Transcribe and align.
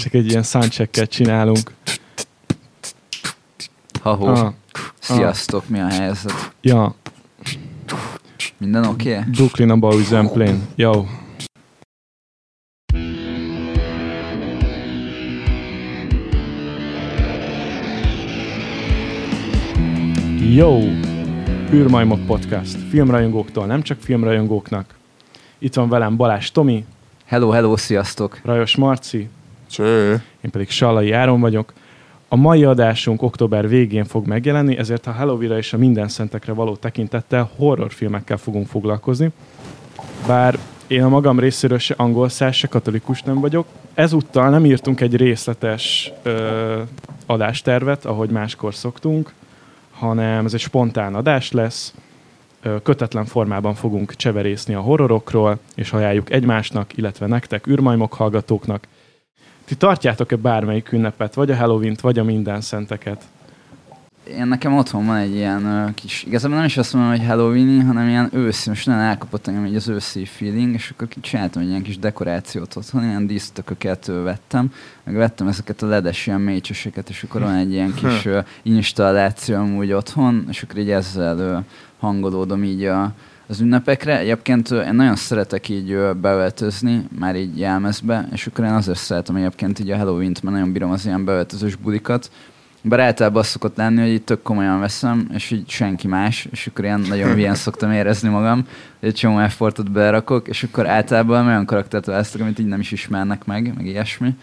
Csak 0.00 0.14
egy 0.14 0.30
ilyen 0.30 0.42
soundchecket 0.42 1.10
csinálunk. 1.10 1.72
Ha-ho. 4.02 4.26
Ah, 4.26 4.52
Sziasztok, 4.98 5.68
mi 5.68 5.80
a 5.80 5.86
helyzet? 5.86 6.52
ja, 6.60 6.94
Minden 8.58 8.84
oké? 8.84 9.16
Okay? 9.16 9.30
Brooklyn 9.30 9.70
a 9.70 9.76
Boys 9.76 10.10
and 10.10 10.30
Plane. 10.30 10.58
Yo. 10.74 11.04
Yo! 20.54 20.78
űrmajmok 21.72 22.26
Podcast. 22.26 22.76
Filmrajongóktól, 22.90 23.66
nem 23.66 23.82
csak 23.82 24.00
filmrajongóknak. 24.00 24.94
Itt 25.58 25.74
van 25.74 25.88
velem 25.88 26.16
Balázs 26.16 26.50
Tomi, 26.50 26.84
Hello, 27.30 27.50
hello, 27.50 27.76
sziasztok. 27.76 28.40
Rajos 28.42 28.76
Marci, 28.76 29.28
Cső. 29.70 30.22
én 30.40 30.50
pedig 30.50 30.70
Sallai 30.70 31.12
Áron 31.12 31.40
vagyok. 31.40 31.72
A 32.28 32.36
mai 32.36 32.64
adásunk 32.64 33.22
október 33.22 33.68
végén 33.68 34.04
fog 34.04 34.26
megjelenni, 34.26 34.76
ezért 34.76 35.06
a 35.06 35.12
Halloween-ra 35.12 35.56
és 35.56 35.72
a 35.72 35.78
minden 35.78 36.08
szentekre 36.08 36.52
való 36.52 36.76
tekintettel 36.76 37.50
horrorfilmekkel 37.56 38.36
fogunk 38.36 38.66
foglalkozni. 38.66 39.30
Bár 40.26 40.58
én 40.86 41.02
a 41.02 41.08
magam 41.08 41.38
részéről 41.38 41.78
se 41.78 41.94
angol 41.96 42.28
száz, 42.28 42.54
se 42.54 42.66
katolikus 42.66 43.22
nem 43.22 43.40
vagyok. 43.40 43.66
Ezúttal 43.94 44.50
nem 44.50 44.64
írtunk 44.64 45.00
egy 45.00 45.16
részletes 45.16 46.12
ö, 46.22 46.82
adástervet, 47.26 48.04
ahogy 48.04 48.30
máskor 48.30 48.74
szoktunk, 48.74 49.32
hanem 49.90 50.44
ez 50.44 50.54
egy 50.54 50.60
spontán 50.60 51.14
adás 51.14 51.52
lesz. 51.52 51.94
Ö, 52.62 52.76
kötetlen 52.82 53.24
formában 53.24 53.74
fogunk 53.74 54.14
cseverészni 54.16 54.74
a 54.74 54.80
horrorokról, 54.80 55.58
és 55.74 55.92
ajánljuk 55.92 56.30
egymásnak, 56.30 56.96
illetve 56.96 57.26
nektek, 57.26 57.66
űrmajmok 57.66 58.14
hallgatóknak. 58.14 58.86
Ti 59.70 59.76
tartjátok-e 59.76 60.36
bármelyik 60.36 60.92
ünnepet, 60.92 61.34
vagy 61.34 61.50
a 61.50 61.56
Halloween-t, 61.56 62.00
vagy 62.00 62.18
a 62.18 62.24
minden 62.24 62.60
szenteket? 62.60 63.24
Én 64.28 64.46
nekem 64.46 64.76
otthon 64.76 65.06
van 65.06 65.16
egy 65.16 65.34
ilyen 65.34 65.64
ö, 65.64 65.94
kis, 65.94 66.24
igazából 66.26 66.56
nem 66.56 66.66
is 66.66 66.76
azt 66.76 66.92
mondom, 66.92 67.10
hogy 67.10 67.26
Halloween, 67.26 67.86
hanem 67.86 68.08
ilyen 68.08 68.28
őszi, 68.32 68.68
most 68.68 68.86
nagyon 68.86 69.02
elkapott 69.02 69.46
engem 69.46 69.66
így 69.66 69.74
az 69.74 69.88
őszi 69.88 70.24
feeling, 70.24 70.74
és 70.74 70.90
akkor 70.90 71.08
csináltam 71.20 71.62
egy 71.62 71.68
ilyen 71.68 71.82
kis 71.82 71.98
dekorációt 71.98 72.76
otthon, 72.76 73.04
ilyen 73.04 73.26
dísztököket 73.26 74.06
vettem, 74.06 74.72
meg 75.04 75.14
vettem 75.14 75.48
ezeket 75.48 75.82
a 75.82 75.86
ledes 75.86 76.26
ilyen 76.26 76.40
mécseseket, 76.40 77.08
és 77.08 77.22
akkor 77.22 77.40
van 77.40 77.54
egy 77.54 77.72
ilyen 77.72 77.94
kis 77.94 78.24
ö, 78.24 78.40
installáció 78.62 79.56
amúgy 79.56 79.92
otthon, 79.92 80.46
és 80.48 80.62
akkor 80.62 80.78
így 80.78 80.90
ezzel 80.90 81.38
ö, 81.38 81.58
hangolódom 81.98 82.64
így 82.64 82.84
a, 82.84 83.12
az 83.50 83.60
ünnepekre. 83.60 84.18
Egyébként 84.18 84.70
én 84.70 84.94
nagyon 84.94 85.16
szeretek 85.16 85.68
így 85.68 85.98
beöltözni, 86.20 87.06
már 87.18 87.36
így 87.36 87.58
jelmezbe, 87.58 88.28
és 88.32 88.46
akkor 88.46 88.64
én 88.64 88.70
azért 88.72 88.98
szeretem 88.98 89.36
egyébként 89.36 89.78
így 89.78 89.90
a 89.90 89.96
Halloween-t, 89.96 90.42
mert 90.42 90.56
nagyon 90.56 90.72
bírom 90.72 90.90
az 90.90 91.06
ilyen 91.06 91.24
beöltözős 91.24 91.76
bulikat. 91.76 92.30
Bár 92.82 93.00
általában 93.00 93.40
az 93.40 93.46
szokott 93.46 93.76
lenni, 93.76 94.00
hogy 94.00 94.10
így 94.10 94.22
tök 94.22 94.42
komolyan 94.42 94.80
veszem, 94.80 95.28
és 95.34 95.50
így 95.50 95.68
senki 95.68 96.06
más, 96.06 96.48
és 96.50 96.66
akkor 96.66 96.84
ilyen 96.84 97.00
nagyon 97.00 97.32
hülyen 97.32 97.54
szoktam 97.64 97.92
érezni 97.92 98.28
magam, 98.28 98.66
hogy 99.00 99.08
egy 99.08 99.14
csomó 99.14 99.38
effortot 99.38 99.90
berakok, 99.90 100.48
és 100.48 100.62
akkor 100.62 100.88
általában 100.88 101.46
olyan 101.46 101.64
karaktert 101.64 102.06
választok, 102.06 102.40
amit 102.40 102.58
így 102.58 102.66
nem 102.66 102.80
is 102.80 102.92
ismernek 102.92 103.44
meg, 103.44 103.72
meg 103.76 103.86
ilyesmi. 103.86 104.34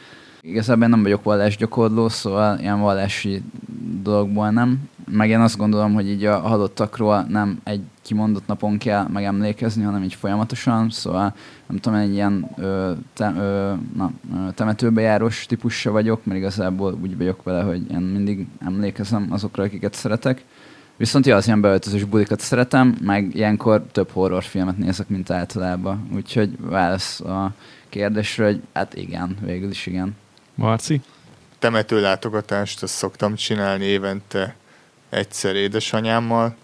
Igazából 0.41 0.83
én 0.83 0.89
nem 0.89 1.03
vagyok 1.03 1.23
vallásgyakorló, 1.23 2.09
szóval 2.09 2.59
ilyen 2.59 2.79
vallási 2.79 3.41
dologból 4.01 4.49
nem. 4.49 4.79
Meg 5.11 5.29
én 5.29 5.39
azt 5.39 5.57
gondolom, 5.57 5.93
hogy 5.93 6.09
így 6.09 6.25
a 6.25 6.39
halottakról 6.39 7.25
nem 7.29 7.59
egy 7.63 7.81
kimondott 8.01 8.47
napon 8.47 8.77
kell 8.77 9.07
megemlékezni, 9.07 9.83
hanem 9.83 10.03
így 10.03 10.13
folyamatosan, 10.13 10.89
szóval 10.89 11.35
nem 11.67 11.77
tudom, 11.77 11.99
egy 11.99 12.13
ilyen 12.13 12.49
ö, 12.57 12.91
te, 13.13 13.33
ö, 13.37 13.73
na, 13.95 14.11
ö, 14.33 14.51
temetőbejárós 14.51 15.45
típusa 15.45 15.91
vagyok, 15.91 16.25
mert 16.25 16.39
igazából 16.39 16.97
úgy 17.01 17.17
vagyok 17.17 17.43
vele, 17.43 17.61
hogy 17.61 17.91
én 17.91 17.99
mindig 17.99 18.47
emlékezem 18.59 19.27
azokra, 19.29 19.63
akiket 19.63 19.93
szeretek. 19.93 20.45
Viszont 20.97 21.25
ja, 21.25 21.35
az 21.35 21.45
ilyen 21.45 21.61
beöltözős 21.61 22.03
bulikat 22.03 22.39
szeretem, 22.39 22.97
meg 23.01 23.35
ilyenkor 23.35 23.85
több 23.91 24.09
horrorfilmet 24.09 24.77
nézek, 24.77 25.07
mint 25.09 25.29
általában. 25.29 26.09
Úgyhogy 26.15 26.49
válasz 26.59 27.19
a 27.19 27.53
kérdésre, 27.89 28.45
hogy 28.45 28.61
hát 28.73 28.95
igen, 28.95 29.37
végül 29.41 29.69
is 29.69 29.85
igen. 29.85 30.15
Marci? 30.55 31.01
Temetőlátogatást 31.59 32.83
azt 32.83 32.93
szoktam 32.93 33.35
csinálni 33.35 33.85
évente 33.85 34.55
egyszer 35.09 35.55
édesanyámmal. 35.55 36.55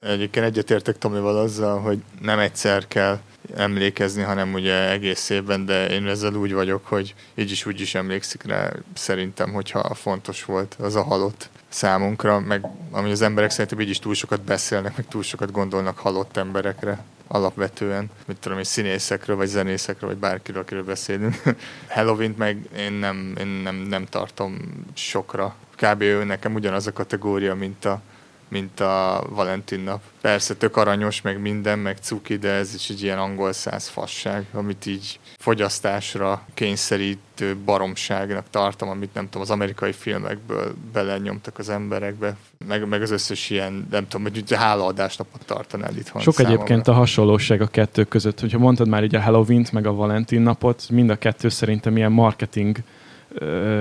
Egyébként 0.00 0.46
egyetértek 0.46 0.98
Tomival 0.98 1.38
azzal, 1.38 1.80
hogy 1.80 2.02
nem 2.20 2.38
egyszer 2.38 2.88
kell 2.88 3.18
emlékezni, 3.56 4.22
hanem 4.22 4.52
ugye 4.52 4.90
egész 4.90 5.28
évben, 5.30 5.64
de 5.66 5.88
én 5.88 6.06
ezzel 6.06 6.34
úgy 6.34 6.52
vagyok, 6.52 6.86
hogy 6.86 7.14
így 7.34 7.50
is 7.50 7.66
úgy 7.66 7.80
is 7.80 7.94
emlékszik 7.94 8.42
rá 8.42 8.72
szerintem, 8.94 9.52
hogyha 9.52 9.94
fontos 9.94 10.44
volt 10.44 10.76
az 10.78 10.96
a 10.96 11.02
halott 11.02 11.48
számunkra, 11.72 12.40
meg 12.40 12.66
ami 12.90 13.10
az 13.10 13.22
emberek 13.22 13.50
szerintem 13.50 13.80
így 13.80 13.88
is 13.88 13.98
túl 13.98 14.14
sokat 14.14 14.40
beszélnek, 14.40 14.96
meg 14.96 15.06
túl 15.08 15.22
sokat 15.22 15.50
gondolnak 15.50 15.98
halott 15.98 16.36
emberekre 16.36 17.04
alapvetően, 17.28 18.10
mit 18.26 18.36
tudom 18.36 18.58
én, 18.58 18.64
színészekről, 18.64 19.36
vagy 19.36 19.46
zenészekről, 19.46 20.10
vagy 20.10 20.18
bárkiről, 20.18 20.62
akiről 20.62 20.84
beszélünk. 20.84 21.42
Halloween 21.88 22.34
meg 22.38 22.68
én 22.76 22.92
nem, 22.92 23.34
én 23.38 23.46
nem, 23.46 23.74
nem 23.76 24.06
tartom 24.06 24.56
sokra. 24.94 25.54
Kb. 25.76 26.02
ő 26.02 26.24
nekem 26.24 26.54
ugyanaz 26.54 26.86
a 26.86 26.92
kategória, 26.92 27.54
mint 27.54 27.84
a, 27.84 28.00
mint 28.48 28.80
a 28.80 29.24
Valentin 29.28 29.80
nap. 29.80 30.02
Persze 30.20 30.54
tök 30.54 30.76
aranyos, 30.76 31.20
meg 31.20 31.40
minden, 31.40 31.78
meg 31.78 31.98
cuki, 32.00 32.36
de 32.36 32.50
ez 32.50 32.74
is 32.74 32.88
egy 32.88 33.02
ilyen 33.02 33.18
angol 33.18 33.52
száz 33.52 33.88
fasság, 33.88 34.46
amit 34.52 34.86
így 34.86 35.20
fogyasztásra 35.42 36.42
kényszerítő 36.54 37.56
baromságnak 37.64 38.44
tartom, 38.50 38.88
amit 38.88 39.14
nem 39.14 39.24
tudom, 39.24 39.42
az 39.42 39.50
amerikai 39.50 39.92
filmekből 39.92 40.74
belenyomtak 40.92 41.58
az 41.58 41.68
emberekbe, 41.68 42.36
meg, 42.66 42.88
meg 42.88 43.02
az 43.02 43.10
összes 43.10 43.50
ilyen, 43.50 43.86
nem 43.90 44.08
tudom, 44.08 44.22
hogy 44.22 44.54
hálaadásnapot 44.54 45.44
tartanál 45.44 45.96
itthon 45.96 46.22
Sok 46.22 46.34
számomra. 46.34 46.56
egyébként 46.56 46.88
a 46.88 46.92
hasonlóság 46.92 47.60
a 47.60 47.66
kettő 47.66 48.04
között. 48.04 48.40
Hogyha 48.40 48.58
mondtad 48.58 48.88
már 48.88 49.04
így 49.04 49.14
a 49.14 49.20
Halloween-t, 49.20 49.72
meg 49.72 49.86
a 49.86 49.92
Valentin 49.92 50.40
napot, 50.40 50.88
mind 50.90 51.10
a 51.10 51.16
kettő 51.16 51.48
szerintem 51.48 51.96
ilyen 51.96 52.12
marketing 52.12 52.76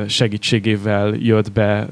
segítségével 0.07 1.13
jött 1.13 1.51
be 1.51 1.88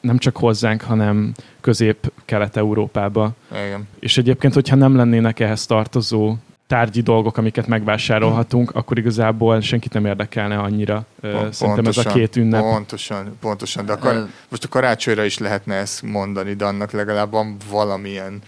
nem 0.00 0.18
csak 0.18 0.36
hozzánk, 0.36 0.82
hanem 0.82 1.32
közép-kelet-európába. 1.60 3.32
Igen. 3.50 3.88
És 4.00 4.18
egyébként, 4.18 4.54
hogyha 4.54 4.76
nem 4.76 4.96
lennének 4.96 5.40
ehhez 5.40 5.66
tartozó 5.66 6.36
tárgyi 6.72 7.00
dolgok, 7.00 7.36
amiket 7.36 7.66
megvásárolhatunk, 7.66 8.70
akkor 8.70 8.98
igazából 8.98 9.60
senkit 9.60 9.92
nem 9.92 10.06
érdekelne 10.06 10.58
annyira. 10.58 11.04
Pont- 11.20 11.52
Szerintem 11.52 11.84
ez 11.86 11.96
a 11.96 12.02
pontosan, 12.02 12.12
két 12.12 12.36
ünnep. 12.36 12.60
Pontosan, 12.60 13.36
pontosan. 13.40 13.86
De 13.86 13.92
akar, 13.92 14.26
most 14.48 14.64
a 14.64 14.68
karácsonyra 14.68 15.24
is 15.24 15.38
lehetne 15.38 15.74
ezt 15.74 16.02
mondani, 16.02 16.54
de 16.54 16.64
annak 16.64 16.90
legalább 16.92 17.30
van 17.30 17.56
valamilyen, 17.70 18.38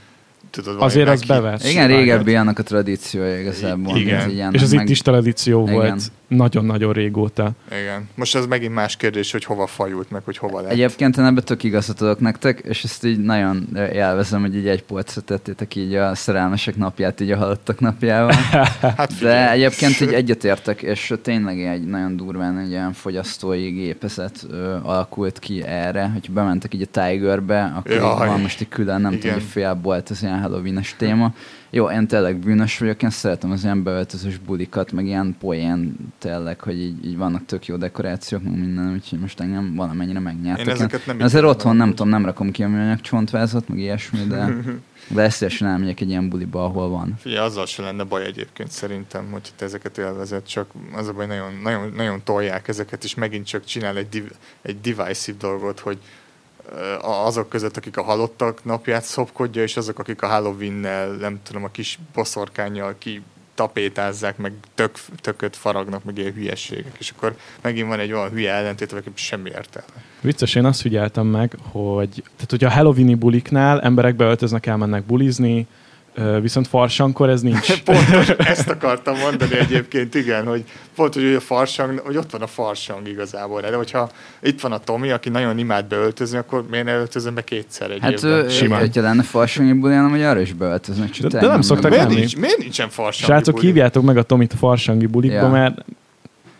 tudod, 0.50 0.76
Azért 0.82 1.08
az 1.08 1.22
bevett. 1.22 1.64
Igen, 1.64 1.86
régebbi 1.86 2.34
annak 2.34 2.58
a 2.58 2.62
tradíciója 2.62 3.40
igazából. 3.40 3.96
Igen. 3.96 4.18
mint 4.20 4.32
ilyen, 4.32 4.52
És 4.52 4.62
ez 4.62 4.72
meg- 4.72 4.84
itt 4.84 4.90
is 4.90 5.00
tradíció 5.00 5.62
Igen. 5.62 5.74
volt 5.74 6.02
nagyon-nagyon 6.34 6.92
régóta. 6.92 7.50
Igen. 7.80 8.08
Most 8.14 8.36
ez 8.36 8.46
megint 8.46 8.74
más 8.74 8.96
kérdés, 8.96 9.32
hogy 9.32 9.44
hova 9.44 9.66
fajult, 9.66 10.10
meg 10.10 10.22
hogy 10.24 10.36
hova 10.36 10.60
lett. 10.60 10.70
Egyébként 10.70 11.16
én 11.16 11.24
ebben 11.24 11.44
tök 11.44 11.62
igazat 11.62 12.00
adok 12.00 12.20
nektek, 12.20 12.58
és 12.58 12.84
ezt 12.84 13.04
így 13.04 13.18
nagyon 13.18 13.68
élvezem, 13.92 14.40
hogy 14.40 14.56
így 14.56 14.68
egy 14.68 14.82
polcra 14.82 15.20
tettétek 15.20 15.74
így 15.74 15.94
a 15.94 16.14
szerelmesek 16.14 16.76
napját, 16.76 17.20
így 17.20 17.30
a 17.30 17.36
halottak 17.36 17.80
napjával. 17.80 18.32
hát 18.96 19.18
De 19.20 19.50
egyébként 19.50 20.00
így 20.00 20.12
egyetértek, 20.12 20.82
és 20.82 21.14
tényleg 21.22 21.60
egy 21.60 21.84
nagyon 21.84 22.16
durván 22.16 22.58
egy 22.58 22.72
olyan 22.72 22.92
fogyasztói 22.92 23.70
gépezet 23.70 24.46
ö, 24.50 24.76
alakult 24.82 25.38
ki 25.38 25.62
erre, 25.62 26.10
hogy 26.12 26.30
bementek 26.30 26.74
így 26.74 26.88
a 26.92 27.00
Tigerbe, 27.00 27.72
akkor 27.76 27.92
Jaj. 27.92 28.26
van 28.26 28.40
most 28.40 28.60
egy 28.60 28.68
külön, 28.68 29.00
nem 29.00 29.18
tudom, 29.18 29.32
hogy 29.32 29.42
fél 29.42 29.74
bolt 29.74 30.10
az 30.10 30.22
ilyen 30.22 30.40
halloween 30.40 30.82
téma. 30.96 31.32
Jó, 31.74 31.90
én 31.90 32.06
tényleg 32.06 32.36
bűnös 32.36 32.78
vagyok, 32.78 33.02
én 33.02 33.10
szeretem 33.10 33.50
az 33.50 33.64
ilyen 33.64 33.82
beöltözős 33.82 34.38
bulikat, 34.38 34.92
meg 34.92 35.06
ilyen 35.06 35.36
poén 35.40 35.96
tényleg, 36.18 36.60
hogy 36.60 36.80
így, 36.80 37.06
így 37.06 37.16
vannak 37.16 37.46
tök 37.46 37.66
jó 37.66 37.76
dekorációk, 37.76 38.42
meg 38.42 38.58
minden, 38.58 38.92
úgyhogy 38.92 39.18
most 39.18 39.40
engem 39.40 39.74
valamennyire 39.74 40.18
megnyertek. 40.18 40.66
Én 40.66 40.72
ezeket 40.72 41.06
nem 41.06 41.20
Azért 41.20 41.44
így 41.44 41.50
otthon 41.50 41.76
nem 41.76 41.88
tudom. 41.88 42.08
nem 42.08 42.24
rakom 42.24 42.50
ki 42.50 42.62
a 42.62 42.68
műanyag 42.68 43.00
csontvázat, 43.00 43.68
meg 43.68 43.78
ilyesmi, 43.78 44.18
de, 44.18 44.56
de 45.14 45.22
ezt 45.22 45.36
szívesen 45.36 45.68
elmegyek 45.68 46.00
egy 46.00 46.08
ilyen 46.08 46.28
buliba, 46.28 46.64
ahol 46.64 46.88
van. 46.88 47.14
Figyelj, 47.18 47.46
azzal 47.46 47.66
se 47.66 47.82
lenne 47.82 48.04
baj 48.04 48.24
egyébként 48.24 48.70
szerintem, 48.70 49.30
hogy 49.30 49.52
te 49.56 49.64
ezeket 49.64 49.98
élvezed, 49.98 50.42
csak 50.42 50.70
az 50.92 51.08
a 51.08 51.12
baj, 51.12 51.26
nagyon, 51.26 51.52
nagyon, 51.62 51.92
nagyon 51.96 52.20
tolják 52.24 52.68
ezeket, 52.68 53.04
és 53.04 53.14
megint 53.14 53.46
csak 53.46 53.64
csinál 53.64 53.96
egy, 53.96 54.08
div, 54.08 54.30
egy 54.62 54.80
divisive 54.80 55.38
dolgot, 55.38 55.80
hogy 55.80 55.98
azok 57.00 57.48
között, 57.48 57.76
akik 57.76 57.96
a 57.96 58.02
halottak 58.02 58.64
napját 58.64 59.04
szopkodja, 59.04 59.62
és 59.62 59.76
azok, 59.76 59.98
akik 59.98 60.22
a 60.22 60.26
Halloween-nel, 60.26 61.08
nem 61.08 61.40
tudom, 61.42 61.64
a 61.64 61.68
kis 61.68 61.98
boszorkányjal 62.14 62.94
ki 62.98 63.22
tapétázzák, 63.54 64.36
meg 64.36 64.52
tök, 64.74 64.98
tököt 65.20 65.56
faragnak, 65.56 66.04
meg 66.04 66.18
ilyen 66.18 66.32
hülyeségek. 66.32 66.96
És 66.98 67.12
akkor 67.16 67.36
megint 67.60 67.88
van 67.88 67.98
egy 67.98 68.12
olyan 68.12 68.30
hülye 68.30 68.52
ellentét, 68.52 68.92
aki 68.92 69.10
semmi 69.14 69.50
értelme. 69.50 70.02
Vicces, 70.20 70.54
én 70.54 70.64
azt 70.64 70.80
figyeltem 70.80 71.26
meg, 71.26 71.56
hogy 71.70 72.22
tehát, 72.22 72.50
hogy 72.50 72.64
a 72.64 72.70
Halloweeni 72.70 73.14
buliknál 73.14 73.80
emberek 73.80 74.16
beöltöznek, 74.16 74.66
elmennek 74.66 75.04
bulizni, 75.04 75.66
viszont 76.40 76.66
farsankor 76.68 77.28
ez 77.28 77.40
nincs. 77.40 77.80
Pontos, 77.82 78.28
ezt 78.28 78.68
akartam 78.68 79.18
mondani 79.18 79.58
egyébként, 79.58 80.14
igen, 80.14 80.46
hogy 80.46 80.64
pont, 80.94 81.14
hogy 81.14 81.24
a 81.34 81.40
farsang, 81.40 81.98
hogy 81.98 82.16
ott 82.16 82.30
van 82.30 82.42
a 82.42 82.46
farsang 82.46 83.08
igazából, 83.08 83.60
de 83.60 83.76
hogyha 83.76 84.10
itt 84.42 84.60
van 84.60 84.72
a 84.72 84.78
Tomi, 84.78 85.10
aki 85.10 85.28
nagyon 85.28 85.58
imád 85.58 85.84
beöltözni, 85.86 86.38
akkor 86.38 86.64
miért 86.70 86.86
ne 86.86 86.94
öltözöm 86.96 87.34
be 87.34 87.44
kétszer 87.44 87.90
egy 87.90 88.00
Hát 88.00 88.12
évben? 88.12 88.48
Simán. 88.48 88.80
hogyha 88.80 89.02
lenne 89.02 89.22
farsangi 89.22 89.72
buli, 89.72 89.94
hanem 89.94 90.10
hogy 90.10 90.22
arra 90.22 90.40
is 90.40 90.52
beöltöznek. 90.52 91.10
csak 91.10 91.30
De- 91.30 91.40
de 91.40 91.46
nem 91.46 91.60
szoktak 91.60 91.90
miért, 91.90 92.08
nincs, 92.08 92.36
miért 92.36 92.58
nincsen 92.58 92.88
farsang? 92.88 93.30
Srácok, 93.30 93.60
hívjátok 93.60 94.02
meg 94.04 94.16
a 94.16 94.22
Tomit 94.22 94.52
a 94.52 94.56
farsangi 94.56 95.06
bulikba, 95.06 95.36
Ja. 95.36 95.48
mert 95.48 95.84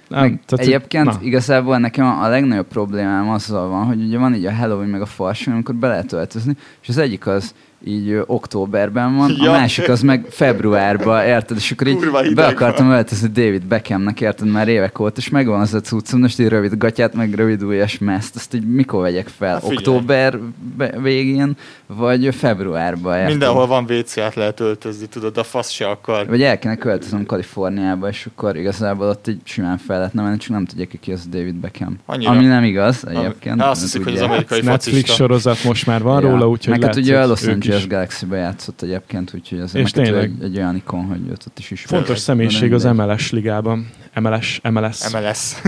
nem, 0.08 0.20
Meg 0.20 0.40
tehát, 0.46 0.66
egyébként 0.66 1.04
na. 1.04 1.18
igazából 1.22 1.78
nekem 1.78 2.06
a 2.06 2.28
legnagyobb 2.28 2.66
problémám 2.66 3.28
azzal 3.30 3.68
van, 3.68 3.84
hogy 3.84 4.02
ugye 4.02 4.18
van 4.18 4.34
így 4.34 4.46
a 4.46 4.54
Halloween 4.54 4.88
meg 4.88 5.00
a 5.00 5.06
farsang, 5.06 5.54
amikor 5.54 5.74
be 5.74 5.88
lehet 5.88 6.12
öltözni, 6.12 6.56
és 6.82 6.88
az 6.88 6.98
egyik 6.98 7.26
az 7.26 7.54
így 7.86 8.08
ö, 8.10 8.22
októberben 8.26 9.16
van, 9.16 9.34
Ja. 9.38 9.50
a 9.50 9.52
másik 9.52 9.88
az 9.88 10.00
meg 10.00 10.26
februárban, 10.30 11.24
érted? 11.24 11.56
És 11.56 11.70
akkor 11.70 11.86
így 11.86 12.34
be 12.34 12.46
akartam 12.46 12.90
öltözni 12.90 13.28
David 13.28 13.64
Beckhamnek, 13.66 14.20
érted? 14.20 14.48
Már 14.48 14.68
évek 14.68 14.98
óta, 14.98 15.14
és 15.16 15.28
megvan 15.28 15.60
az 15.60 15.74
a 15.74 15.80
cuccom, 15.80 16.20
most 16.20 16.38
így 16.40 16.48
rövid 16.48 16.78
gatyát, 16.78 17.14
meg 17.14 17.34
rövid 17.34 17.62
ujjas 17.62 17.98
meszt, 17.98 18.36
azt 18.36 18.54
így 18.54 18.66
mikor 18.66 19.02
vegyek 19.02 19.28
fel? 19.38 19.52
Hát. 19.52 19.64
Október 19.64 20.38
be- 20.76 21.00
végén, 21.02 21.56
vagy 21.86 22.34
februárban, 22.34 23.14
érted? 23.14 23.30
Mindenhol 23.30 23.66
van 23.66 23.84
WC-át 23.90 24.34
lehet 24.34 24.60
öltözni, 24.60 25.06
tudod, 25.06 25.36
a 25.36 25.42
fasz 25.44 25.70
se 25.70 25.86
akar. 25.86 26.26
Vagy 26.26 26.42
el 26.42 26.58
kéne 26.58 26.76
költözöm 26.76 27.26
Kaliforniába, 27.26 28.08
és 28.08 28.26
akkor 28.34 28.56
igazából 28.56 29.08
ott 29.08 29.28
így 29.28 29.40
simán 29.44 29.78
fel 29.78 29.96
lehetne 29.98 30.22
menni, 30.22 30.36
csak 30.36 30.50
nem 30.50 30.64
tudják, 30.64 30.98
ki 31.00 31.12
az 31.12 31.26
David 31.30 31.54
Beckham. 31.54 31.98
Annyira. 32.06 32.30
Ami 32.30 32.44
nem 32.44 32.64
igaz 32.64 33.06
egyébként. 33.08 33.62
Azt 33.62 33.74
nem 33.74 33.82
hiszik, 33.82 34.04
hogy 34.04 34.14
az 34.14 34.20
amerikai 34.20 34.60
Netflix 34.60 35.14
sorozat 35.14 35.64
most 35.64 35.86
már 35.86 36.02
van 36.02 36.20
róla, 36.20 36.48
úgyhogy 36.48 36.72
Meg 36.78 36.82
hát 36.84 36.96
ugye 36.96 37.18
a 37.18 37.26
Los 37.26 37.42
Angeles 37.46 37.73
is. 37.78 37.86
Galaxy-be 37.86 38.36
játszott 38.36 38.82
egyébként, 38.82 39.34
úgyhogy 39.34 39.60
az 39.60 39.74
És 39.74 39.90
tényleg. 39.90 40.22
egy, 40.22 40.42
egy, 40.44 40.56
olyan 40.56 40.76
ikon, 40.76 41.04
hogy 41.04 41.28
őt 41.28 41.44
ott 41.46 41.58
is 41.58 41.70
is 41.70 41.84
Fontos 41.84 42.18
személyiség 42.18 42.72
az 42.72 42.84
MLS 42.84 43.30
ligában. 43.30 43.90
MLS, 44.20 44.60
MLS. 44.70 45.12
MLS. 45.12 45.54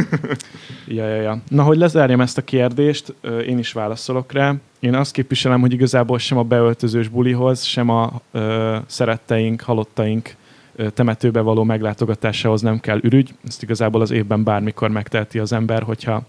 Ja, 0.88 1.08
ja, 1.08 1.20
ja. 1.20 1.40
Na, 1.48 1.62
hogy 1.62 1.76
lezárjam 1.76 2.20
ezt 2.20 2.38
a 2.38 2.42
kérdést, 2.42 3.14
én 3.46 3.58
is 3.58 3.72
válaszolok 3.72 4.32
rá. 4.32 4.54
Én 4.80 4.94
azt 4.94 5.12
képviselem, 5.12 5.60
hogy 5.60 5.72
igazából 5.72 6.18
sem 6.18 6.38
a 6.38 6.42
beöltözős 6.42 7.08
bulihoz, 7.08 7.62
sem 7.62 7.88
a 7.88 8.20
ö, 8.32 8.76
szeretteink, 8.86 9.60
halottaink 9.60 10.34
temetőbe 10.94 11.40
való 11.40 11.64
meglátogatásához 11.64 12.60
nem 12.60 12.80
kell 12.80 12.98
ürügy. 13.02 13.34
Ezt 13.48 13.62
igazából 13.62 14.00
az 14.00 14.10
évben 14.10 14.42
bármikor 14.44 14.90
megteheti 14.90 15.38
az 15.38 15.52
ember, 15.52 15.82
hogyha 15.82 16.22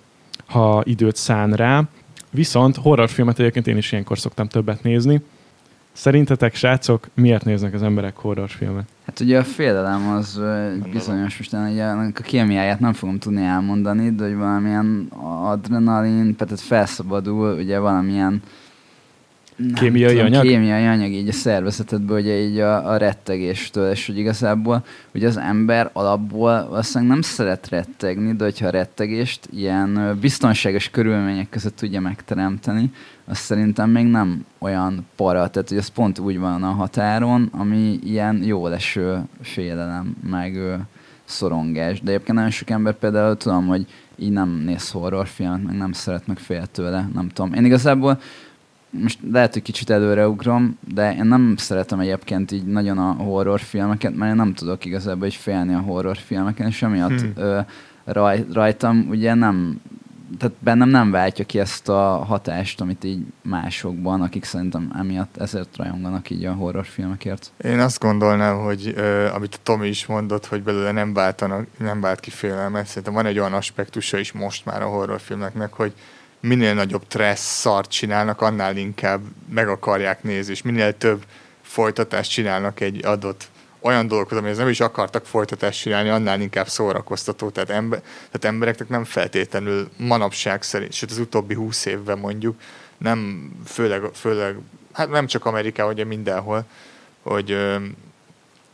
ha 0.45 0.81
időt 0.85 1.15
szán 1.15 1.53
rá. 1.53 1.83
Viszont 2.30 2.75
horrorfilmet 2.75 3.39
egyébként 3.39 3.68
én 3.68 3.77
is 3.77 3.91
ilyenkor 3.91 4.19
szoktam 4.19 4.47
többet 4.47 4.83
nézni. 4.83 5.21
Szerintetek, 5.97 6.55
srácok, 6.55 7.07
miért 7.13 7.45
néznek 7.45 7.73
az 7.73 7.83
emberek 7.83 8.17
horrorfilmet? 8.17 8.85
Hát 9.05 9.19
ugye 9.19 9.39
a 9.39 9.44
félelem 9.44 10.07
az 10.07 10.41
bizonyos, 10.91 11.38
most 11.38 11.53
ugye 11.53 11.83
ennek 11.83 12.19
a 12.19 12.23
kémiáját 12.23 12.79
nem 12.79 12.94
fogom 12.94 13.19
tudni 13.19 13.44
elmondani, 13.44 14.09
de 14.09 14.23
hogy 14.23 14.35
valamilyen 14.35 15.07
adrenalin, 15.44 16.35
tehát 16.35 16.59
felszabadul, 16.59 17.57
ugye 17.57 17.79
valamilyen 17.79 18.41
nem 19.57 19.74
Kémiai 19.74 20.12
tudom, 20.12 20.25
anyag? 20.25 20.44
Kémiai 20.44 20.86
anyag 20.86 21.12
így 21.12 21.27
a 21.27 21.31
szervezetedből, 21.31 22.19
ugye 22.19 22.39
így 22.39 22.59
a, 22.59 22.89
a 22.92 22.98
rettegéstől, 22.98 23.92
és 23.92 24.06
hogy 24.06 24.18
igazából 24.18 24.86
ugye 25.13 25.27
az 25.27 25.38
ember 25.38 25.89
alapból 25.94 26.68
valószínűleg 26.69 27.13
nem 27.13 27.21
szeret 27.21 27.69
rettegni, 27.69 28.36
de 28.36 28.44
hogyha 28.44 28.68
a 28.68 28.69
rettegést 28.69 29.48
ilyen 29.51 30.18
biztonságos 30.21 30.89
körülmények 30.89 31.50
között 31.50 31.75
tudja 31.75 32.00
megteremteni, 32.00 32.92
az 33.25 33.38
szerintem 33.38 33.89
még 33.89 34.06
nem 34.06 34.45
olyan 34.57 35.06
para, 35.15 35.50
tehát 35.50 35.69
hogy 35.69 35.77
az 35.77 35.88
pont 35.88 36.19
úgy 36.19 36.39
van 36.39 36.63
a 36.63 36.71
határon, 36.71 37.50
ami 37.51 38.00
ilyen 38.04 38.44
jó 38.44 38.68
leső 38.68 39.21
félelem, 39.42 40.15
meg 40.30 40.59
szorongás. 41.24 42.01
De 42.01 42.12
egyébként 42.12 42.38
nagyon 42.38 42.51
sok 42.51 42.69
ember 42.69 42.94
például 42.94 43.38
tudom, 43.38 43.68
hogy 43.68 43.86
így 44.15 44.31
nem 44.31 44.62
néz 44.65 44.89
horrorfilmet, 44.89 45.63
meg 45.63 45.77
nem 45.77 45.92
szeret, 45.92 46.27
meg 46.27 46.38
fél 46.38 46.65
tőle, 46.65 47.09
nem 47.13 47.30
tudom. 47.30 47.54
Én 47.54 47.65
igazából 47.65 48.19
most 48.89 49.19
lehet, 49.31 49.53
hogy 49.53 49.61
kicsit 49.61 49.89
előreugrom, 49.89 50.77
de 50.93 51.15
én 51.15 51.25
nem 51.25 51.53
szeretem 51.57 51.99
egyébként 51.99 52.51
így 52.51 52.65
nagyon 52.65 52.97
a 52.97 53.11
horrorfilmeket, 53.11 54.15
mert 54.15 54.31
én 54.31 54.37
nem 54.37 54.53
tudok 54.53 54.85
igazából 54.85 55.27
így 55.27 55.35
félni 55.35 55.73
a 55.73 55.79
horrorfilmeken, 55.79 56.67
és 56.67 56.81
emiatt 56.81 57.19
Hmm. 57.19 57.31
ö, 57.35 57.59
raj, 58.03 58.45
rajtam 58.53 59.05
ugye 59.09 59.33
nem, 59.33 59.81
tehát 60.37 60.55
bennem 60.59 60.89
nem 60.89 61.11
váltja 61.11 61.45
ki 61.45 61.59
ezt 61.59 61.89
a 61.89 62.23
hatást, 62.27 62.81
amit 62.81 63.03
így 63.03 63.19
másokban, 63.41 64.21
akik 64.21 64.43
szerintem 64.43 64.91
emiatt 64.97 65.37
ezért 65.37 65.77
rajonganak 65.77 66.29
így 66.29 66.45
a 66.45 66.53
horrorfilmekért. 66.53 67.51
Én 67.63 67.79
azt 67.79 67.99
gondolnám, 67.99 68.57
hogy 68.57 68.93
uh, 68.97 69.35
amit 69.35 69.55
a 69.55 69.59
Tomi 69.63 69.87
is 69.87 70.05
mondott, 70.05 70.45
hogy 70.45 70.63
belőle 70.63 70.91
nem, 70.91 71.13
váltanak, 71.13 71.67
nem 71.77 72.01
vált 72.01 72.19
ki 72.19 72.29
félelmet. 72.29 72.85
Szerintem 72.85 73.13
van 73.13 73.25
egy 73.25 73.39
olyan 73.39 73.53
aspektusa 73.53 74.17
is 74.17 74.31
most 74.31 74.65
már 74.65 74.81
a 74.81 74.87
horrorfilmeknek, 74.87 75.73
hogy 75.73 75.93
minél 76.39 76.73
nagyobb 76.73 77.03
stressz 77.07 77.59
szart 77.59 77.91
csinálnak, 77.91 78.41
annál 78.41 78.77
inkább 78.77 79.21
meg 79.49 79.67
akarják 79.67 80.23
nézni, 80.23 80.51
és 80.51 80.61
minél 80.61 80.97
több 80.97 81.25
folytatást 81.61 82.31
csinálnak 82.31 82.79
egy 82.79 83.05
adott 83.05 83.49
olyan 83.79 84.07
dolgokhoz, 84.07 84.37
amihez 84.37 84.57
nem 84.57 84.67
is 84.67 84.79
akartak 84.79 85.25
folytatást 85.25 85.81
csinálni, 85.81 86.09
annál 86.09 86.41
inkább 86.41 86.67
szórakoztató. 86.67 87.49
Tehát, 87.49 87.69
ember, 87.69 87.99
tehát 88.01 88.45
embereknek 88.45 88.89
nem 88.89 89.03
feltétlenül 89.03 89.89
manapság 89.97 90.63
szerint, 90.63 90.91
sőt 90.91 91.11
az 91.11 91.17
utóbbi 91.17 91.53
húsz 91.53 91.85
évben 91.85 92.17
mondjuk, 92.17 92.59
nem 92.97 93.51
főleg, 93.65 94.01
főleg 94.13 94.55
hát 94.93 95.09
nem 95.09 95.27
csak 95.27 95.45
Amerikában, 95.45 95.93
ugye 95.93 96.03
mindenhol, 96.03 96.65
hogy, 97.21 97.57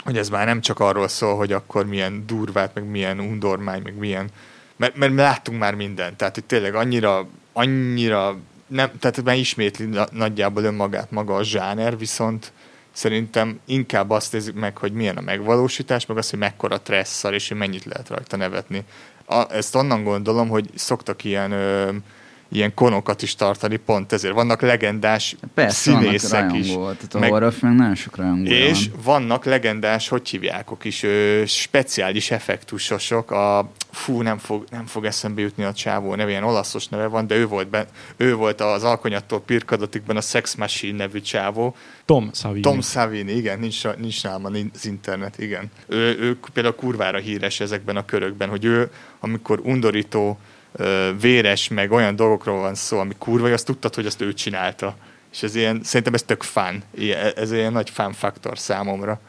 hogy 0.04 0.18
ez 0.18 0.30
már 0.30 0.46
nem 0.46 0.62
csak 0.62 0.80
arról 0.80 1.08
szól, 1.08 1.36
hogy 1.36 1.52
akkor 1.52 1.86
milyen 1.86 2.24
durvát, 2.26 2.74
meg 2.74 2.86
milyen 2.86 3.20
undormány, 3.20 3.82
meg 3.82 3.96
milyen, 3.96 4.30
mert, 4.76 4.96
mert 4.96 5.14
láttunk 5.14 5.60
már 5.60 5.76
mindent, 5.76 6.18
tehát 6.18 6.34
hogy 6.34 6.46
tényleg 6.46 6.76
annyira, 6.76 7.28
annyira 7.54 8.38
nem, 8.68 8.92
tehát 9.00 9.24
már 9.24 9.38
ismétli 9.38 9.86
na- 9.86 10.08
nagyjából 10.12 10.64
önmagát 10.64 11.12
maga 11.12 11.36
a 11.36 11.44
zsáner, 11.44 11.98
viszont 11.98 12.52
szerintem 12.92 13.60
inkább 13.66 14.10
azt 14.10 14.32
nézzük 14.32 14.56
meg, 14.56 14.78
hogy 14.78 14.92
milyen 14.92 15.18
a 15.18 15.22
megvalósítás, 15.22 16.06
meg 16.06 16.18
az, 16.18 16.30
hogy 16.30 16.40
mekkora 16.40 16.82
tresszal, 16.82 17.34
és 17.34 17.48
hogy 17.48 17.58
mennyit 17.58 17.86
lehet 17.86 18.10
rajta 18.10 18.36
nevetni. 18.38 18.84
A, 19.26 19.54
ezt 19.54 19.76
onnan 19.76 20.04
gondolom, 20.04 20.50
hogy 20.50 20.70
szoktak 20.76 21.24
ilyen 21.24 21.52
ö, 21.52 21.92
ilyen 22.54 22.74
konokat 22.74 23.22
is 23.22 23.36
tartani, 23.36 23.76
pont 23.76 24.12
ezért. 24.14 24.34
Vannak 24.34 24.62
legendás 24.62 25.36
Persze, 25.54 25.76
színészek 25.92 26.54
is. 26.54 26.68
tehát 26.68 27.14
a 27.14 27.20
meg- 27.20 27.30
horrorfilm 27.30 27.76
nagyon 27.76 27.96
sok 27.96 28.16
rajongó 28.16 28.50
És 28.52 28.90
van. 28.90 29.02
vannak 29.04 29.46
legendás, 29.46 30.08
hogy 30.08 30.30
hívjákok 30.30 30.86
is, 30.86 31.04
ö, 31.04 31.44
speciális 31.46 32.32
effektusosok, 32.32 33.32
a 33.32 33.72
fú, 33.92 34.22
nem 34.22 34.38
fog, 34.38 34.64
nem 34.72 34.86
fog 34.86 35.06
eszembe 35.06 35.42
jutni 35.42 35.64
a 35.64 35.74
csávó 35.74 36.16
neve, 36.16 36.30
ilyen 36.30 36.44
olaszos 36.44 36.88
neve 36.88 37.08
van, 37.08 37.28
de 37.28 37.36
ő 37.36 37.48
volt, 37.48 37.68
be, 37.70 37.86
ő 38.18 38.36
volt 38.36 38.62
az 38.62 38.84
Alkonyattól 38.84 39.42
Pirkadatikban 39.42 40.18
a 40.18 40.22
Sex 40.22 40.56
Machine 40.56 40.98
nevű 40.98 41.22
csávó. 41.22 41.76
Tom 42.06 42.30
Savini. 42.34 42.62
Tom 42.62 42.82
Savini, 42.82 43.32
igen, 43.32 43.60
nincs, 43.60 43.84
nincs 43.98 44.24
nálam 44.24 44.46
az 44.74 44.86
internet, 44.86 45.40
igen. 45.40 45.72
Ő, 45.88 45.98
ő 46.20 46.38
például 46.54 46.76
kurvára 46.76 47.18
híres 47.18 47.60
ezekben 47.60 47.96
a 47.98 48.06
körökben, 48.06 48.50
hogy 48.50 48.66
ő, 48.66 48.90
amikor 49.20 49.60
undorító, 49.64 50.38
véres, 51.22 51.68
meg 51.68 51.92
olyan 51.92 52.16
dolgokról 52.16 52.60
van 52.60 52.76
szó, 52.76 53.00
ami 53.00 53.14
kurva, 53.18 53.52
azt 53.52 53.66
tudtad, 53.66 53.96
hogy 53.96 54.06
azt 54.06 54.22
ő 54.22 54.34
csinálta. 54.34 54.96
És 55.32 55.44
ez 55.44 55.56
ilyen, 55.56 55.80
szerintem 55.84 56.14
ez 56.14 56.24
tök 56.24 56.44
fán. 56.44 56.84
Ilyen- 56.96 57.34
Ez 57.36 57.52
ilyen 57.52 57.72
nagy 57.72 57.90
fán 57.90 58.12
faktor 58.12 58.58
számomra. 58.60 59.20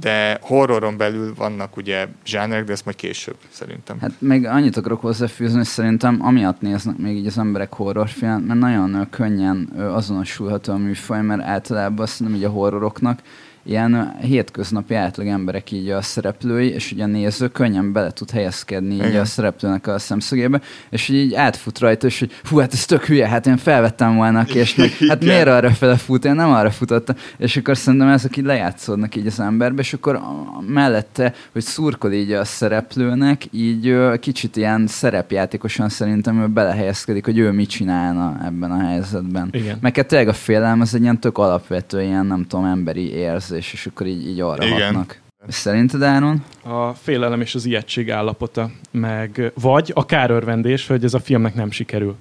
De 0.00 0.38
horroron 0.40 0.96
belül 0.96 1.34
vannak 1.34 1.76
ugye 1.76 2.06
zsánerek, 2.26 2.64
de 2.64 2.72
ezt 2.72 2.84
majd 2.84 2.96
később 2.96 3.36
szerintem. 3.50 4.00
Hát 4.00 4.10
még 4.18 4.46
annyit 4.46 4.76
akarok 4.76 5.00
hozzáfűzni, 5.00 5.56
hogy 5.56 5.66
szerintem 5.66 6.18
amiatt 6.22 6.60
néznek 6.60 6.96
még 6.96 7.16
így 7.16 7.26
az 7.26 7.38
emberek 7.38 7.72
horrorfilmet, 7.72 8.46
mert 8.46 8.60
nagyon 8.60 9.06
könnyen 9.10 9.68
azonosulható 9.76 10.72
a 10.72 10.76
műfaj, 10.76 11.22
mert 11.22 11.42
általában 11.42 12.06
szerintem 12.06 12.36
így 12.36 12.44
a 12.44 12.50
horroroknak 12.50 13.20
ilyen 13.68 14.16
hétköznapi 14.20 14.94
átlag 14.94 15.26
emberek 15.26 15.70
így 15.70 15.88
a 15.88 16.02
szereplői, 16.02 16.68
és 16.68 16.92
ugye 16.92 17.02
a 17.02 17.06
néző 17.06 17.48
könnyen 17.48 17.92
bele 17.92 18.10
tud 18.10 18.30
helyezkedni 18.30 18.94
így 18.94 19.06
Igen. 19.06 19.20
a 19.20 19.24
szereplőnek 19.24 19.86
a 19.86 19.98
szemszögébe, 19.98 20.60
és 20.90 21.08
így 21.08 21.34
átfut 21.34 21.78
rajta, 21.78 22.06
és 22.06 22.18
hogy 22.18 22.32
hú, 22.48 22.58
hát 22.58 22.72
ez 22.72 22.84
tök 22.84 23.04
hülye, 23.04 23.28
hát 23.28 23.46
én 23.46 23.56
felvettem 23.56 24.16
volna 24.16 24.38
a 24.38 24.44
kést, 24.44 24.76
meg, 24.76 24.90
hát 25.08 25.22
Igen. 25.22 25.34
miért 25.34 25.48
arra 25.48 25.70
fele 25.70 25.96
fut, 25.96 26.24
én 26.24 26.34
nem 26.34 26.50
arra 26.50 26.70
futottam, 26.70 27.16
és 27.38 27.56
akkor 27.56 27.76
szerintem 27.76 28.08
ezek 28.08 28.36
így 28.36 28.44
lejátszódnak 28.44 29.16
így 29.16 29.26
az 29.26 29.40
emberbe, 29.40 29.80
és 29.80 29.92
akkor 29.92 30.20
mellette, 30.66 31.34
hogy 31.52 31.62
szurkol 31.62 32.12
így 32.12 32.32
a 32.32 32.44
szereplőnek, 32.44 33.42
így 33.50 33.96
kicsit 34.20 34.56
ilyen 34.56 34.86
szerepjátékosan 34.86 35.88
szerintem 35.88 36.42
ő 36.42 36.46
belehelyezkedik, 36.46 37.24
hogy 37.24 37.38
ő 37.38 37.50
mit 37.50 37.68
csinálna 37.68 38.40
ebben 38.44 38.70
a 38.70 38.78
helyzetben. 38.86 39.48
Igen. 39.52 39.78
Meg 39.80 39.96
hát 39.96 40.06
tényleg 40.06 40.28
a 40.28 40.32
félelem 40.32 40.80
az 40.80 40.94
egy 40.94 41.02
ilyen 41.02 41.20
tök 41.20 41.38
alapvető, 41.38 42.02
ilyen 42.02 42.26
nem 42.26 42.46
tudom, 42.46 42.64
emberi 42.64 43.10
érzés, 43.12 43.55
és 43.56 43.86
akkor 43.86 44.06
így, 44.06 44.26
így 44.28 44.40
arra 44.40 44.64
Igen. 44.64 44.80
hatnak. 44.86 45.20
Szerinted, 45.48 46.02
Áron? 46.02 46.44
A 46.62 46.92
félelem 46.92 47.40
és 47.40 47.54
az 47.54 47.64
ijegység 47.64 48.10
állapota, 48.10 48.70
meg 48.90 49.52
vagy 49.60 49.92
a 49.94 50.06
kárörvendés, 50.06 50.86
hogy 50.86 51.04
ez 51.04 51.14
a 51.14 51.18
filmnek 51.18 51.54
nem 51.54 51.70
sikerül. 51.70 52.16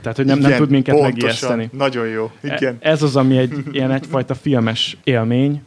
Tehát, 0.00 0.16
hogy 0.16 0.26
nem, 0.26 0.38
nem 0.38 0.46
Igen, 0.48 0.60
tud 0.60 0.70
minket 0.70 0.94
pontosan. 0.94 1.18
megijeszteni. 1.18 1.68
Nagyon 1.72 2.06
jó. 2.06 2.30
Igen. 2.42 2.76
E- 2.80 2.90
Ez 2.90 3.02
az, 3.02 3.16
ami 3.16 3.36
egy 3.38 3.52
ilyen 3.72 3.90
egyfajta 3.90 4.34
filmes 4.34 4.96
élmény, 5.04 5.62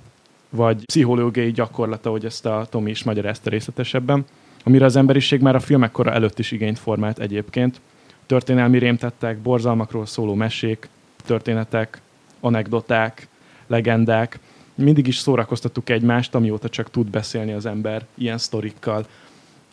vagy 0.50 0.86
pszichológiai 0.86 1.52
gyakorlata, 1.52 2.10
hogy 2.10 2.26
ezt 2.26 2.46
a 2.46 2.68
Tomi 2.70 2.90
is 2.90 3.04
magyarázta 3.04 3.50
részletesebben, 3.50 4.26
amire 4.64 4.86
az 4.86 4.96
emberiség 4.96 5.42
már 5.42 5.56
a 5.56 5.60
filmek 5.60 5.92
kora 5.92 6.12
előtt 6.12 6.40
is 6.40 6.52
igényt 6.52 6.80
formált 6.80 7.20
egyébként. 7.20 7.82
Történelmi 8.26 8.78
rémtettek, 8.78 9.38
borzalmakról 9.38 10.06
szóló 10.06 10.34
mesék, 10.34 10.90
történetek, 11.26 12.02
anekdoták, 12.40 13.28
legendák. 13.68 14.40
Mindig 14.78 15.08
is 15.08 15.18
szórakoztattuk 15.18 15.90
egymást, 15.90 16.36
amióta 16.36 16.70
csak 16.70 16.92
tud 16.92 17.10
beszélni 17.10 17.52
az 17.54 17.66
ember 17.66 18.06
ilyen 18.18 18.38
sztorikkal 18.38 19.06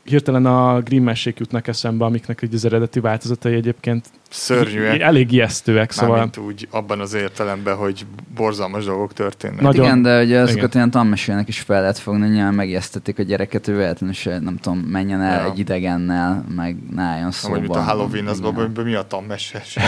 hirtelen 0.04 0.46
a 0.46 0.80
Grimm 0.80 1.04
mesék 1.04 1.38
jutnak 1.38 1.66
eszembe, 1.68 2.04
amiknek 2.04 2.48
az 2.52 2.64
eredeti 2.64 3.00
változatai 3.00 3.54
egyébként 3.54 4.06
Szörnyűek. 4.30 5.00
elég 5.00 5.32
ijesztőek, 5.32 5.90
szóval 5.90 6.10
Mármint 6.14 6.36
úgy 6.36 6.68
abban 6.70 7.00
az 7.00 7.14
értelemben, 7.14 7.76
hogy 7.76 8.06
borzalmas 8.34 8.84
dolgok 8.84 9.12
történnek. 9.12 9.60
Nagy- 9.60 9.76
Nagyon. 9.76 9.84
Igen, 9.84 10.02
de 10.02 10.22
ugye 10.22 10.38
azokat 10.40 10.56
Igen. 10.62 10.70
ilyen 10.74 10.90
tanmesélnek 10.90 11.48
is 11.48 11.60
fel 11.60 11.80
lehet 11.80 11.98
fogni, 11.98 12.28
nyilván 12.28 12.54
megijesztették 12.54 13.18
a 13.18 13.22
gyereket, 13.22 13.68
ő 13.68 13.76
véletlenül 13.76 14.14
se, 14.14 14.38
nem 14.38 14.56
tudom, 14.56 14.78
menjen 14.78 15.22
el 15.22 15.40
Ja. 15.44 15.50
egy 15.52 15.58
idegennel, 15.58 16.44
meg 16.54 16.76
ne 16.94 17.02
álljon 17.02 17.30
szóba. 17.30 17.52
Vagy 17.54 17.62
mint 17.62 17.74
a 17.76 17.80
Halloween, 17.82 18.26
az 18.26 18.38
Igen. 18.38 18.54
babban 18.54 18.84
mi 18.84 18.94
a 18.94 19.02
tanmese? 19.02 19.62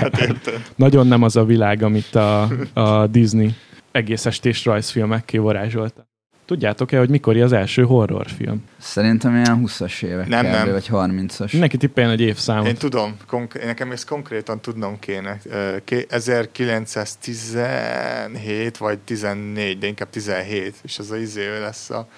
Hát 0.00 0.20
érted? 0.20 0.62
nagyon 0.76 1.06
nem 1.06 1.22
az 1.22 1.36
a 1.36 1.44
világ, 1.44 1.82
amit 1.82 2.14
a, 2.14 2.48
a 2.72 3.06
Disney 3.06 3.54
egész 3.96 4.26
estés 4.26 4.64
rajzfilmekké 4.64 5.38
varázsolta. 5.38 6.06
Tudjátok-e, 6.44 6.98
hogy 6.98 7.08
mikor 7.08 7.36
az 7.36 7.52
első 7.52 7.82
horrorfilm? 7.82 8.64
Szerintem 8.78 9.34
ilyen 9.34 9.62
20-as 9.66 10.02
évek 10.02 10.28
Nem, 10.28 10.46
nem. 10.46 10.70
vagy 10.70 10.88
30-as. 10.92 11.50
Mindenki 11.50 11.76
tippeljen 11.76 12.12
egy 12.12 12.20
évszámot. 12.20 12.66
Én 12.66 12.74
tudom, 12.74 13.16
konk- 13.26 13.64
nekem 13.64 13.90
ezt 13.90 14.06
konkrétan 14.06 14.60
tudnom 14.60 14.98
kéne. 14.98 15.38
Ö, 15.44 15.76
ké- 15.84 16.12
1917 16.12 18.76
vagy 18.76 18.98
14, 18.98 19.78
de 19.78 19.86
inkább 19.86 20.10
17, 20.10 20.74
és 20.82 20.98
az 20.98 21.10
a 21.10 21.16
izé 21.16 21.58
lesz 21.60 21.90
a 21.90 22.08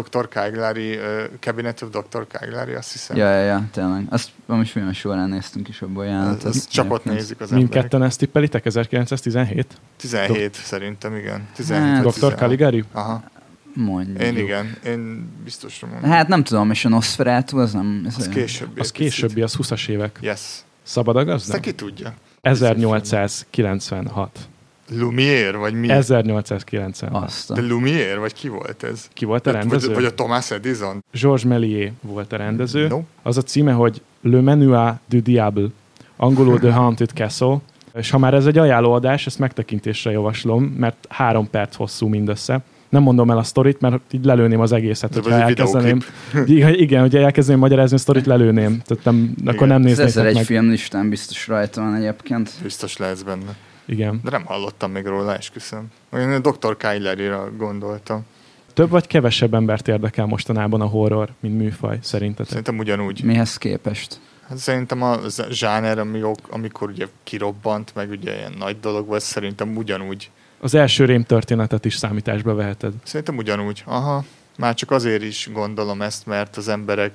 Dr. 0.00 0.28
Cagliari, 0.28 0.96
uh, 0.96 1.02
Cabinet 1.40 1.82
of 1.82 1.88
Dr. 1.90 2.26
Cagliari, 2.28 2.74
azt 2.74 2.92
hiszem. 2.92 3.16
Ja, 3.16 3.30
ja, 3.34 3.44
ja, 3.44 3.64
tényleg. 3.72 4.06
Azt 4.10 4.30
most 4.46 4.70
filmes 4.70 4.98
során 4.98 5.28
néztünk 5.28 5.68
is 5.68 5.82
abból 5.82 6.04
jelentet. 6.04 6.54
Ezt 6.54 6.70
csak 6.70 6.92
ott 6.92 7.04
nézik 7.04 7.40
az 7.40 7.52
emberek. 7.52 7.72
Mindketten 7.72 8.02
ezt 8.02 8.18
tippelitek? 8.18 8.66
1917? 8.66 9.66
17 9.96 10.54
szerintem, 10.54 11.16
igen. 11.16 11.48
17 11.54 11.92
Hát, 11.94 12.02
Dr. 12.02 12.12
16. 12.12 12.38
Caligari? 12.38 12.84
Aha. 12.92 13.22
Mondjuk. 13.74 14.22
Én 14.22 14.36
igen, 14.36 14.76
én 14.84 15.28
biztosra 15.44 15.88
mondom. 15.88 16.10
Hát 16.10 16.28
nem 16.28 16.44
tudom, 16.44 16.70
és 16.70 16.84
a 16.84 16.88
Nosferatu 16.88 17.58
az 17.58 17.72
nem... 17.72 18.04
Ez 18.06 18.14
az 18.18 18.28
későbbi. 18.28 18.80
Az 18.80 18.90
későbbi, 18.92 19.42
az 19.42 19.56
20-as 19.58 19.88
évek. 19.88 20.18
Yes. 20.20 20.40
Szabad 20.82 21.16
a 21.16 21.18
Ezt 21.18 21.28
gazda? 21.28 21.60
ki 21.60 21.72
tudja? 21.72 22.14
1896. 22.40 24.38
Lumière, 24.90 25.56
vagy 25.56 25.74
mi? 25.74 25.88
1896. 25.90 27.24
Azt. 27.24 27.52
De 27.52 27.60
Lumière, 27.60 28.16
vagy 28.18 28.32
ki 28.32 28.48
volt 28.48 28.82
ez? 28.82 29.08
Ki 29.12 29.24
volt 29.24 29.46
a 29.46 29.50
Vagy, 29.52 29.60
rendező? 29.60 29.94
vagy 29.94 30.04
a 30.04 30.14
Thomas 30.14 30.50
Edison? 30.50 31.04
Georges 31.12 31.44
Méliès 31.44 31.90
volt 32.00 32.32
a 32.32 32.36
rendező. 32.36 32.86
No? 32.88 33.00
Az 33.22 33.36
a 33.36 33.42
címe, 33.42 33.72
hogy 33.72 34.02
Le 34.22 34.40
Menua 34.40 34.98
du 35.08 35.22
Diable, 35.22 35.66
angolul 36.16 36.58
The 36.58 36.72
Haunted 36.72 37.10
Castle, 37.14 37.56
és 37.94 38.10
ha 38.10 38.18
már 38.18 38.34
ez 38.34 38.46
egy 38.46 38.58
ajánlóadás, 38.58 39.26
ezt 39.26 39.38
megtekintésre 39.38 40.10
javaslom, 40.10 40.64
mert 40.64 41.06
három 41.08 41.50
perc 41.50 41.74
hosszú 41.76 42.06
mindössze. 42.08 42.60
Nem 42.88 43.02
mondom 43.02 43.30
el 43.30 43.38
a 43.38 43.42
sztorit, 43.42 43.80
mert 43.80 44.00
így 44.10 44.24
lelőném 44.24 44.60
az 44.60 44.72
egészet, 44.72 45.10
De 45.10 45.20
hogyha 45.20 45.30
vagy 45.30 45.40
egy 45.40 45.48
elkezdeném. 45.48 45.98
Igen, 46.84 47.00
hogyha 47.00 47.18
elkezdeném 47.18 47.60
magyarázni 47.60 47.96
a 47.96 47.98
sztorit, 47.98 48.26
lelőném. 48.26 48.82
Tehát 48.84 49.04
nem, 49.04 49.34
akkor 49.44 49.66
nem 49.66 49.76
Az 49.80 49.84
néznétek 49.84 50.10
ezer 50.10 50.26
egy 50.26 50.34
meg. 50.34 50.44
film 50.44 50.68
listán 50.70 51.08
biztos 51.08 51.46
rajta 51.48 51.80
van 51.80 51.94
egyébként. 51.94 52.50
Biztos 52.62 52.96
lehetsz 52.96 53.22
benne. 53.22 53.54
Igen. 53.86 54.20
De 54.24 54.30
nem 54.30 54.44
hallottam 54.44 54.90
még 54.90 55.06
róla, 55.06 55.36
esküszöm. 55.36 55.86
Én 56.12 56.32
a 56.32 56.38
Dr. 56.38 56.76
Kylerira 56.76 57.50
gondoltam. 57.56 58.26
Több 58.74 58.90
vagy 58.90 59.06
kevesebb 59.06 59.54
embert 59.54 59.88
érdekel 59.88 60.26
mostanában 60.26 60.80
a 60.80 60.86
horror, 60.86 61.28
mint 61.40 61.56
műfaj, 61.56 61.98
szerintetek? 62.02 62.48
Szerintem 62.48 62.78
ugyanúgy. 62.78 63.22
Mihez 63.22 63.56
képest? 63.56 64.20
Hát 64.48 64.58
szerintem 64.58 65.02
a 65.02 65.18
zsáner, 65.50 65.98
ami, 65.98 66.20
amikor 66.50 66.88
ugye 66.88 67.06
kirobbant, 67.22 67.94
meg 67.94 68.10
ugye 68.10 68.36
ilyen 68.36 68.54
nagy 68.58 68.80
dolog 68.80 69.06
volt, 69.06 69.22
szerintem 69.22 69.76
ugyanúgy. 69.76 70.30
Az 70.60 70.74
első 70.74 71.04
rém 71.04 71.22
történetet 71.22 71.84
is 71.84 71.94
számításba 71.94 72.54
veheted. 72.54 72.92
Szerintem 73.02 73.36
ugyanúgy. 73.36 73.82
Aha. 73.86 74.24
Már 74.58 74.74
csak 74.74 74.90
azért 74.90 75.22
is 75.22 75.48
gondolom 75.52 76.02
ezt, 76.02 76.26
mert 76.26 76.56
az 76.56 76.68
emberek, 76.68 77.14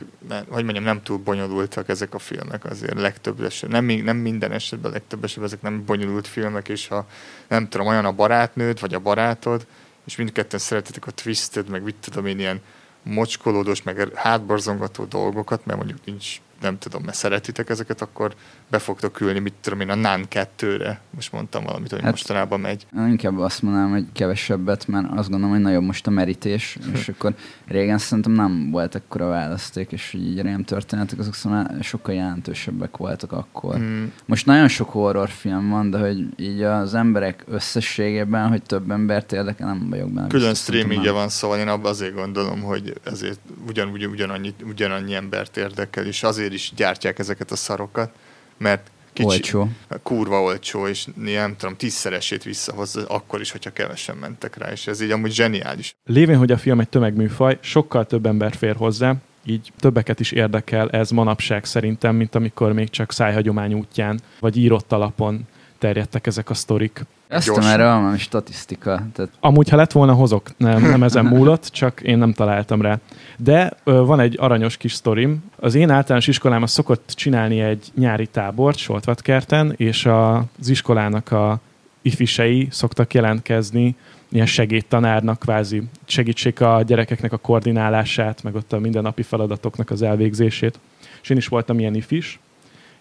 hogy 0.49 0.63
mondjam, 0.63 0.83
nem 0.83 1.03
túl 1.03 1.17
bonyolultak 1.17 1.89
ezek 1.89 2.13
a 2.13 2.19
filmek 2.19 2.65
azért 2.65 2.99
legtöbb 2.99 3.41
esetben. 3.41 3.83
Nem, 3.83 4.03
nem 4.03 4.17
minden 4.17 4.51
esetben, 4.51 4.91
legtöbb 4.91 5.23
esetben 5.23 5.45
ezek 5.45 5.61
nem 5.61 5.85
bonyolult 5.85 6.27
filmek, 6.27 6.69
és 6.69 6.87
ha 6.87 7.07
nem 7.47 7.69
tudom, 7.69 7.87
olyan 7.87 8.05
a 8.05 8.11
barátnőd, 8.11 8.79
vagy 8.79 8.93
a 8.93 8.99
barátod, 8.99 9.65
és 10.05 10.15
mindketten 10.15 10.59
szeretitek 10.59 11.07
a 11.07 11.11
twisted, 11.11 11.69
meg 11.69 11.83
mit 11.83 11.95
tudom 11.95 12.25
én, 12.25 12.39
ilyen 12.39 12.61
mocskolódós, 13.03 13.83
meg 13.83 14.11
hátborzongató 14.15 15.03
dolgokat, 15.03 15.65
mert 15.65 15.77
mondjuk 15.77 15.99
nincs, 16.05 16.41
nem 16.61 16.77
tudom, 16.77 17.03
mert 17.03 17.17
szeretitek 17.17 17.69
ezeket, 17.69 18.01
akkor 18.01 18.35
be 18.69 18.79
fogtok 18.79 19.21
ülni, 19.21 19.39
mit 19.39 19.53
tudom 19.61 19.79
én, 19.79 19.89
a 19.89 19.95
NAN 19.95 20.25
2-re. 20.29 21.01
Most 21.09 21.31
mondtam 21.31 21.63
valamit, 21.63 21.89
hogy 21.89 22.01
Hát- 22.01 22.11
mostanában 22.11 22.59
megy. 22.59 22.85
Inkább 22.95 23.39
azt 23.39 23.61
mondanám, 23.61 23.89
hogy 23.89 24.05
kevesebbet, 24.13 24.87
mert 24.87 25.07
azt 25.15 25.29
gondolom, 25.29 25.55
hogy 25.55 25.63
nagyobb 25.63 25.83
most 25.83 26.07
a 26.07 26.09
merítés, 26.09 26.77
és 26.93 27.09
akkor 27.09 27.35
régen 27.67 27.97
szerintem 27.97 28.31
nem 28.31 28.71
volt 28.71 28.95
ekkora 28.95 29.27
választék, 29.27 29.91
és 29.91 30.13
így 30.13 30.41
rém 30.41 30.63
történetek, 30.63 31.19
azok 31.19 31.33
szóval 31.33 31.67
sokkal 31.81 32.13
jelentősebbek 32.13 32.97
voltak 32.97 33.31
akkor. 33.31 33.75
Hmm. 33.75 34.11
Most 34.25 34.45
nagyon 34.45 34.67
sok 34.67 34.89
horrorfilm 34.89 35.69
van, 35.69 35.89
de 35.89 35.97
hogy 35.97 36.25
így 36.37 36.61
az 36.61 36.93
emberek 36.93 37.43
összességében, 37.47 38.47
hogy 38.47 38.61
több 38.61 38.91
embert 38.91 39.31
érdekel, 39.31 39.67
nem 39.67 39.89
vagyok 39.89 40.11
benne. 40.11 40.27
Külön 40.27 40.53
streamingje 40.53 41.11
van, 41.11 41.29
szóval 41.29 41.59
én 41.59 41.67
abban 41.67 41.91
azért 41.91 42.13
gondolom, 42.13 42.61
hogy 42.61 42.93
ezért 43.03 43.39
ugyanúgy, 43.67 44.05
ugyanannyi, 44.05 44.53
ugyanannyi 44.63 45.13
embert 45.13 45.57
érdekel, 45.57 46.05
és 46.05 46.23
azért 46.23 46.53
is 46.53 46.71
gyártják 46.75 47.19
ezeket 47.19 47.51
a 47.51 47.55
szarokat, 47.55 48.11
mert 48.59 48.91
kicsi, 49.13 49.27
Olcsó. 49.27 49.69
kurva 50.03 50.41
olcsó, 50.41 50.87
és 50.87 51.07
nem 51.15 51.55
tudom, 51.57 51.75
tízszeresét 51.75 52.43
visszahozza, 52.43 53.05
akkor 53.07 53.41
is, 53.41 53.51
hogyha 53.51 53.69
kevesen 53.69 54.17
mentek 54.17 54.57
rá, 54.57 54.71
és 54.71 54.87
ez 54.87 55.01
így 55.01 55.11
amúgy 55.11 55.31
zseniális. 55.33 55.95
Lévén, 56.05 56.37
hogy 56.37 56.51
a 56.51 56.57
film 56.57 56.79
egy 56.79 56.89
tömegműfaj, 56.89 57.57
sokkal 57.61 58.05
több 58.05 58.25
ember 58.25 58.55
fér 58.55 58.75
hozzá, 58.75 59.15
így 59.45 59.71
többeket 59.79 60.19
is 60.19 60.31
érdekel 60.31 60.89
ez 60.89 61.09
manapság 61.09 61.65
szerintem, 61.65 62.15
mint 62.15 62.35
amikor 62.35 62.73
még 62.73 62.89
csak 62.89 63.11
szájhagyomány 63.11 63.73
útján, 63.73 64.19
vagy 64.39 64.57
írott 64.57 64.91
alapon 64.91 65.47
terjedtek 65.77 66.27
ezek 66.27 66.49
a 66.49 66.53
sztorik. 66.53 67.05
Azt 67.31 67.57
erre 67.57 67.83
van 67.83 67.99
valami 67.99 68.17
statisztika. 68.17 69.03
Tehát 69.13 69.31
Amúgy, 69.39 69.69
ha 69.69 69.75
lett 69.75 69.91
volna, 69.91 70.13
hozok. 70.13 70.49
Nem, 70.57 70.81
nem 70.81 71.03
ezen 71.03 71.25
múlott, 71.35 71.65
csak 71.65 72.01
én 72.01 72.17
nem 72.17 72.33
találtam 72.33 72.81
rá. 72.81 72.99
De 73.37 73.73
ö, 73.83 73.91
van 73.91 74.19
egy 74.19 74.35
aranyos 74.39 74.77
kis 74.77 74.93
sztorim. 74.93 75.43
Az 75.55 75.75
én 75.75 75.89
általános 75.89 76.27
iskolám 76.27 76.63
az 76.63 76.71
szokott 76.71 77.11
csinálni 77.15 77.59
egy 77.59 77.91
nyári 77.95 78.27
tábort 78.27 78.77
Soltvatkerten, 78.77 79.73
és 79.77 80.05
a, 80.05 80.35
az 80.37 80.69
iskolának 80.69 81.31
a 81.31 81.59
ifisei 82.01 82.67
szoktak 82.71 83.13
jelentkezni 83.13 83.95
ilyen 84.29 84.45
segédtanárnak 84.45 85.39
kvázi 85.39 85.83
segítsék 86.05 86.61
a 86.61 86.81
gyerekeknek 86.85 87.33
a 87.33 87.37
koordinálását, 87.37 88.43
meg 88.43 88.55
ott 88.55 88.73
a 88.73 88.79
mindennapi 88.79 89.23
feladatoknak 89.23 89.89
az 89.89 90.01
elvégzését. 90.01 90.79
És 91.21 91.29
én 91.29 91.37
is 91.37 91.47
voltam 91.47 91.79
ilyen 91.79 91.95
ifis, 91.95 92.39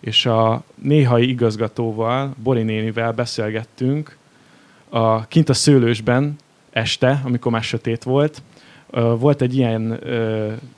és 0.00 0.26
a 0.26 0.62
néhai 0.74 1.28
igazgatóval, 1.28 2.34
Bori 2.42 2.62
nénivel 2.62 3.12
beszélgettünk 3.12 4.17
a, 4.90 5.26
kint 5.26 5.48
a 5.48 5.54
szőlősben 5.54 6.36
este, 6.70 7.20
amikor 7.24 7.52
már 7.52 7.62
sötét 7.62 8.02
volt, 8.02 8.42
volt 9.18 9.42
egy 9.42 9.56
ilyen 9.56 10.00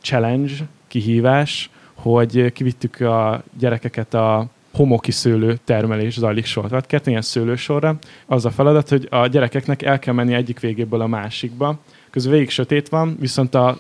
challenge, 0.01 0.53
kihívás, 0.89 1.71
hogy 1.95 2.53
kivittük 2.53 3.01
a 3.01 3.43
gyerekeket 3.59 4.15
a 4.15 4.47
homoki 4.73 5.11
szőlő 5.11 5.59
termelés 5.65 6.19
zajlik 6.19 6.45
Soltvatkert, 6.45 7.07
ilyen 7.07 7.23
szőlősorra. 7.23 7.99
Az 8.27 8.45
a 8.45 8.51
feladat, 8.51 8.89
hogy 8.89 9.07
a 9.11 9.27
gyerekeknek 9.27 9.83
el 9.83 9.99
kell 9.99 10.15
menni 10.15 10.35
egyik 10.35 10.61
végéből 10.61 11.01
a 11.01 11.07
másikba. 11.07 11.79
Közben 12.11 12.33
végig 12.33 12.51
sötét 12.51 12.89
van, 12.89 13.17
viszont 13.21 13.55
a 13.55 13.79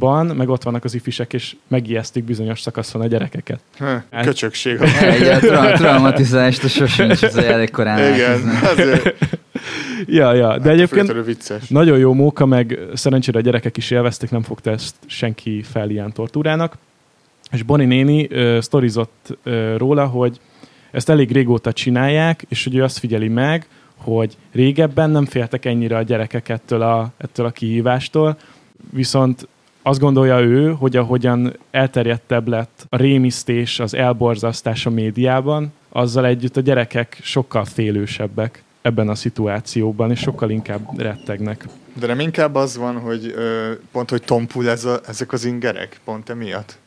szőlősorban 0.00 0.36
meg 0.36 0.48
ott 0.48 0.62
vannak 0.62 0.84
az 0.84 0.94
ifisek, 0.94 1.32
és 1.32 1.56
megijesztik 1.68 2.24
bizonyos 2.24 2.60
szakaszon 2.60 3.00
a 3.00 3.06
gyerekeket. 3.06 3.60
Hm, 3.78 4.20
Köcsökség. 4.22 4.80
egy 5.00 5.26
a 5.26 5.38
tra- 5.38 5.76
traumatizást, 5.76 6.64
a 6.64 6.68
sosincs, 6.68 7.22
ez 7.22 7.36
elég 7.36 7.70
korán 7.70 8.14
Igen, 8.14 8.40
azért 8.62 9.14
Ja, 10.06 10.34
ja, 10.34 10.58
de 10.58 10.70
egyébként 10.70 11.06
föltörő 11.06 11.22
vicces. 11.22 11.68
Nagyon 11.68 11.98
jó 11.98 12.12
móka, 12.12 12.46
meg 12.46 12.78
szerencsére 12.94 13.38
a 13.38 13.42
gyerekek 13.42 13.76
is 13.76 13.90
élvezték, 13.90 14.30
nem 14.30 14.42
fogta 14.42 14.70
ezt 14.70 14.94
senki 15.06 15.62
fel 15.62 15.90
ilyen 15.90 16.12
tortúrának. 16.12 16.76
És 17.50 17.62
Boni 17.62 17.84
néni 17.84 18.28
ö, 18.30 18.58
sztorizott 18.60 19.38
ö, 19.42 19.76
róla, 19.76 20.06
hogy 20.06 20.40
ezt 20.90 21.08
elég 21.08 21.32
régóta 21.32 21.72
csinálják, 21.72 22.44
és 22.48 22.64
hogy 22.64 22.76
ő 22.76 22.82
azt 22.82 22.98
figyeli 22.98 23.28
meg, 23.28 23.66
hogy 23.96 24.36
régebben 24.52 25.10
nem 25.10 25.24
féltek 25.24 25.64
ennyire 25.64 25.96
a 25.96 26.02
gyerekek 26.02 26.48
ettől 26.48 26.82
a, 26.82 27.12
ettől 27.16 27.46
a 27.46 27.50
kihívástól, 27.50 28.36
viszont 28.90 29.48
azt 29.86 30.00
gondolja 30.00 30.40
ő, 30.40 30.72
hogy 30.72 30.96
ahogyan 30.96 31.56
elterjedtebb 31.70 32.48
lett 32.48 32.86
a 32.88 32.96
rémisztés, 32.96 33.80
az 33.80 33.94
elborzasztás 33.94 34.86
a 34.86 34.90
médiában, 34.90 35.72
azzal 35.88 36.26
együtt 36.26 36.56
a 36.56 36.60
gyerekek 36.60 37.18
sokkal 37.22 37.64
félősebbek 37.64 38.62
ebben 38.82 39.08
a 39.08 39.14
szituációban, 39.14 40.10
és 40.10 40.20
sokkal 40.20 40.50
inkább 40.50 41.00
rettegnek. 41.00 41.66
De 41.98 42.06
nem 42.06 42.20
inkább 42.20 42.54
az 42.54 42.76
van, 42.76 42.98
hogy 42.98 43.32
ö, 43.36 43.72
pont, 43.92 44.10
hogy 44.10 44.22
tompul 44.22 44.68
ez 44.68 44.84
a, 44.84 45.00
ezek 45.06 45.32
az 45.32 45.44
ingerek, 45.44 46.00
pont 46.04 46.30
emiatt? 46.30 46.78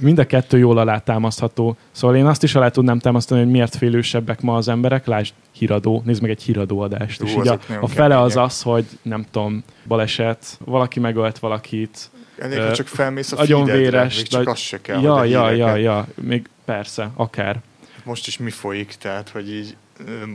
Mind 0.00 0.18
a 0.18 0.26
kettő 0.26 0.58
jól 0.58 0.78
alátámasztható. 0.78 1.76
Szóval 1.90 2.16
én 2.16 2.26
azt 2.26 2.42
is 2.42 2.54
alá 2.54 2.68
tudnám 2.68 2.98
támasztani, 2.98 3.40
hogy 3.40 3.50
miért 3.50 3.76
félősebbek 3.76 4.40
ma 4.40 4.56
az 4.56 4.68
emberek. 4.68 5.06
Lásd, 5.06 5.34
híradó, 5.52 6.02
nézd 6.04 6.22
meg 6.22 6.30
egy 6.30 6.42
híradó 6.42 6.80
adást. 6.80 7.20
Hú, 7.20 7.26
és 7.26 7.32
így 7.32 7.48
a, 7.48 7.58
nagyon 7.68 7.82
a 7.82 7.86
fele 7.86 8.20
az 8.20 8.36
az, 8.36 8.62
hogy 8.62 8.84
nem 9.02 9.26
tudom, 9.30 9.64
baleset, 9.86 10.58
valaki 10.64 11.00
megölt 11.00 11.38
valakit, 11.38 12.10
Elég, 12.38 12.58
ha 12.58 12.72
csak 12.72 12.86
felmész 12.86 13.32
a 13.32 13.38
agyon 13.38 13.66
feededre, 13.66 13.90
véres, 13.90 14.16
még 14.16 14.26
csak 14.26 14.48
az 14.48 14.58
se 14.58 14.80
kell, 14.80 15.00
ja, 15.00 15.24
ja, 15.24 15.50
ja, 15.50 15.76
ja, 15.76 16.06
még 16.14 16.48
persze, 16.64 17.10
akár. 17.14 17.60
Most 18.04 18.26
is 18.26 18.38
mi 18.38 18.50
folyik, 18.50 18.94
tehát, 19.00 19.28
hogy 19.28 19.52
így 19.52 19.76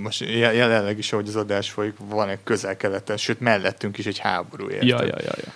most 0.02 0.22
je- 0.22 0.56
jelenleg 0.56 0.98
is, 0.98 1.14
ahogy 1.14 1.28
az 1.28 1.36
adás 1.36 1.70
folyik, 1.70 1.94
van 2.10 2.30
egy 2.30 2.40
közel-keleten, 2.44 3.18
sőt 3.18 3.40
mellettünk 3.40 3.98
is 3.98 4.06
egy 4.06 4.18
háború, 4.18 4.70
érted? 4.70 4.88
Ja, 4.88 5.02
ja, 5.02 5.16
ja, 5.18 5.34
ja. 5.46 5.52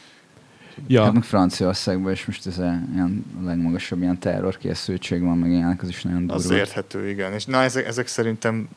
Ja, 0.88 1.04
Hát 1.04 1.14
meg 1.14 1.24
Franciaországban 1.24 2.12
is 2.12 2.26
most 2.26 2.48
ez 2.48 2.58
a, 2.58 2.80
ilyen 2.94 3.26
a 3.42 3.46
legmagasabb 3.46 4.02
ilyen 4.02 4.20
terrorkészültség 4.20 5.22
van, 5.22 5.38
meg 5.38 5.52
ilyenek, 5.52 5.82
az 5.82 5.90
is 5.90 6.04
nagyon 6.04 6.20
durva. 6.20 6.34
Az 6.34 6.50
érthető, 6.50 7.10
igen. 7.10 7.34
És 7.34 7.46
na, 7.46 7.62
ezek, 7.62 7.88
ezek 7.88 8.08
szerintem 8.08 8.70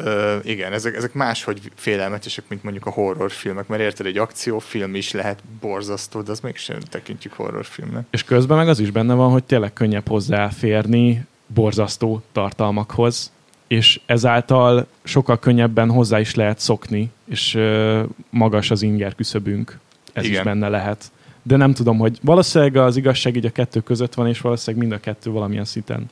Ö, 0.00 0.36
igen, 0.42 0.72
ezek, 0.72 0.96
ezek 0.96 1.12
máshogy 1.12 1.60
félelmetesek, 1.74 2.44
mint 2.48 2.62
mondjuk 2.62 2.86
a 2.86 2.90
horrorfilmek, 2.90 3.66
mert 3.66 3.82
érted, 3.82 4.06
egy 4.06 4.18
akciófilm 4.18 4.94
is 4.94 5.12
lehet 5.12 5.42
borzasztó, 5.60 6.22
de 6.22 6.30
az 6.30 6.40
mégsem 6.40 6.78
tekintjük 6.80 7.32
horrorfilmnek. 7.32 8.06
és 8.10 8.24
közben 8.24 8.56
meg 8.56 8.68
az 8.68 8.78
is 8.78 8.90
benne 8.90 9.14
van, 9.14 9.30
hogy 9.30 9.44
tényleg 9.44 9.72
könnyebb 9.72 10.08
hozzáférni 10.08 11.26
borzasztó 11.46 12.22
tartalmakhoz, 12.32 13.32
és 13.66 14.00
ezáltal 14.06 14.86
sokkal 15.02 15.38
könnyebben 15.38 15.90
hozzá 15.90 16.20
is 16.20 16.34
lehet 16.34 16.58
szokni, 16.58 17.10
és 17.24 17.54
ö, 17.54 18.02
magas 18.30 18.70
az 18.70 18.82
inger 18.82 19.14
küszöbünk. 19.14 19.78
Ez 20.12 20.24
Igen. 20.24 20.36
is 20.36 20.42
benne 20.44 20.68
lehet. 20.68 21.10
De 21.48 21.56
nem 21.56 21.72
tudom, 21.72 21.98
hogy 21.98 22.18
valószínűleg 22.22 22.76
az 22.76 22.96
igazság 22.96 23.36
így 23.36 23.46
a 23.46 23.50
kettő 23.50 23.80
között 23.80 24.14
van, 24.14 24.28
és 24.28 24.40
valószínűleg 24.40 24.88
mind 24.88 25.00
a 25.00 25.04
kettő 25.04 25.30
valamilyen 25.30 25.64
szinten 25.64 26.10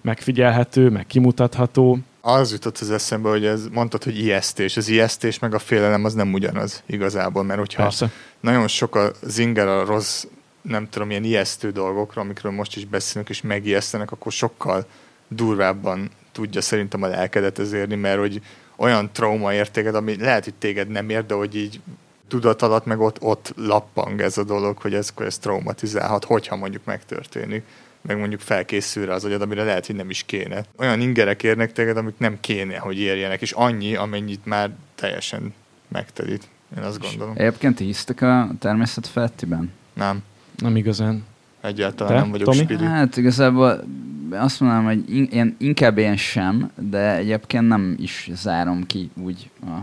megfigyelhető, 0.00 0.88
meg 0.88 1.06
kimutatható. 1.06 1.98
Az 2.20 2.52
jutott 2.52 2.78
az 2.78 2.90
eszembe, 2.90 3.28
hogy 3.28 3.44
ez, 3.44 3.66
mondtad, 3.72 4.04
hogy 4.04 4.18
ijesztés. 4.18 4.76
Az 4.76 4.88
ijesztés 4.88 5.38
meg 5.38 5.54
a 5.54 5.58
félelem 5.58 6.04
az 6.04 6.14
nem 6.14 6.32
ugyanaz 6.32 6.82
igazából, 6.86 7.42
mert 7.42 7.58
hogyha 7.58 7.82
Persze. 7.82 8.10
nagyon 8.40 8.68
sok 8.68 8.94
az 8.94 9.38
inger 9.38 9.66
a 9.66 9.84
rossz, 9.84 10.24
nem 10.62 10.88
tudom, 10.88 11.10
ilyen 11.10 11.24
ijesztő 11.24 11.70
dolgokra, 11.70 12.20
amikről 12.20 12.52
most 12.52 12.76
is 12.76 12.84
beszélünk, 12.84 13.28
és 13.28 13.42
megijesztenek, 13.42 14.12
akkor 14.12 14.32
sokkal 14.32 14.86
durvábban 15.28 16.10
tudja 16.32 16.60
szerintem 16.60 17.02
a 17.02 17.06
lelkedet 17.06 17.58
ez 17.58 17.72
érni, 17.72 17.94
mert 17.94 18.18
hogy 18.18 18.40
olyan 18.76 19.10
trauma 19.12 19.54
ér 19.54 19.70
téged, 19.70 19.94
ami 19.94 20.16
lehet, 20.16 20.44
hogy 20.44 20.54
téged 20.54 20.88
nem 20.88 21.10
ér, 21.10 21.26
de 21.26 21.34
hogy 21.34 21.56
így 21.56 21.80
tudat 22.28 22.62
alatt 22.62 22.84
meg 22.84 23.00
ott, 23.00 23.22
ott 23.22 23.52
lappang 23.56 24.20
ez 24.20 24.38
a 24.38 24.44
dolog, 24.44 24.78
hogy 24.78 24.94
ez, 24.94 25.10
ez 25.16 25.38
traumatizálhat, 25.38 26.24
hogyha 26.24 26.56
mondjuk 26.56 26.84
megtörténik 26.84 27.62
meg 28.00 28.18
mondjuk 28.18 28.40
felkészül 28.40 29.06
rá 29.06 29.14
az 29.14 29.24
agyad, 29.24 29.42
amire 29.42 29.64
lehet, 29.64 29.86
hogy 29.86 29.96
nem 29.96 30.10
is 30.10 30.22
kéne. 30.26 30.64
Olyan 30.76 31.00
ingerek 31.00 31.42
érnek 31.42 31.72
téged, 31.72 31.96
amik 31.96 32.18
nem 32.18 32.36
kéne, 32.40 32.78
hogy 32.78 32.98
érjenek, 32.98 33.40
és 33.40 33.52
annyi, 33.52 33.94
amennyit 33.94 34.46
már 34.46 34.70
teljesen 34.94 35.54
megterít. 35.88 36.48
Én 36.76 36.82
azt 36.82 37.00
gondolom. 37.00 37.34
Egyébként 37.36 37.76
ti 37.76 37.84
hisztek 37.84 38.20
a 38.20 38.48
természet 38.58 39.06
felettiben? 39.06 39.72
Nem, 39.92 40.22
Nem 40.56 40.76
igazán. 40.76 41.24
egyáltalán 41.60 42.12
Te, 42.12 42.18
nem 42.18 42.30
vagyok 42.30 42.46
Tomi? 42.46 42.62
spiri. 42.62 42.84
Hát 42.84 43.16
igazából 43.16 43.84
azt 44.30 44.60
mondanám, 44.60 44.84
hogy 44.84 45.14
in, 45.16 45.24
én, 45.24 45.56
inkább 45.58 45.98
én 45.98 46.16
sem, 46.16 46.70
de 46.74 47.16
egyébként 47.16 47.68
nem 47.68 47.96
is 47.98 48.30
zárom 48.34 48.86
ki 48.86 49.10
úgy 49.14 49.50
a 49.62 49.78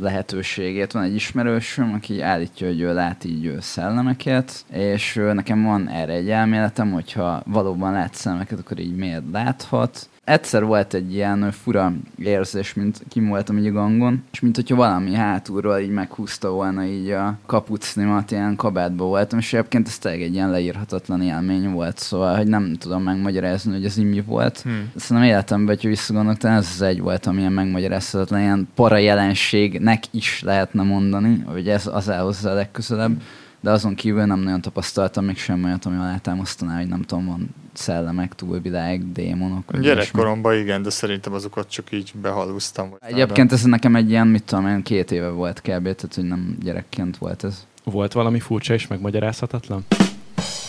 lehetőségét. 0.00 0.92
Van 0.92 1.02
egy 1.02 1.14
ismerősöm, 1.14 1.92
aki 1.92 2.20
állítja, 2.20 2.66
hogy 2.66 2.80
ő 2.80 2.94
lát 2.94 3.24
így 3.24 3.56
szellemeket, 3.60 4.64
és 4.72 5.20
nekem 5.32 5.62
van 5.62 5.88
erre 5.88 6.12
egy 6.12 6.30
elméletem, 6.30 6.92
hogyha 6.92 7.42
valóban 7.46 7.92
lát 7.92 8.14
szellemeket, 8.14 8.58
akkor 8.58 8.78
így 8.78 8.96
miért 8.96 9.22
láthat. 9.32 10.09
Egyszer 10.24 10.64
volt 10.64 10.94
egy 10.94 11.14
ilyen 11.14 11.50
fura 11.50 11.92
érzés, 12.18 12.74
mint 12.74 13.02
kim 13.08 13.28
voltam 13.28 13.58
így 13.58 13.66
a 13.66 13.72
gangon, 13.72 14.24
és 14.32 14.40
mint 14.40 14.56
hogyha 14.56 14.76
valami 14.76 15.14
hátulról 15.14 15.78
így 15.78 15.90
meghúzta 15.90 16.50
volna 16.50 16.84
így 16.84 17.10
a 17.10 17.38
kapucnimat, 17.46 18.30
ilyen 18.30 18.56
kabátba 18.56 19.04
voltam, 19.04 19.38
és 19.38 19.52
egyébként 19.52 19.88
ez 19.88 19.98
tényleg 19.98 20.22
egy 20.22 20.34
ilyen 20.34 20.50
leírhatatlan 20.50 21.22
élmény 21.22 21.70
volt, 21.70 21.98
szóval, 21.98 22.36
hogy 22.36 22.46
nem 22.46 22.76
tudom 22.78 23.02
megmagyarázni, 23.02 23.72
hogy 23.72 23.84
ez 23.84 23.98
így 23.98 24.08
mi 24.08 24.20
volt. 24.20 24.60
Hmm. 24.60 24.90
Szerintem 24.96 25.32
életemben, 25.32 25.74
hogyha 25.74 25.88
visszagondolok, 25.88 26.38
talán 26.38 26.56
ez 26.56 26.70
az 26.74 26.82
egy 26.82 27.00
volt, 27.00 27.26
ami 27.26 27.38
ilyen 27.40 27.52
megmagyarázhatatlan, 27.52 28.40
ilyen 28.40 28.68
para 28.74 28.96
jelenségnek 28.96 30.02
is 30.10 30.42
lehetne 30.42 30.82
mondani, 30.82 31.42
hogy 31.46 31.68
ez 31.68 31.86
az 31.86 32.10
áll 32.10 32.22
hozzá 32.22 32.50
a 32.50 32.54
legközelebb, 32.54 33.20
de 33.60 33.70
azon 33.70 33.94
kívül 33.94 34.24
nem 34.24 34.40
nagyon 34.40 34.60
tapasztaltam 34.60 35.24
még 35.24 35.38
semmi 35.38 35.64
olyat, 35.64 35.84
ami 35.84 35.96
alátámasztaná, 35.96 36.76
hogy 36.76 36.88
nem 36.88 37.02
tudom, 37.02 37.26
van 37.26 37.54
szellemek, 37.72 38.34
túlvilág, 38.34 39.12
démonok. 39.12 39.80
Gyerekkoromban 39.80 40.58
igen, 40.58 40.82
de 40.82 40.90
szerintem 40.90 41.32
azokat 41.32 41.70
csak 41.70 41.92
így 41.92 42.12
behalúztam. 42.22 42.94
Egyébként 43.00 43.52
ez 43.52 43.62
nekem 43.62 43.96
egy 43.96 44.10
ilyen, 44.10 44.26
mit 44.26 44.42
tudom 44.42 44.66
én, 44.66 44.82
két 44.82 45.10
éve 45.10 45.28
volt 45.28 45.60
kb. 45.60 45.82
Tehát, 45.82 46.14
hogy 46.14 46.24
nem 46.24 46.56
gyerekként 46.62 47.18
volt 47.18 47.44
ez. 47.44 47.66
Volt 47.84 48.12
valami 48.12 48.40
furcsa 48.40 48.74
és 48.74 48.86
megmagyarázhatatlan? 48.86 49.84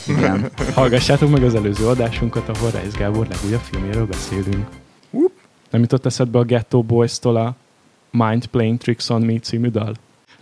Igen. 0.08 0.51
Hallgassátok 0.75 1.30
meg 1.30 1.43
az 1.43 1.56
előző 1.56 1.88
adásunkat, 1.88 2.49
ahol 2.49 2.71
Reis 2.71 2.93
Gábor 2.93 3.27
legújabb 3.27 3.62
filmjéről 3.62 4.06
beszélünk. 4.06 4.67
Nem 5.69 5.82
jutott 5.82 6.06
eszedbe 6.06 6.39
a 6.39 6.43
Ghetto 6.43 6.82
Boys-tól 6.82 7.36
a 7.36 7.56
Mind 8.12 8.45
Playing 8.45 8.77
Tricks 8.77 9.10
on 9.10 9.21
Me 9.21 9.39
című 9.39 9.69
dal? 9.69 9.93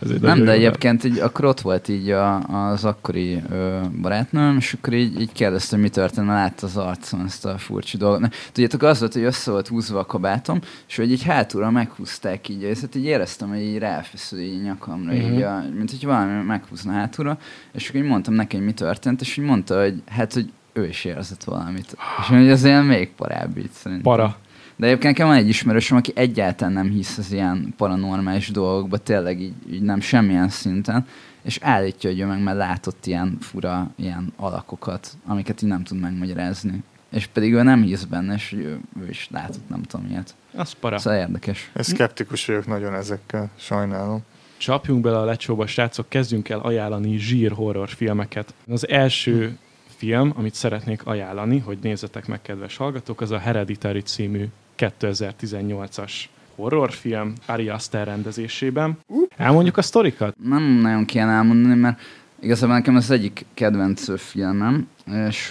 Ez 0.02 0.10
egy 0.10 0.20
Nem, 0.20 0.44
de 0.44 0.52
egyébként 0.52 1.04
így, 1.04 1.18
akkor 1.18 1.44
ott 1.44 1.60
volt 1.60 1.88
így 1.88 2.10
a, 2.10 2.38
az 2.70 2.84
akkori 2.84 3.42
ö, 3.50 3.80
barátnőm, 4.00 4.56
és 4.56 4.72
akkor 4.72 4.92
így, 4.92 5.20
így 5.20 5.32
kérdezte, 5.32 5.74
hogy 5.74 5.84
mi 5.84 5.90
történt, 5.90 6.26
látta 6.26 6.66
az 6.66 6.76
arcon 6.76 7.24
ezt 7.24 7.44
a 7.46 7.58
furcsa 7.58 7.98
dolgot. 7.98 8.20
Na, 8.20 8.28
Tudjátok, 8.52 8.82
az 8.82 8.98
volt, 9.00 9.12
hogy 9.12 9.22
össze 9.22 9.50
volt 9.50 9.68
húzva 9.68 9.98
a 9.98 10.06
kabátom, 10.06 10.60
és 10.88 10.96
hogy 10.96 11.10
így 11.10 11.22
hátulra 11.22 11.70
meghúzták 11.70 12.48
így, 12.48 12.62
és 12.62 12.80
hát 12.80 12.94
így 12.94 13.04
éreztem, 13.04 13.48
hogy 13.48 13.60
így 13.60 13.78
ráfeszül 13.78 14.38
így 14.40 14.62
nyakamra, 14.62 15.12
Mhm. 15.12 15.32
így 15.32 15.42
a, 15.42 15.64
mint 15.76 15.90
hogy 15.90 16.04
valami 16.04 16.42
meghúzna 16.44 16.92
hátulra, 16.92 17.38
és 17.72 17.88
akkor 17.88 18.00
így 18.00 18.06
mondtam 18.08 18.34
neki, 18.34 18.56
hogy 18.56 18.64
mi 18.64 18.72
történt, 18.72 19.20
és 19.20 19.36
így 19.36 19.44
mondta, 19.44 19.80
hogy 19.82 20.02
hát, 20.06 20.32
hogy 20.32 20.50
ő 20.72 20.86
is 20.86 21.04
érzett 21.04 21.44
valamit. 21.44 21.96
És 22.20 22.26
hogy 22.26 22.48
ez 22.48 22.64
ilyen 22.64 22.84
még 22.84 23.10
parább 23.16 23.56
így 23.58 23.70
szerintem. 23.72 24.12
Para. 24.12 24.36
De 24.80 24.86
egyébként 24.86 25.12
nekem 25.16 25.26
van 25.26 25.36
egy 25.36 25.48
ismerősöm, 25.48 25.96
aki 25.96 26.12
egyáltalán 26.14 26.72
nem 26.72 26.90
hisz 26.90 27.18
az 27.18 27.32
ilyen 27.32 27.74
paranormális 27.76 28.50
dolgokba, 28.50 28.98
tényleg 28.98 29.40
így, 29.40 29.54
így 29.72 29.82
nem 29.82 30.00
semmilyen 30.00 30.48
szinten, 30.48 31.06
és 31.42 31.58
állítja, 31.62 32.10
hogy 32.10 32.20
ő 32.20 32.26
meg 32.26 32.42
már 32.42 32.54
látott 32.54 33.06
ilyen 33.06 33.36
fura 33.40 33.90
ilyen 33.96 34.32
alakokat, 34.36 35.16
amiket 35.26 35.62
így 35.62 35.68
nem 35.68 35.82
tud 35.82 36.00
megmagyarázni. 36.00 36.82
És 37.10 37.26
pedig 37.26 37.52
ő 37.52 37.62
nem 37.62 37.82
hisz 37.82 38.04
benne, 38.04 38.34
és 38.34 38.52
ő, 38.52 38.80
ő 39.00 39.08
is 39.08 39.28
látott, 39.30 39.68
nem 39.68 39.82
tudom 39.82 40.06
ilyet. 40.10 40.34
Az 40.54 40.72
para. 40.72 40.98
Szóval 40.98 41.18
érdekes. 41.18 41.70
Én 41.76 41.82
szkeptikus 41.82 42.46
vagyok 42.46 42.66
nagyon 42.66 42.94
ezekkel, 42.94 43.50
sajnálom. 43.56 44.20
Csapjunk 44.56 45.00
bele 45.00 45.18
a 45.18 45.24
lecsóba, 45.24 45.66
srácok, 45.66 46.08
kezdjünk 46.08 46.48
el 46.48 46.58
ajánlani 46.58 47.16
zsír 47.16 47.52
horror 47.52 47.88
filmeket. 47.88 48.54
Az 48.68 48.88
első 48.88 49.58
film, 49.96 50.32
amit 50.36 50.54
szeretnék 50.54 51.06
ajánlani, 51.06 51.58
hogy 51.58 51.78
nézzetek 51.82 52.26
meg, 52.26 52.42
kedves 52.42 52.76
hallgatók, 52.76 53.20
az 53.20 53.30
a 53.30 53.38
Hereditary 53.38 54.00
című 54.00 54.48
2018-as 54.80 56.12
horrorfilm 56.54 57.32
Ari 57.46 57.68
Aster 57.68 58.06
rendezésében. 58.06 58.98
Elmondjuk 59.36 59.76
a 59.76 59.82
sztorikat? 59.82 60.34
Nem 60.42 60.62
nagyon 60.62 61.04
kéne 61.04 61.30
elmondani, 61.30 61.74
mert 61.74 62.00
igazából 62.40 62.74
nekem 62.74 62.96
ez 62.96 63.02
az 63.02 63.10
egyik 63.10 63.44
kedvenc 63.54 64.20
filmem, 64.20 64.88
és 65.28 65.50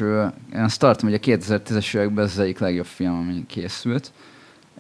én 0.54 0.62
azt 0.62 0.80
tartom, 0.80 1.10
hogy 1.10 1.20
a 1.24 1.38
2010-es 1.38 1.96
években 1.96 2.26
ez 2.26 2.32
az 2.32 2.40
egyik 2.40 2.60
legjobb 2.60 2.86
film, 2.86 3.14
ami 3.14 3.46
készült. 3.48 4.12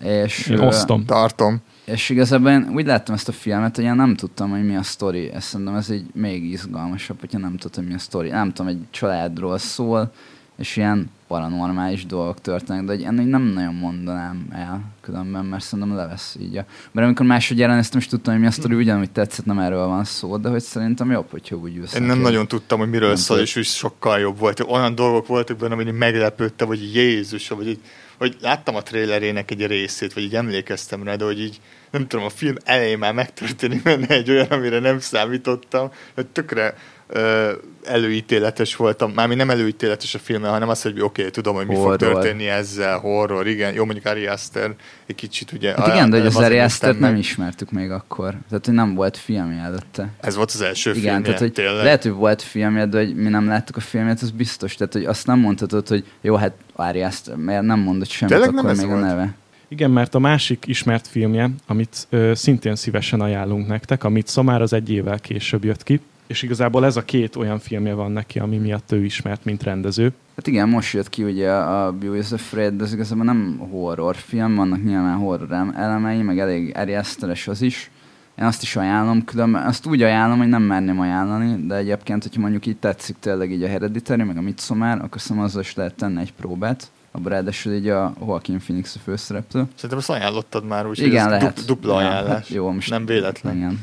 És, 0.02 0.48
Én 0.48 0.60
osztom. 0.60 1.06
Tartom. 1.06 1.62
És 1.86 2.10
igazából 2.10 2.50
én 2.50 2.70
úgy 2.74 2.86
láttam 2.86 3.16
ezt 3.16 3.28
a 3.28 3.32
filmet, 3.32 3.76
hogy 3.76 3.86
én 3.86 3.96
nem 3.96 4.16
tudtam, 4.16 4.50
hogy 4.50 4.66
mi 4.66 4.76
a 4.76 4.84
sztori. 4.84 5.32
Ezt 5.32 5.48
szerintem 5.48 5.76
ez 5.76 5.90
így 5.90 6.06
még 6.14 6.44
izgalmasabb, 6.44 7.20
hogyha 7.20 7.38
nem 7.38 7.58
tudtam, 7.58 7.84
hogy 7.84 7.92
mi 7.92 7.98
a 7.98 8.02
sztori. 8.02 8.30
Nem 8.30 8.54
tudom, 8.54 8.68
egy 8.68 8.82
családról 8.90 9.58
szól, 9.58 10.12
és 10.60 10.78
ilyen 10.78 11.12
paranormális 11.28 12.06
dolgok 12.06 12.42
történnek, 12.42 12.86
de 12.86 12.94
hogy 12.94 13.04
ennél 13.04 13.26
nem 13.26 13.42
nagyon 13.42 13.74
mondanám 13.74 14.48
el 14.52 14.82
különben, 15.02 15.46
mert 15.46 15.64
szerintem 15.64 15.96
levesz 15.96 16.36
így. 16.40 16.58
A... 16.58 16.66
Mert 16.92 17.08
amikor 17.08 17.26
másodjára 17.26 17.76
néztem, 17.76 18.00
és 18.00 18.08
tudtam, 18.08 18.34
hogy 18.34 18.42
mi 18.42 18.48
a 18.48 18.52
sztori, 18.52 18.76
ugyanúgy 18.76 19.12
tetszett, 19.12 19.46
nem 19.46 19.60
erről 19.60 19.88
van 19.88 20.04
szó, 20.04 20.38
de 20.38 20.50
hogy 20.50 20.62
szerintem 20.62 21.12
jobb, 21.12 21.30
hogyha 21.30 21.56
úgy 21.56 21.78
ülsz. 21.78 21.94
Én 21.94 22.02
nem 22.02 22.20
nagyon 22.20 22.48
tudtam, 22.48 22.80
hogy 22.80 22.90
miről 22.90 23.08
Nem 23.08 23.18
szól, 23.18 23.40
és 23.40 23.56
úgy 23.56 23.66
sokkal 23.66 24.20
jobb 24.20 24.38
volt. 24.40 24.60
Olyan 24.60 24.96
dolgok 24.96 25.28
voltak 25.28 25.58
benne, 25.58 25.76
hogy 25.76 25.94
meglepődtem, 25.94 26.68
hogy 26.68 26.96
Jézus, 26.96 27.48
vagy 27.48 27.68
így, 27.68 27.80
hogy 28.18 28.38
láttam 28.42 28.76
a 28.76 28.82
trailerének 28.82 29.52
egy 29.52 29.68
részét, 29.68 30.14
vagy 30.14 30.24
így 30.24 30.36
emlékeztem 30.36 31.04
rá, 31.04 31.16
de 31.16 31.26
hogy 31.26 31.42
így 31.42 31.62
nem 31.92 32.08
tudom, 32.08 32.26
a 32.26 32.30
film 32.30 32.56
elején 32.64 32.98
már 32.98 33.14
megtörténik 33.14 33.84
benne 33.84 34.08
egy 34.08 34.30
olyan, 34.30 34.48
amire 34.48 34.80
nem 34.80 35.00
számítottam, 35.00 35.92
hogy 36.16 36.28
tökre 36.28 36.76
ö, 37.10 37.52
előítéletes 37.84 38.76
voltam, 38.76 39.12
mármint 39.12 39.40
nem 39.40 39.50
előítéletes 39.50 40.16
a 40.16 40.20
filme, 40.20 40.48
hanem 40.48 40.70
az, 40.70 40.82
hogy 40.82 41.02
oké, 41.02 41.22
okay, 41.22 41.32
tudom, 41.32 41.56
hogy 41.56 41.68
mi 41.68 41.76
horror. 41.76 42.00
fog 42.00 42.12
történni 42.12 42.48
ezzel, 42.48 42.98
horror, 42.98 43.48
igen, 43.48 43.74
jó, 43.74 43.86
mondjuk 43.86 44.06
Ari 44.06 44.28
Aster 44.28 44.76
egy 45.06 45.16
kicsit 45.16 45.52
ugye... 45.52 45.74
Hát 45.76 45.88
igen, 45.88 46.10
de 46.10 46.18
hogy 46.18 46.26
az 46.26 46.36
Ari 46.36 46.60
aster 46.60 46.96
nem 46.96 47.16
ismertük 47.16 47.72
még 47.72 47.92
akkor, 47.92 48.36
tehát 48.50 48.66
hogy 48.66 48.74
nem 48.74 48.96
volt 48.96 49.18
filmje 49.18 49.62
előtte. 49.62 50.10
Ez 50.20 50.36
volt 50.36 50.52
az 50.52 50.62
első 50.62 50.90
igen, 50.90 51.02
filmje, 51.02 51.22
tehát, 51.22 51.40
hogy 51.40 51.54
tényleg. 51.54 51.84
lehet, 51.84 52.04
hogy 52.04 52.12
volt 52.12 52.42
filmje, 52.42 52.86
de 52.86 52.98
hogy 52.98 53.16
mi 53.16 53.30
nem 53.30 53.48
láttuk 53.48 53.76
a 53.76 53.80
filmet, 53.80 54.22
az 54.22 54.32
biztos, 54.32 54.76
tehát 54.76 54.94
hogy 54.94 55.06
azt 55.06 55.28
nem 55.28 55.40
mondhatod, 55.40 55.88
hogy 55.88 56.06
jó, 56.22 56.36
hát 56.36 56.54
Ari 56.74 57.02
Aster, 57.02 57.36
mert 57.36 57.64
nem 57.64 57.80
mondott 57.80 58.10
semmit, 58.10 58.36
tényleg 58.36 58.58
akkor 58.58 58.76
még 58.76 58.88
volt? 58.88 59.04
a 59.04 59.06
neve. 59.06 59.34
Igen, 59.68 59.92
mert 59.92 60.16
a 60.16 60.20
másik 60.20 60.64
ismert 60.68 61.08
filmje, 61.08 61.50
amit 61.68 62.08
ö, 62.10 62.32
szintén 62.36 62.76
szívesen 62.76 63.22
ajánlunk 63.22 63.68
nektek, 63.68 64.04
amit 64.04 64.28
Szomár 64.28 64.62
az 64.62 64.74
egy 64.74 64.92
évvel 64.92 65.20
később 65.20 65.64
jött 65.64 65.84
ki, 65.84 66.02
és 66.30 66.42
igazából 66.42 66.86
ez 66.86 66.96
a 66.96 67.06
két 67.06 67.36
olyan 67.36 67.60
filmje 67.60 67.94
van 67.94 68.12
neki, 68.12 68.40
ami 68.40 68.58
miatt 68.58 68.92
ő 68.92 69.04
ismert, 69.04 69.46
mint 69.46 69.64
rendező. 69.64 70.14
Hát 70.36 70.48
igen, 70.48 70.70
most 70.70 70.94
jött 70.94 71.10
ki 71.10 71.24
ugye 71.24 71.52
a 71.52 71.92
Beauty 71.92 72.34
Afraid, 72.34 72.74
de 72.74 72.84
ez 72.84 72.94
igazából 72.94 73.26
nem 73.26 73.68
horrorfilm, 73.72 74.56
vannak 74.56 74.84
nyilván 74.84 75.18
horror 75.18 75.52
elemei, 75.76 76.22
meg 76.22 76.40
elég 76.40 76.72
erjeszteres 76.76 77.48
az 77.48 77.62
is. 77.62 77.92
Én 78.40 78.46
azt 78.46 78.62
is 78.62 78.76
ajánlom, 78.76 79.26
különben 79.26 79.66
azt 79.66 79.86
úgy 79.86 80.02
ajánlom, 80.02 80.38
hogy 80.38 80.48
nem 80.48 80.62
merném 80.62 81.00
ajánlani, 81.00 81.66
de 81.68 81.76
egyébként, 81.76 82.24
hogyha 82.24 82.42
mondjuk 82.42 82.66
így 82.66 82.78
tetszik 82.78 83.16
tényleg 83.20 83.52
így 83.52 83.64
a 83.64 83.68
Hereditary, 83.68 84.24
meg 84.24 84.38
a 84.38 84.42
Midsommar, 84.42 85.02
akkor 85.02 85.22
szerintem 85.22 85.46
azzal 85.46 85.62
is 85.62 85.76
lehet 85.76 85.96
tenni 85.96 86.22
egy 86.22 86.34
próbát. 86.34 86.92
A 87.12 87.30
ráadásul 87.30 87.74
így 87.74 87.88
a 87.88 88.14
Joaquin 88.20 88.60
Phoenix 88.60 88.96
a 88.96 89.00
főszereplő. 89.00 89.68
Szerintem 89.76 89.98
azt 89.98 90.10
ajánlottad 90.10 90.66
már, 90.66 90.88
úgyhogy 90.88 91.08
igen, 91.08 91.30
lehet. 91.30 91.56
Du- 91.56 91.66
dupla 91.66 91.96
ajánlás. 91.96 92.28
Ja, 92.28 92.34
hát 92.34 92.48
jó, 92.48 92.72
most 92.72 92.90
nem 92.90 93.06
véletlen. 93.06 93.56
Igen. 93.56 93.80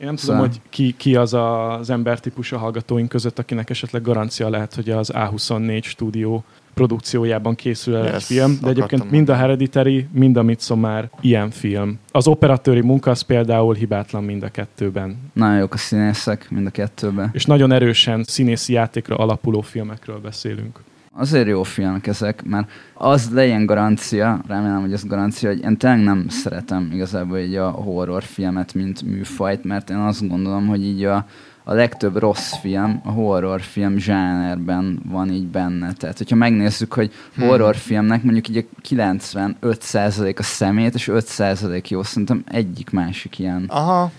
Én 0.00 0.06
nem 0.06 0.16
tudom, 0.16 0.38
hogy 0.38 0.60
ki, 0.68 0.94
ki 0.96 1.16
az 1.16 1.34
a, 1.34 1.78
az 1.78 1.90
embertípus 1.90 2.52
a 2.52 2.58
hallgatóink 2.58 3.08
között, 3.08 3.38
akinek 3.38 3.70
esetleg 3.70 4.02
garancia 4.02 4.48
lehet, 4.48 4.74
hogy 4.74 4.90
az 4.90 5.12
A24 5.14 5.82
stúdió 5.82 6.44
produkciójában 6.74 7.54
készül 7.54 7.96
el 7.96 8.04
yes, 8.04 8.14
egy 8.14 8.22
film, 8.22 8.58
de 8.62 8.68
egyébként 8.68 9.10
mind 9.10 9.28
a 9.28 9.34
Hereditary, 9.34 10.06
mind 10.12 10.36
a 10.36 10.42
Midsommar 10.42 11.10
ilyen 11.20 11.50
film. 11.50 11.98
Az 12.12 12.26
operatőri 12.26 12.80
munka 12.80 13.10
az 13.10 13.20
például 13.20 13.74
hibátlan 13.74 14.24
mind 14.24 14.42
a 14.42 14.48
kettőben. 14.48 15.30
Nagyon 15.32 15.58
jók 15.58 15.74
a 15.74 15.78
színészek 15.78 16.50
mind 16.50 16.66
a 16.66 16.70
kettőben. 16.70 17.30
És 17.32 17.44
nagyon 17.44 17.72
erősen 17.72 18.24
színészi 18.24 18.72
játékra 18.72 19.16
alapuló 19.16 19.60
filmekről 19.60 20.18
beszélünk. 20.18 20.80
Azért 21.16 21.46
jó 21.46 21.62
filmek 21.62 22.06
ezek, 22.06 22.44
mert 22.44 22.70
az 22.94 23.30
legyen 23.32 23.66
garancia, 23.66 24.42
remélem, 24.46 24.80
hogy 24.80 24.92
ez 24.92 25.04
garancia, 25.04 25.48
hogy 25.48 25.62
én 25.62 25.76
tényleg 25.76 26.02
nem 26.02 26.28
szeretem 26.28 26.90
igazából 26.92 27.38
így 27.38 27.54
a 27.54 27.68
horrorfilmet, 27.70 28.74
mint 28.74 29.02
műfajt, 29.02 29.64
mert 29.64 29.90
én 29.90 29.96
azt 29.96 30.28
gondolom, 30.28 30.66
hogy 30.66 30.84
így 30.84 31.04
a, 31.04 31.26
a 31.64 31.72
legtöbb 31.74 32.16
rossz 32.16 32.54
film 32.60 33.00
a 33.04 33.10
horrorfilm 33.10 33.98
zsánerben 33.98 35.00
van 35.04 35.30
így 35.30 35.46
benne. 35.46 35.92
Tehát, 35.92 36.18
hogyha 36.18 36.36
megnézzük, 36.36 36.92
hogy 36.92 37.12
hmm. 37.34 37.46
horrorfilmnek 37.46 38.22
mondjuk 38.22 38.48
így 38.48 38.56
a 38.56 38.80
95% 38.88 40.38
a 40.38 40.42
szemét, 40.42 40.94
és 40.94 41.08
5% 41.12 41.88
jó, 41.88 42.02
szerintem 42.02 42.42
egyik 42.46 42.90
másik 42.90 43.38
ilyen. 43.38 43.64
Aha, 43.68 44.10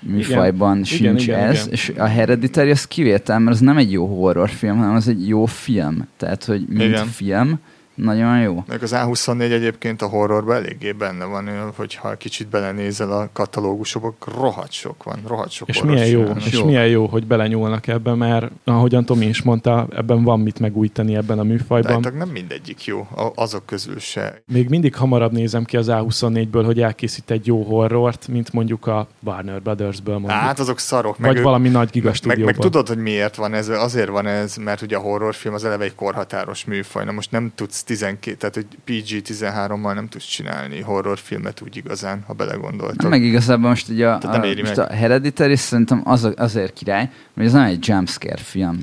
műfajban 0.00 0.72
igen. 0.72 0.84
sincs 0.84 1.22
igen, 1.22 1.38
ez, 1.38 1.58
igen. 1.60 1.72
és 1.72 1.92
a 1.96 2.04
Hereditary 2.04 2.70
az 2.70 2.86
kivétel, 2.86 3.38
mert 3.38 3.56
az 3.56 3.62
nem 3.62 3.76
egy 3.76 3.92
jó 3.92 4.06
horrorfilm, 4.06 4.76
hanem 4.76 4.94
az 4.94 5.08
egy 5.08 5.28
jó 5.28 5.46
film. 5.46 6.06
Tehát, 6.16 6.44
hogy 6.44 6.64
mint 6.68 6.82
igen. 6.82 7.06
film, 7.06 7.58
nagyon 7.98 8.40
jó. 8.40 8.64
Meg 8.66 8.82
az 8.82 8.92
A24 8.94 9.52
egyébként 9.52 10.02
a 10.02 10.06
horrorban 10.06 10.56
eléggé 10.56 10.92
benne 10.92 11.24
van, 11.24 11.72
hogyha 11.76 12.16
kicsit 12.16 12.48
belenézel 12.48 13.12
a 13.12 13.28
katalógusokba, 13.32 14.14
rohadt 14.34 14.72
sok 14.72 15.02
van, 15.02 15.18
rohadt 15.26 15.50
sok 15.50 15.68
És 15.68 15.82
milyen 15.82 16.06
jó, 16.06 16.22
és 16.22 16.52
jó. 16.52 16.64
milyen 16.64 16.86
jó, 16.86 17.06
hogy 17.06 17.26
belenyúlnak 17.26 17.86
ebbe, 17.86 18.14
mert 18.14 18.50
ahogyan 18.64 19.04
Tomi 19.04 19.26
is 19.26 19.42
mondta, 19.42 19.86
ebben 19.96 20.22
van 20.22 20.40
mit 20.40 20.58
megújítani 20.58 21.16
ebben 21.16 21.38
a 21.38 21.42
műfajban. 21.42 22.00
De 22.00 22.10
nem 22.10 22.28
mindegyik 22.28 22.84
jó, 22.84 23.08
azok 23.34 23.66
közül 23.66 23.98
se. 23.98 24.42
Még 24.46 24.68
mindig 24.68 24.94
hamarabb 24.94 25.32
nézem 25.32 25.64
ki 25.64 25.76
az 25.76 25.86
A24-ből, 25.90 26.62
hogy 26.64 26.80
elkészít 26.80 27.30
egy 27.30 27.46
jó 27.46 27.62
horrort, 27.62 28.28
mint 28.28 28.52
mondjuk 28.52 28.86
a 28.86 29.08
Warner 29.20 29.62
Brothers-ből 29.62 30.18
mondjuk. 30.18 30.40
Hát 30.40 30.58
azok 30.58 30.78
szarok. 30.78 31.18
Meg 31.18 31.30
Vagy 31.30 31.38
ő, 31.38 31.42
valami 31.42 31.68
nagy 31.68 31.90
gigastúdióban. 31.90 32.44
meg, 32.44 32.54
meg, 32.54 32.64
tudod, 32.64 32.88
hogy 32.88 32.98
miért 32.98 33.36
van 33.36 33.54
ez? 33.54 33.68
Azért 33.68 34.08
van 34.08 34.26
ez, 34.26 34.56
mert 34.56 34.82
ugye 34.82 34.96
a 34.96 35.00
horrorfilm 35.00 35.54
az 35.54 35.64
eleve 35.64 35.84
egy 35.84 35.94
korhatáros 35.94 36.64
műfaj. 36.64 37.04
Na 37.04 37.12
most 37.12 37.30
nem 37.30 37.52
tudsz 37.54 37.82
12, 37.88 38.36
tehát 38.36 38.54
hogy 38.54 38.66
PG-13-mal 38.86 39.94
nem 39.94 40.08
tudsz 40.08 40.24
csinálni 40.24 40.80
horrorfilmet 40.80 41.60
úgy 41.60 41.76
igazán, 41.76 42.22
ha 42.26 42.32
belegondoltad. 42.32 43.10
Meg 43.10 43.22
igazából 43.22 43.68
most 43.68 43.88
ugye 43.88 44.08
a, 44.08 44.18
a, 44.22 44.38
most 44.38 44.76
meg. 44.76 44.78
a 44.78 44.92
Hereditary 44.92 45.56
szerintem 45.56 46.00
az, 46.04 46.28
azért 46.36 46.72
király, 46.72 47.10
mert 47.34 47.48
ez 47.48 47.54
nem 47.54 47.64
egy 47.64 47.88
jumpscare 47.88 48.36
film. 48.36 48.78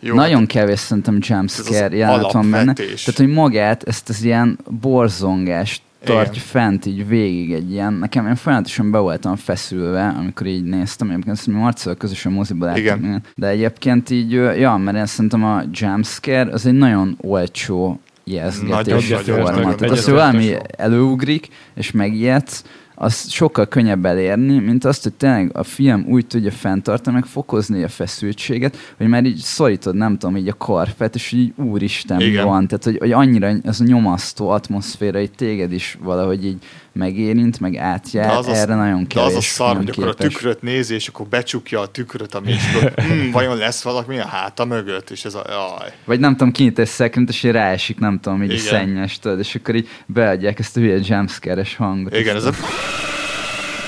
Jó, 0.00 0.14
Nagyon 0.14 0.38
hát 0.38 0.48
kevés 0.48 0.78
szerintem 0.78 1.18
jumpscare 1.20 1.96
jelenet 1.96 2.32
van 2.32 2.50
benne. 2.50 2.72
Tehát, 2.72 3.16
hogy 3.16 3.28
magát, 3.28 3.82
ezt 3.82 4.08
az 4.08 4.22
ilyen 4.22 4.58
borzongást 4.80 5.82
tartja 6.04 6.32
Igen. 6.32 6.44
fent 6.44 6.86
így 6.86 7.08
végig 7.08 7.52
egy 7.52 7.70
ilyen, 7.70 7.92
nekem 7.92 8.26
én 8.26 8.34
folyamatosan 8.34 8.90
be 8.90 8.98
voltam 8.98 9.36
feszülve, 9.36 10.14
amikor 10.18 10.46
így 10.46 10.64
néztem, 10.64 11.10
egyébként 11.10 11.46
mi 11.46 11.54
Marcival 11.54 11.96
közösen 11.96 12.32
moziba 12.32 12.66
láttam, 12.66 13.22
de 13.34 13.46
egyébként 13.46 14.10
így, 14.10 14.30
ja, 14.32 14.76
mert 14.76 14.96
én 14.96 15.06
szerintem 15.06 15.44
a 15.44 15.62
jumpscare 15.72 16.52
az 16.52 16.66
egy 16.66 16.72
nagyon 16.72 17.16
olcsó 17.20 18.00
ijesztgetés 18.24 19.12
forma. 19.12 19.74
Tehát 19.74 19.90
az, 19.90 20.08
valami 20.08 20.56
előugrik, 20.76 21.48
és 21.74 21.90
megijedsz, 21.90 22.64
az 22.94 23.30
sokkal 23.30 23.66
könnyebb 23.66 24.04
elérni, 24.04 24.58
mint 24.58 24.84
azt, 24.84 25.02
hogy 25.02 25.12
tényleg 25.12 25.50
a 25.56 25.62
film 25.62 26.04
úgy 26.08 26.26
tudja 26.26 26.50
fenntartani, 26.50 27.16
meg 27.16 27.24
fokozni 27.24 27.82
a 27.82 27.88
feszültséget, 27.88 28.76
hogy 28.96 29.06
már 29.06 29.24
így 29.24 29.36
szorítod, 29.36 29.94
nem 29.94 30.18
tudom, 30.18 30.36
így 30.36 30.48
a 30.48 30.56
karfet, 30.56 31.14
és 31.14 31.32
így 31.32 31.52
úristen 31.56 32.20
Igen. 32.20 32.44
van. 32.44 32.66
Tehát, 32.66 32.84
hogy, 32.84 32.98
hogy 32.98 33.12
annyira 33.12 33.52
az 33.64 33.80
a 33.80 33.84
nyomasztó 33.84 34.48
atmoszféra, 34.48 35.18
hogy 35.18 35.30
téged 35.30 35.72
is 35.72 35.98
valahogy 36.02 36.44
így 36.44 36.58
megérint, 36.92 37.60
meg 37.60 37.76
átjár, 37.76 38.36
az 38.36 38.48
erre 38.48 38.72
a, 38.72 38.76
nagyon 38.76 39.06
kevés 39.06 39.32
De 39.32 39.36
az 39.36 39.44
a 39.44 39.48
szar, 39.48 39.76
hogy 39.76 39.88
akkor 39.88 40.06
a 40.06 40.14
tükröt 40.14 40.62
nézi, 40.62 40.94
és 40.94 41.08
akkor 41.08 41.26
becsukja 41.26 41.80
a 41.80 41.86
tükröt, 41.86 42.34
ami 42.34 42.50
is, 42.52 42.62
hm, 42.94 43.30
vajon 43.30 43.56
lesz 43.56 43.82
valami 43.82 44.18
a 44.18 44.26
háta 44.26 44.64
mögött, 44.64 45.10
és 45.10 45.24
ez 45.24 45.34
a 45.34 45.44
jaj. 45.48 45.92
Vagy 46.04 46.20
nem 46.20 46.32
tudom, 46.32 46.52
kinyit 46.52 46.78
egy 46.78 46.88
szekrint, 46.88 47.28
és 47.28 47.42
így 47.42 47.50
ráesik, 47.50 47.98
nem 47.98 48.20
tudom, 48.20 48.42
így 48.42 48.52
Igen. 48.52 48.64
szennyes, 48.64 49.18
tudod, 49.18 49.38
és 49.38 49.54
akkor 49.54 49.74
így 49.74 49.88
beadják 50.06 50.58
ezt 50.58 50.76
a 50.76 50.80
hülye 50.80 50.98
jumpscare-es 51.02 51.76
hangot. 51.76 52.16
Igen, 52.16 52.36
ez 52.36 52.44
a 52.44 52.52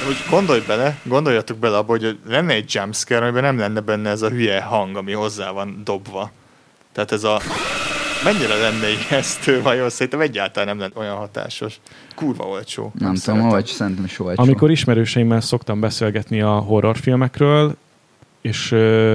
hogy 0.05 0.17
gondolj 0.31 0.61
bele, 0.67 0.99
gondoljatok 1.03 1.59
bele 1.59 1.77
abba, 1.77 1.91
hogy 1.91 2.19
lenne 2.27 2.53
egy 2.53 2.75
jumpscare, 2.75 3.25
amiben 3.25 3.43
nem 3.43 3.59
lenne 3.59 3.81
benne 3.81 4.11
ez 4.11 4.23
a 4.23 4.29
hülye 4.29 4.61
hang, 4.61 4.97
ami 4.97 5.13
hozzá 5.13 5.51
van 5.51 5.81
dobva. 5.85 6.31
Tehát 6.93 7.13
ez 7.13 7.25
a 7.25 7.41
mennyire 8.25 8.57
lenne 8.57 8.87
ijesztő 8.89 9.63
vajon? 9.63 9.91
Szerintem 9.91 10.21
egyáltalán 10.21 10.69
nem 10.69 10.79
lenne 10.79 11.01
olyan 11.01 11.17
hatásos. 11.17 11.81
Kurva 12.15 12.45
olcsó. 12.45 12.93
Nem, 12.99 13.13
nem 13.13 13.15
tudom, 13.15 13.49
vagy 13.49 13.67
szerintem 13.67 14.05
is 14.05 14.21
olcsó. 14.21 14.43
Amikor 14.43 14.71
ismerőseimmel 14.71 15.41
szoktam 15.41 15.81
beszélgetni 15.81 16.41
a 16.41 16.53
horrorfilmekről, 16.53 17.77
és 18.45 18.73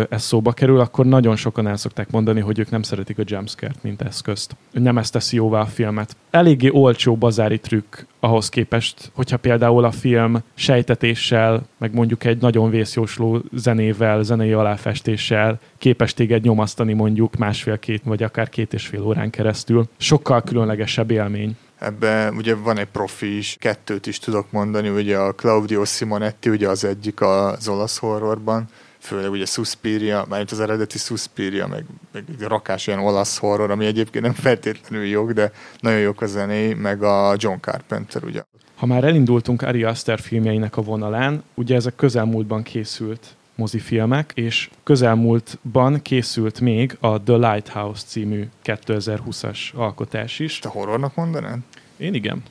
ez 0.10 0.22
szóba 0.22 0.52
kerül, 0.52 0.80
akkor 0.80 1.06
nagyon 1.06 1.36
sokan 1.36 1.68
el 1.68 1.78
szokták 1.78 2.12
mondani, 2.12 2.40
hogy 2.40 2.60
ők 2.60 2.70
nem 2.70 2.82
szeretik 2.82 3.20
a 3.20 3.24
jumpscare-t, 3.26 3.84
mint 3.84 4.02
eszközt. 4.02 4.56
Nem 4.72 4.98
ezt 4.98 5.12
teszi 5.12 5.36
jóvá 5.36 5.60
a 5.60 5.66
filmet. 5.66 6.16
Eléggé 6.30 6.70
olcsó 6.70 7.16
bazári 7.16 7.60
trükk 7.60 7.96
ahhoz 8.20 8.50
képest, 8.50 9.12
hogyha 9.14 9.38
például 9.38 9.84
a 9.84 9.92
film 9.92 10.44
sejtetéssel, 10.54 11.66
meg 11.78 11.94
mondjuk 11.94 12.24
egy 12.24 12.42
nagyon 12.42 12.70
vészjósló 12.70 13.42
zenével, 13.54 14.24
zenei 14.24 14.52
aláfestéssel 14.52 15.60
képes 15.78 16.14
téged 16.14 16.44
nyomasztani 16.44 16.94
mondjuk 16.94 17.36
másfél-két, 17.36 18.02
vagy 18.04 18.24
akár 18.24 18.50
két 18.50 18.74
és 18.74 18.88
fél 18.88 19.04
órán 19.04 19.30
keresztül. 19.30 19.88
Sokkal 19.98 20.42
különlegesebb 20.42 21.12
élmény. 21.12 21.58
Ebben 21.80 22.36
ugye 22.36 22.56
van 22.56 22.78
egy 22.78 22.88
profi 22.92 23.38
is, 23.38 23.56
kettőt 23.60 24.08
is 24.08 24.20
tudok 24.20 24.52
mondani, 24.52 24.90
ugye 24.90 25.18
a 25.18 25.32
Claudio 25.32 25.86
Simonetti, 25.86 26.50
ugye 26.50 26.70
az 26.70 26.84
egyik 26.84 27.22
az 27.22 27.68
olasz 27.68 27.98
horrorban, 27.98 28.66
főleg 29.00 29.32
ugye 29.32 29.46
Suspiria, 29.46 30.26
mármint 30.30 30.52
az 30.52 30.60
eredeti 30.60 30.98
Suspiria, 30.98 31.68
meg, 31.68 31.86
meg 32.12 32.24
rakás 32.40 32.88
olyan 32.88 33.00
olasz 33.00 33.38
horror, 33.38 33.72
ami 33.72 33.86
egyébként 33.86 34.24
nem 34.24 34.34
feltétlenül 34.34 35.06
jó, 35.06 35.32
de 35.32 35.52
nagyon 35.80 36.00
jók 36.00 36.22
a 36.22 36.26
zené, 36.26 36.74
meg 36.74 37.04
a 37.04 37.36
John 37.38 37.60
Carpenter, 37.60 38.24
ugye. 38.24 38.44
Ha 38.76 38.86
már 38.86 39.04
elindultunk 39.04 39.62
Ari 39.62 39.84
Aster 39.84 40.20
filmjeinek 40.20 40.78
a 40.78 40.82
vonalán, 40.82 41.44
ugye 41.54 41.76
ezek 41.76 41.96
közelmúltban 41.96 42.64
készült 42.64 43.36
mozifilmek, 43.56 44.32
és 44.36 44.70
közelmúltban 44.84 46.02
készült 46.02 46.60
még 46.60 46.98
a 47.00 47.22
The 47.22 47.36
Lighthouse 47.36 48.04
című 48.06 48.48
2020-as 48.64 49.74
alkotás 49.74 50.40
is. 50.40 50.60
Te 50.60 50.70
horrornak 50.70 51.16
mondanád? 51.16 51.60
Én 51.98 52.14
igen. 52.14 52.44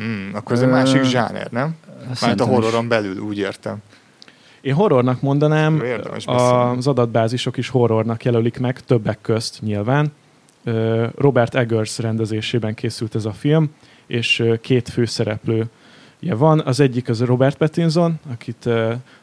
Mm, 0.00 0.34
akkor 0.34 0.52
ez 0.52 0.62
egy 0.62 0.68
másik 0.68 1.02
zsáner, 1.02 1.50
nem? 1.50 1.76
Mert 2.20 2.40
a 2.40 2.44
horroron 2.44 2.88
belül, 2.88 3.18
úgy 3.18 3.38
értem. 3.38 3.76
Én 4.64 4.74
horrornak 4.74 5.20
mondanám, 5.20 5.82
az 6.24 6.86
adatbázisok 6.86 7.56
is 7.56 7.68
horrornak 7.68 8.24
jelölik 8.24 8.58
meg, 8.58 8.80
többek 8.80 9.18
közt 9.20 9.60
nyilván. 9.62 10.12
Robert 11.16 11.54
Eggers 11.54 11.98
rendezésében 11.98 12.74
készült 12.74 13.14
ez 13.14 13.24
a 13.24 13.32
film, 13.32 13.70
és 14.06 14.44
két 14.60 14.88
főszereplő 14.88 15.66
van, 16.20 16.60
az 16.60 16.80
egyik 16.80 17.08
az 17.08 17.20
Robert 17.20 17.56
Pattinson, 17.56 18.20
akit 18.32 18.68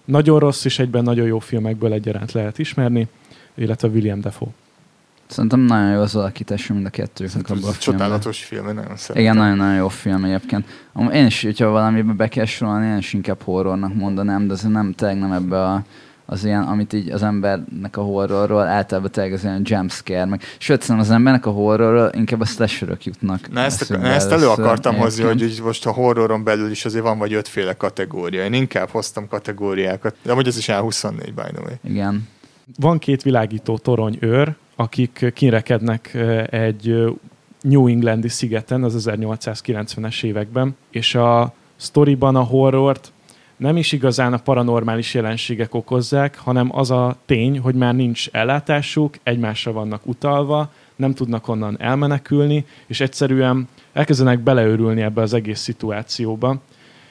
nagyon 0.06 0.40
rossz 0.40 0.66
és 0.66 0.80
egyben 0.80 1.04
nagyon 1.04 1.26
jó 1.26 1.40
filmekből 1.40 1.94
egyaránt 1.94 2.32
lehet 2.32 2.60
ismerni, 2.60 3.08
illetve 3.56 3.88
William 3.88 4.22
Defoe. 4.22 4.50
Szerintem 5.32 5.60
nagyon 5.60 5.92
jó 5.92 6.00
az 6.00 6.16
alakítás 6.16 6.68
mind 6.68 6.86
a 6.86 6.90
kettőknek 6.90 7.50
abban 7.50 7.58
a 7.58 7.72
filmben. 7.72 7.80
Csodálatos 7.80 8.44
film, 8.44 8.66
nagyon 8.66 8.96
szeretem. 8.96 9.18
Igen, 9.18 9.36
nagyon-nagyon 9.36 9.76
jó 9.76 9.88
film 9.88 10.24
egyébként. 10.24 10.66
Én 11.14 11.26
is, 11.26 11.44
hogyha 11.44 11.70
valamibe 11.70 12.14
be 12.14 12.28
kell 12.28 12.46
sorolni, 12.46 12.88
én 12.88 12.98
is 12.98 13.14
inkább 13.14 13.42
horrornak 13.42 13.94
mondanám, 13.94 14.48
de 14.48 14.54
ez 14.54 14.62
nem 14.62 14.94
tényleg 14.94 15.20
nem 15.20 15.32
ebbe 15.32 15.64
a 15.64 15.84
az 16.32 16.46
ilyen, 16.46 16.64
amit 16.64 16.94
így 16.94 17.10
az 17.10 17.24
embernek 17.24 17.98
a 17.98 18.02
horrorról 18.02 18.62
általában 18.62 19.12
tényleg 19.12 19.34
az 19.34 19.44
ilyen 19.44 19.62
jumpscare, 19.64 20.26
meg 20.26 20.42
sőt, 20.58 20.82
szerintem 20.82 21.06
az 21.06 21.12
embernek 21.12 21.46
a 21.46 21.50
horrorról 21.50 22.10
inkább 22.14 22.42
a 22.42 22.46
slasherök 22.46 23.06
jutnak. 23.06 23.52
Na 23.52 23.60
ezt, 23.60 23.90
na 23.90 24.08
ezt 24.08 24.32
elő 24.32 24.48
akartam 24.48 24.96
hozni, 24.96 25.24
hogy 25.24 25.42
így 25.42 25.62
most 25.62 25.86
a 25.86 25.92
horroron 25.92 26.44
belül 26.44 26.72
is 26.72 26.86
azért 26.86 27.04
van 27.04 27.18
vagy 27.18 27.34
ötféle 27.34 27.74
kategória. 27.74 28.44
Én 28.44 28.54
inkább 28.54 28.90
hoztam 28.90 29.28
kategóriákat. 29.28 30.16
De 30.24 30.32
amúgy 30.32 30.48
ez 30.48 30.58
is 30.58 30.66
A24, 30.68 31.12
by 31.18 31.52
the 31.54 31.62
way. 31.62 31.74
Igen. 31.84 32.28
Van 32.80 32.98
két 33.00 33.22
világító 33.22 33.78
torony 33.78 34.18
őr, 34.20 34.56
akik 34.82 35.32
kirekednek 35.34 36.12
ö, 36.14 36.44
egy 36.50 37.16
New 37.62 37.88
Englandi 37.88 38.28
szigeten 38.28 38.84
az 38.84 39.10
1890-es 39.10 40.24
években, 40.24 40.76
és 40.90 41.16
a 41.16 41.54
sztoriban 41.76 42.36
a 42.36 42.44
horrort 42.44 43.12
nem 43.58 43.78
is 43.78 43.92
igazán 43.92 44.34
a 44.34 44.38
paranormális 44.38 45.14
jelenségek 45.14 45.74
okozzák, 45.74 46.38
hanem 46.38 46.70
az 46.78 46.92
a 46.92 47.16
tény, 47.26 47.60
hogy 47.60 47.76
már 47.76 47.96
nincs 47.96 48.30
ellátásuk, 48.32 49.16
egymásra 49.24 49.72
vannak 49.72 50.08
utalva, 50.08 50.72
nem 50.96 51.14
tudnak 51.14 51.48
onnan 51.48 51.76
elmenekülni, 51.80 52.66
és 52.88 53.00
egyszerűen 53.00 53.68
elkezdenek 53.94 54.40
beleőrülni 54.40 55.02
ebbe 55.02 55.22
az 55.22 55.34
egész 55.34 55.60
szituációba. 55.60 56.62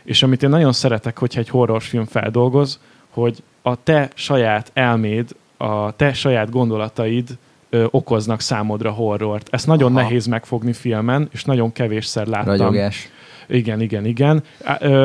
És 0.02 0.22
amit 0.22 0.42
én 0.42 0.50
nagyon 0.50 0.72
szeretek, 0.72 1.18
hogyha 1.18 1.40
egy 1.40 1.48
horrorfilm 1.48 2.04
feldolgoz, 2.04 2.80
hogy 3.10 3.42
a 3.62 3.82
te 3.82 4.10
saját 4.14 4.70
elméd, 4.74 5.28
a 5.56 5.96
te 5.96 6.12
saját 6.12 6.50
gondolataid 6.50 7.38
ö, 7.70 7.86
okoznak 7.90 8.40
számodra 8.40 8.90
horrort. 8.90 9.48
Ezt 9.50 9.66
nagyon 9.66 9.92
Aha. 9.96 10.02
nehéz 10.02 10.26
megfogni 10.26 10.72
filmen, 10.72 11.28
és 11.32 11.44
nagyon 11.44 11.72
kevésszer 11.72 12.26
láttam. 12.26 12.48
Ragyogás. 12.56 13.08
Igen, 13.48 13.80
igen, 13.80 14.04
igen. 14.04 14.42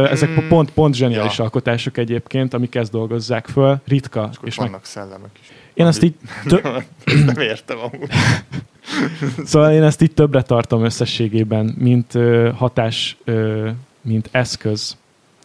Ezek 0.09 0.29
Mm, 0.29 0.47
pont, 0.47 0.71
pont 0.71 0.93
zseniális 0.95 1.37
ja. 1.37 1.43
alkotások 1.43 1.97
egyébként, 1.97 2.53
amik 2.53 2.75
ezt 2.75 2.91
dolgozzák 2.91 3.47
föl. 3.47 3.81
Ritka. 3.87 4.29
És 4.31 4.37
És 4.43 4.57
meg, 4.57 4.67
vannak 4.69 4.85
szellemek 4.85 5.29
is. 5.41 5.47
én 5.73 5.85
ezt 5.85 6.03
így, 6.03 6.13
tö, 6.47 6.59
nem 7.25 7.37
értem 7.39 7.77
amúgy. 7.77 8.09
szóval 9.49 9.71
én 9.71 9.83
ezt 9.83 10.01
így 10.01 10.13
többre 10.13 10.41
tartom 10.41 10.83
összességében, 10.83 11.75
mint 11.77 12.15
ö, 12.15 12.49
hatás, 12.55 13.17
ö, 13.23 13.69
mint 14.01 14.29
eszköz 14.31 14.97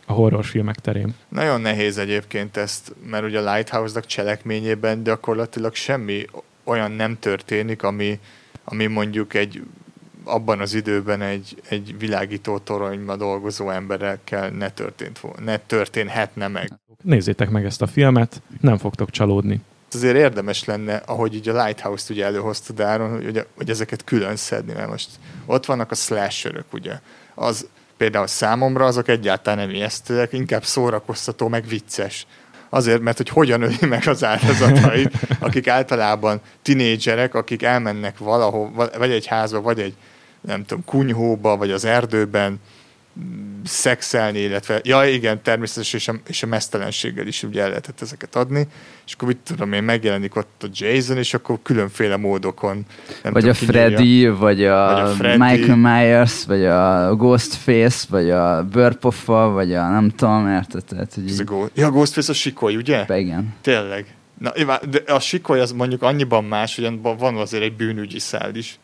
a 0.07 0.13
horrorfilmek 0.13 0.77
terén. 0.77 1.15
Nagyon 1.29 1.61
nehéz 1.61 1.99
egyébként 1.99 2.57
ezt, 2.57 2.95
mert 3.11 3.25
ugye 3.25 3.41
a 3.41 3.55
Lighthouse-nak 3.55 4.07
cselekményében 4.07 5.03
gyakorlatilag 5.03 5.75
semmi 5.75 6.25
olyan 6.71 6.91
nem 6.91 7.19
történik, 7.19 7.83
ami, 7.83 8.19
ami 8.65 8.87
mondjuk 8.87 9.35
egy 9.35 9.63
abban 10.25 10.61
az 10.61 10.75
időben 10.75 11.23
egy, 11.23 11.63
egy 11.69 11.95
világító 11.99 12.59
toronyban 12.59 13.19
dolgozó 13.19 13.71
emberekkel 13.71 14.49
ne, 14.49 14.71
történt, 14.71 15.21
ne 15.45 15.57
történhetne 15.57 16.49
meg. 16.49 16.73
Nézzétek 17.03 17.51
meg 17.51 17.65
ezt 17.65 17.83
a 17.83 17.87
filmet, 17.87 18.43
nem 18.61 18.79
fogtok 18.79 19.11
csalódni. 19.11 19.61
Azért 19.93 20.17
érdemes 20.17 20.65
lenne, 20.65 20.97
ahogy 20.97 21.35
így 21.35 21.49
a 21.49 21.65
Lighthouse-t 21.65 22.11
ugye 22.11 22.25
előhoztad 22.25 22.81
Áron, 22.81 23.11
hogy, 23.11 23.25
hogy, 23.25 23.47
hogy 23.57 23.71
ezeket 23.71 24.05
külön 24.05 24.37
szedni, 24.37 24.73
mert 24.73 24.89
most 24.89 25.09
ott 25.47 25.67
vannak 25.67 25.91
a 25.91 25.95
slasherök, 25.95 26.73
ugye. 26.73 27.01
Az 27.35 27.67
például 27.97 28.27
számomra 28.27 28.85
azok 28.85 29.09
egyáltalán 29.09 29.59
nem 29.59 29.75
ijesztőek, 29.75 30.33
inkább 30.33 30.65
szórakoztató, 30.65 31.49
meg 31.49 31.67
vicces. 31.67 32.27
Azért, 32.71 33.01
mert 33.01 33.17
hogy 33.17 33.29
hogyan 33.29 33.63
öli 33.63 33.87
meg 33.89 34.09
az 34.09 34.25
áldozatait, 34.25 35.11
akik 35.39 35.69
általában 35.69 36.41
tinédzserek, 36.63 37.35
akik 37.35 37.63
elmennek 37.63 38.19
valahol, 38.19 38.91
vagy 38.99 39.11
egy 39.11 39.27
házba, 39.27 39.61
vagy 39.61 39.81
egy 39.81 39.95
nem 40.41 40.65
tudom, 40.65 40.85
kunyhóba, 40.85 41.57
vagy 41.57 41.71
az 41.71 41.85
erdőben 41.85 42.61
szexelni, 43.65 44.39
illetve, 44.39 44.81
ja 44.85 45.05
igen, 45.05 45.43
természetesen, 45.43 45.99
és 46.01 46.09
a, 46.09 46.15
és 46.27 46.43
a 46.43 46.47
mesztelenséggel 46.47 47.27
is 47.27 47.43
ugye 47.43 47.63
el 47.63 47.69
lehetett 47.69 48.01
ezeket 48.01 48.37
adni, 48.37 48.67
és 49.07 49.13
akkor 49.13 49.29
mit 49.29 49.37
tudom 49.37 49.73
én, 49.73 49.83
megjelenik 49.83 50.37
ott 50.37 50.63
a 50.63 50.67
Jason, 50.73 51.17
és 51.17 51.35
akkor 51.35 51.59
különféle 51.63 52.17
módokon. 52.17 52.87
Nem 53.23 53.33
Vagy 53.33 53.43
tudom, 53.43 53.57
a. 53.61 53.65
Freddy, 53.73 54.29
vagy 54.29 54.65
a, 54.65 54.93
Vagy 54.93 55.01
a 55.03 55.07
Freddy. 55.07 55.39
Michael 55.39 55.77
Myers, 55.77 56.45
vagy 56.45 56.65
a 56.65 57.15
Ghostface, 57.15 58.07
vagy 58.09 58.31
a 58.31 58.65
Börpofa, 58.65 59.49
vagy 59.49 59.75
a 59.75 59.89
nem 59.89 60.11
tudom, 60.11 60.49
érted? 60.49 60.85
Tehát, 60.85 61.15
hogy 61.15 61.25
a 61.27 61.31
így, 61.31 61.45
Go- 61.45 61.71
ja, 61.75 61.91
Ghostface 61.91 62.31
a 62.31 62.35
sikoly, 62.35 62.77
ugye? 62.77 63.05
igen. 63.19 63.55
Tényleg. 63.61 64.15
Na, 64.39 64.53
de 64.91 65.03
a 65.07 65.21
sikoly 65.21 65.61
az 65.61 65.73
mondjuk 65.73 66.03
annyiban 66.03 66.45
más, 66.45 66.77
hogy 66.77 66.99
van 67.03 67.37
azért 67.37 67.63
egy 67.63 67.77
bűnügyi 67.77 68.19
szál 68.19 68.55
is. 68.55 68.79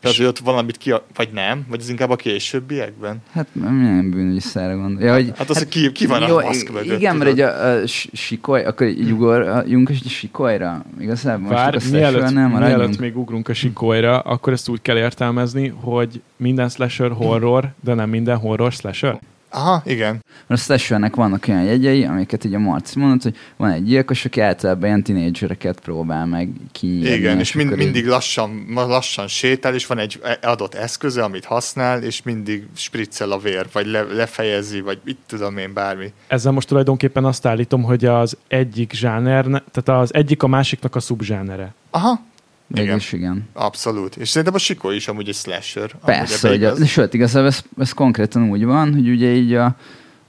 Tehát, 0.00 0.16
hogy 0.16 0.26
ott 0.26 0.38
valamit 0.38 0.76
ki, 0.76 0.94
vagy 1.14 1.28
nem, 1.32 1.66
vagy 1.68 1.80
ez 1.80 1.88
inkább 1.88 2.10
a 2.10 2.16
későbbiekben? 2.16 3.16
Hát 3.32 3.46
milyen 3.54 4.10
bűnügyi 4.10 4.40
szára 4.40 4.76
gondol. 4.76 5.04
Ja, 5.04 5.12
hogy, 5.12 5.32
Hát 5.36 5.50
az, 5.50 5.58
hogy 5.58 5.68
ki, 5.68 5.92
ki 5.92 6.06
van 6.06 6.28
jó, 6.28 6.36
a 6.36 6.42
maszk 6.42 6.72
mögött. 6.72 6.98
Igen, 6.98 7.16
mert 7.16 7.30
egy 7.30 7.40
a, 7.40 7.70
a 7.72 7.86
sikoly, 8.12 8.64
akkor 8.64 8.86
így 8.86 9.10
ugorjunk 9.10 9.88
egy 9.88 10.02
sikolyra. 10.08 10.84
Igazából 11.00 11.40
most 11.40 11.54
Bár 11.54 11.74
a 11.74 11.78
mielőtt, 11.90 12.30
maradjunk. 12.32 12.60
mielőtt 12.60 12.98
még 12.98 13.16
ugrunk 13.16 13.48
a 13.48 13.54
sikolyra, 13.54 14.18
akkor 14.18 14.52
ezt 14.52 14.68
úgy 14.68 14.82
kell 14.82 14.96
értelmezni, 14.96 15.68
hogy 15.80 16.22
minden 16.36 16.68
slasher 16.68 17.10
horror, 17.10 17.72
de 17.80 17.94
nem 17.94 18.08
minden 18.08 18.36
horror 18.36 18.72
slasher. 18.72 19.18
Aha, 19.50 19.82
igen. 19.86 20.24
Mert 20.46 20.60
a 20.60 20.64
slashernek 20.64 21.14
vannak 21.14 21.44
olyan 21.48 21.62
jegyei, 21.62 22.04
amiket 22.04 22.44
így 22.44 22.54
a 22.54 22.58
Marci 22.58 22.98
mondott, 22.98 23.22
hogy 23.22 23.36
van 23.56 23.70
egy 23.70 23.84
gyilkos, 23.84 24.24
aki 24.24 24.40
általában 24.40 24.84
ilyen 24.86 25.02
tinédzsereket 25.02 25.80
próbál 25.80 26.26
meg 26.26 26.48
kinyírni. 26.72 27.08
Igen, 27.16 27.38
és 27.38 27.52
mind, 27.52 27.68
akkor 27.68 27.78
így- 27.80 27.84
mindig 27.92 28.06
lassan, 28.06 28.64
lassan 28.74 29.26
sétál, 29.28 29.74
és 29.74 29.86
van 29.86 29.98
egy 29.98 30.20
adott 30.42 30.74
eszköze, 30.74 31.22
amit 31.22 31.44
használ, 31.44 32.02
és 32.02 32.22
mindig 32.22 32.66
spriccel 32.76 33.30
a 33.32 33.38
vér, 33.38 33.66
vagy 33.72 33.86
le, 33.86 34.02
lefejezi, 34.02 34.80
vagy 34.80 34.98
mit 35.04 35.18
tudom 35.26 35.56
én, 35.56 35.72
bármi. 35.72 36.12
Ezzel 36.26 36.52
most 36.52 36.68
tulajdonképpen 36.68 37.24
azt 37.24 37.46
állítom, 37.46 37.82
hogy 37.82 38.04
az 38.04 38.36
egyik 38.48 38.92
zsáner, 38.92 39.44
tehát 39.44 40.00
az 40.02 40.14
egyik 40.14 40.42
a 40.42 40.46
másiknak 40.46 40.94
a 40.96 41.00
szubzsánere. 41.00 41.74
Aha, 41.90 42.20
Végülis 42.68 43.12
igen. 43.12 43.48
abszolút. 43.52 44.16
És 44.16 44.28
szerintem 44.28 44.54
a 44.54 44.58
sikoly 44.58 44.94
is 44.94 45.08
amúgy 45.08 45.28
egy 45.28 45.34
slasher. 45.34 45.94
Persze, 46.04 46.48
hogy 46.48 46.64
a, 46.64 46.74
igaz. 46.74 46.86
sőt, 46.86 47.14
igazából 47.14 47.48
ez, 47.48 47.62
ez 47.78 47.92
konkrétan 47.92 48.50
úgy 48.50 48.64
van, 48.64 48.94
hogy 48.94 49.08
ugye 49.08 49.34
így 49.34 49.54
a, 49.54 49.74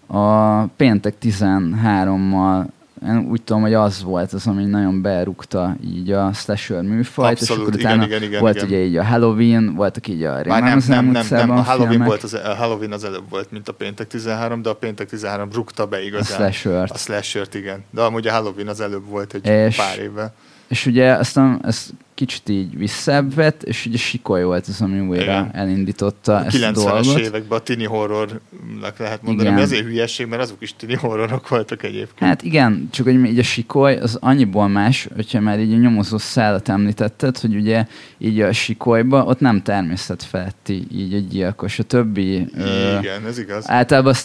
a 0.07 0.63
péntek 0.65 1.15
13-mal 1.21 2.65
én 3.07 3.27
úgy 3.29 3.41
tudom, 3.41 3.61
hogy 3.61 3.73
az 3.73 4.03
volt 4.03 4.33
az, 4.33 4.47
ami 4.47 4.65
nagyon 4.65 5.01
berúgta 5.01 5.75
így 5.83 6.11
a 6.11 6.33
slasher 6.33 6.81
műfajt, 6.81 7.41
és 7.41 7.49
Abszolút, 7.49 7.67
akkor 7.67 7.79
igen, 7.79 7.91
utána 7.91 8.05
igen, 8.05 8.23
igen, 8.23 8.41
volt 8.41 8.55
igen. 8.55 8.67
ugye 8.67 8.83
így 8.83 8.97
a 8.97 9.03
Halloween, 9.03 9.75
voltak 9.75 10.07
így 10.07 10.23
a 10.23 10.41
Már 10.45 10.63
nem, 10.63 10.81
nem, 10.87 11.05
nem, 11.05 11.25
nem, 11.29 11.49
a 11.49 11.61
Halloween, 11.61 11.89
filmek, 11.89 12.07
volt 12.07 12.23
az, 12.23 12.33
a 12.33 12.55
Halloween 12.55 12.91
az 12.91 13.03
előbb 13.03 13.29
volt, 13.29 13.51
mint 13.51 13.67
a 13.67 13.73
péntek 13.73 14.07
13, 14.07 14.61
de 14.61 14.69
a 14.69 14.75
péntek 14.75 15.09
13 15.09 15.49
rúgta 15.53 15.85
be 15.85 15.97
a 15.97 15.99
igazán. 15.99 16.37
slasher 16.37 16.89
A 16.93 16.97
slashert, 16.97 17.55
igen. 17.55 17.83
De 17.89 18.01
amúgy 18.01 18.27
a 18.27 18.31
Halloween 18.31 18.67
az 18.67 18.79
előbb 18.81 19.05
volt 19.05 19.33
egy 19.33 19.47
És- 19.47 19.75
pár 19.75 19.99
évvel. 19.99 20.33
És 20.67 20.85
ugye 20.85 21.11
aztán 21.11 21.59
ez 21.63 21.89
kicsit 22.19 22.49
így 22.49 22.77
visszavett, 22.77 23.63
és 23.63 23.85
ugye 23.85 23.97
Sikoly 23.97 24.43
volt 24.43 24.67
az, 24.67 24.81
ami 24.81 24.99
újra 24.99 25.21
Igen. 25.21 25.49
elindította 25.53 26.35
A 26.35 26.45
ezt 26.45 26.63
a 26.63 26.71
90-es 26.71 26.73
dolgot. 26.73 27.17
években 27.19 27.57
a 27.59 27.61
tini 27.61 27.85
horrornak 28.69 28.97
lehet 28.97 29.21
mondani, 29.21 29.47
Igen. 29.47 29.53
ami 29.53 29.63
azért 29.67 29.85
hülyeség, 29.85 30.27
mert 30.27 30.41
azok 30.41 30.57
is 30.59 30.75
tini 30.75 30.95
horrorok 30.95 31.47
voltak 31.47 31.83
egyébként. 31.83 32.29
Hát 32.29 32.41
igen, 32.41 32.87
csak 32.91 33.05
hogy 33.05 33.25
így 33.25 33.39
a 33.39 33.43
sikoly 33.43 33.95
az 33.95 34.17
annyiból 34.21 34.67
más, 34.67 35.07
hogyha 35.15 35.39
már 35.39 35.59
így 35.59 35.73
a 35.73 35.77
nyomozó 35.77 36.17
szállat 36.17 36.69
említetted, 36.69 37.37
hogy 37.37 37.55
ugye 37.55 37.85
így 38.17 38.41
a 38.41 38.53
sikolyba 38.53 39.23
ott 39.23 39.39
nem 39.39 39.61
természet 39.61 40.23
feletti 40.23 40.87
így 40.93 41.13
egy 41.13 41.27
gyilkos. 41.27 41.79
A 41.79 41.83
többi 41.83 42.47
ö, 42.57 42.97
Igen, 42.99 43.25
ez 43.25 43.39
igaz. 43.39 43.69
általában 43.69 44.11
a 44.11 44.15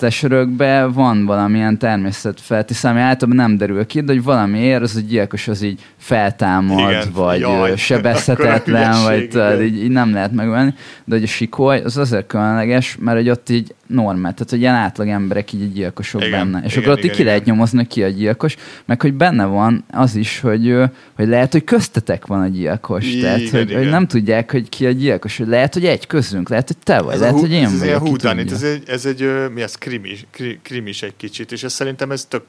van 0.92 1.24
valamilyen 1.24 1.78
természet 1.78 2.40
feletti 2.40 2.74
szám, 2.74 2.96
általában 2.96 3.46
nem 3.46 3.56
derül 3.56 3.86
ki, 3.86 4.00
de 4.00 4.12
hogy 4.12 4.22
valamiért 4.22 4.82
az 4.82 4.96
a 4.96 5.00
gyilkos 5.00 5.48
az 5.48 5.62
így 5.62 5.80
feltámad, 5.96 6.90
Igen, 6.90 7.08
vagy 7.12 7.40
jaj, 7.40 7.70
ö, 7.70 7.76
sebezhetetlen, 7.76 9.02
vagy 9.02 9.62
így, 9.62 9.82
így 9.82 9.90
nem 9.90 10.12
lehet 10.12 10.32
megölni, 10.32 10.74
de 11.04 11.14
hogy 11.14 11.24
a 11.24 11.26
sikoly 11.26 11.80
az 11.80 11.96
azért 11.96 12.26
különleges, 12.26 12.96
mert 13.00 13.16
hogy 13.16 13.28
ott 13.30 13.48
így 13.48 13.74
normál, 13.86 14.33
tehát 14.34 14.50
hogy 14.50 14.60
ilyen 14.60 14.74
átlag 14.74 15.08
emberek 15.08 15.52
így 15.52 15.72
gyilkosok 15.72 16.24
Igen, 16.24 16.30
benne. 16.52 16.64
És 16.64 16.72
igen, 16.72 16.82
akkor 16.84 16.98
ott 16.98 17.04
igen, 17.04 17.16
ki 17.16 17.22
lehet 17.22 17.40
igen. 17.40 17.54
nyomozni, 17.54 17.78
hogy 17.78 17.86
ki 17.86 18.02
a 18.02 18.08
gyilkos, 18.08 18.56
meg 18.84 19.00
hogy 19.00 19.14
benne 19.14 19.44
van 19.44 19.84
az 19.90 20.14
is, 20.14 20.40
hogy, 20.40 20.74
hogy 21.16 21.28
lehet, 21.28 21.52
hogy 21.52 21.64
köztetek 21.64 22.26
van 22.26 22.40
a 22.40 22.48
gyilkos. 22.48 23.06
Igen, 23.06 23.20
tehát, 23.20 23.48
hogy, 23.48 23.68
igen. 23.68 23.78
hogy 23.82 23.90
nem 23.90 24.06
tudják, 24.06 24.50
hogy 24.50 24.68
ki 24.68 24.86
a 24.86 24.90
gyilkos. 24.90 25.36
Hogy 25.36 25.46
lehet, 25.46 25.74
hogy 25.74 25.84
egy 25.84 26.06
közünk, 26.06 26.48
lehet, 26.48 26.66
hogy 26.66 26.78
te 26.78 27.00
vagy, 27.00 27.14
Ez 27.14 27.20
lehet, 27.20 27.34
a, 27.34 27.38
hogy 27.38 27.52
én 27.52 27.64
ez 27.64 27.78
vagyok. 27.78 28.04
tudja. 28.08 28.30
ez 28.30 28.62
egy, 28.62 28.82
ez 28.86 29.06
egy 29.06 29.30
mi 29.54 29.62
az, 29.62 29.74
krimis, 29.74 30.26
kri, 30.30 30.58
krimis 30.62 31.02
egy 31.02 31.16
kicsit, 31.16 31.52
és 31.52 31.62
ez 31.62 31.72
szerintem 31.72 32.10
ez 32.10 32.24
tök 32.24 32.42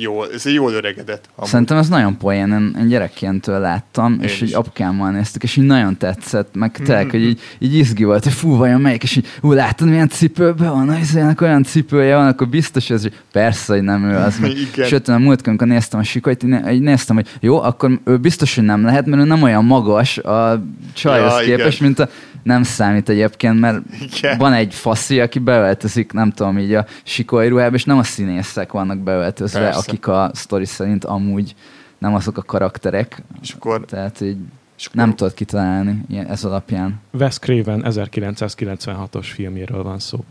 jól, 0.00 0.26
ez 0.34 0.46
jól 0.46 0.72
öregedett. 0.72 1.28
Amúgy. 1.36 1.50
Szerintem 1.50 1.76
ez 1.76 1.88
nagyon 1.88 2.16
poén, 2.16 2.48
én, 2.52 2.76
én 2.80 2.88
gyerekként 2.88 3.46
láttam, 3.46 4.12
Én 4.12 4.20
és 4.20 4.40
is. 4.40 4.48
így 4.48 4.54
apukámmal 4.54 5.10
néztük, 5.10 5.42
és 5.42 5.56
így 5.56 5.64
nagyon 5.64 5.96
tetszett, 5.96 6.54
meg 6.54 6.70
Mhm. 6.76 6.84
tényleg, 6.84 7.10
hogy 7.10 7.22
így, 7.22 7.40
így 7.58 7.74
izgi 7.74 8.04
volt, 8.04 8.24
hogy 8.24 8.32
fú, 8.32 8.56
vajon 8.56 8.80
melyik, 8.80 9.02
és 9.02 9.16
így, 9.16 9.26
ú, 9.42 9.52
látod, 9.52 9.88
milyen 9.88 10.08
cipőben 10.08 10.70
van, 10.72 10.96
izének 10.98 11.40
olyan 11.40 11.62
cipője 11.62 12.16
van, 12.16 12.26
akkor 12.26 12.48
biztos 12.48 12.90
ez, 12.90 13.02
hogy 13.02 13.12
persze, 13.32 13.72
hogy 13.74 13.82
nem 13.82 14.04
ő 14.04 14.16
az. 14.16 14.40
Igen. 14.72 14.86
Sőt, 14.88 15.08
a 15.08 15.18
múltkor, 15.18 15.48
amikor 15.48 15.66
néztem 15.66 16.00
a 16.00 16.02
sikolyt, 16.02 16.42
így 16.42 16.50
né- 16.50 16.70
így 16.72 16.80
néztem, 16.80 17.16
hogy 17.16 17.26
jó, 17.40 17.62
akkor 17.62 18.00
ő 18.04 18.16
biztos, 18.16 18.54
hogy 18.54 18.64
nem 18.64 18.84
lehet, 18.84 19.06
mert 19.06 19.22
ő 19.22 19.24
nem 19.24 19.42
olyan 19.42 19.64
magas 19.64 20.18
a 20.18 20.62
csajhoz 20.94 21.32
Ja, 21.32 21.44
képest, 21.44 21.80
mint 21.80 21.98
a 21.98 22.08
nem 22.46 22.62
számít 22.62 23.08
egyébként, 23.08 23.60
mert 23.60 23.78
Igen. 24.16 24.38
van 24.38 24.52
egy 24.52 24.74
faszi, 24.74 25.20
aki 25.20 25.38
beöltözik, 25.38 26.12
nem 26.12 26.30
tudom, 26.30 26.58
így 26.58 26.74
a 26.74 26.86
sikoly 27.02 27.48
ruhába, 27.48 27.74
és 27.74 27.84
nem 27.84 27.98
a 27.98 28.02
színészek 28.02 28.72
vannak 28.72 28.98
beöltözve, 28.98 29.60
Persze. 29.60 29.78
akik 29.78 30.06
a 30.06 30.30
sztori 30.34 30.64
szerint 30.64 31.04
amúgy 31.04 31.54
nem 31.98 32.14
azok 32.14 32.38
a 32.38 32.42
karakterek, 32.42 33.22
És 33.42 33.52
akkor, 33.52 33.84
tehát 33.84 34.20
így 34.20 34.36
és 34.78 34.86
akkor 34.86 34.96
nem 35.00 35.14
tudod 35.14 35.34
kitalálni 35.34 36.00
ilyen- 36.08 36.30
ez 36.30 36.44
alapján. 36.44 37.00
Wes 37.12 37.38
Craven 37.38 37.82
1996-os 37.86 39.26
filmjéről 39.34 39.82
van 39.82 39.98
szó. 39.98 40.24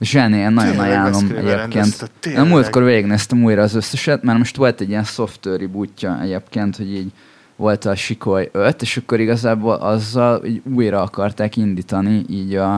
Zseni, 0.00 0.36
én 0.36 0.50
nagyon 0.52 0.70
Tényleg 0.70 0.90
ajánlom 0.90 1.24
egyébként. 1.24 1.50
rendezte, 1.50 2.06
Én 2.30 2.40
múltkor 2.40 2.84
végignéztem 2.84 3.44
újra 3.44 3.62
az 3.62 3.74
összeset, 3.74 4.22
mert 4.22 4.38
most 4.38 4.56
volt 4.56 4.80
egy 4.80 4.88
ilyen 4.88 5.04
software 5.04 5.58
rebootja 5.58 6.20
egyébként, 6.22 6.76
hogy 6.76 6.94
így 6.94 7.12
volt 7.56 7.84
a 7.84 7.94
Sikoly 7.94 8.48
5, 8.52 8.82
és 8.82 8.96
akkor 8.96 9.20
igazából 9.20 9.74
azzal 9.74 10.44
így 10.44 10.62
újra 10.74 11.02
akarták 11.02 11.56
indítani 11.56 12.24
így 12.28 12.54
a, 12.54 12.74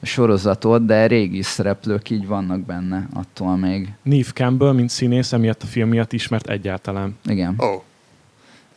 a 0.00 0.06
sorozatot, 0.06 0.86
de 0.86 1.06
régi 1.06 1.42
szereplők 1.42 2.10
így 2.10 2.26
vannak 2.26 2.60
benne 2.60 3.08
attól 3.14 3.56
még. 3.56 3.92
Neve 4.02 4.30
Campbell, 4.34 4.72
mint 4.72 4.90
színész, 4.90 5.32
emiatt 5.32 5.62
a 5.62 5.66
film 5.66 5.88
miatt 5.88 6.12
ismert 6.12 6.48
egyáltalán. 6.48 7.18
Igen. 7.24 7.56
Ó. 7.58 7.66
Oh. 7.66 7.82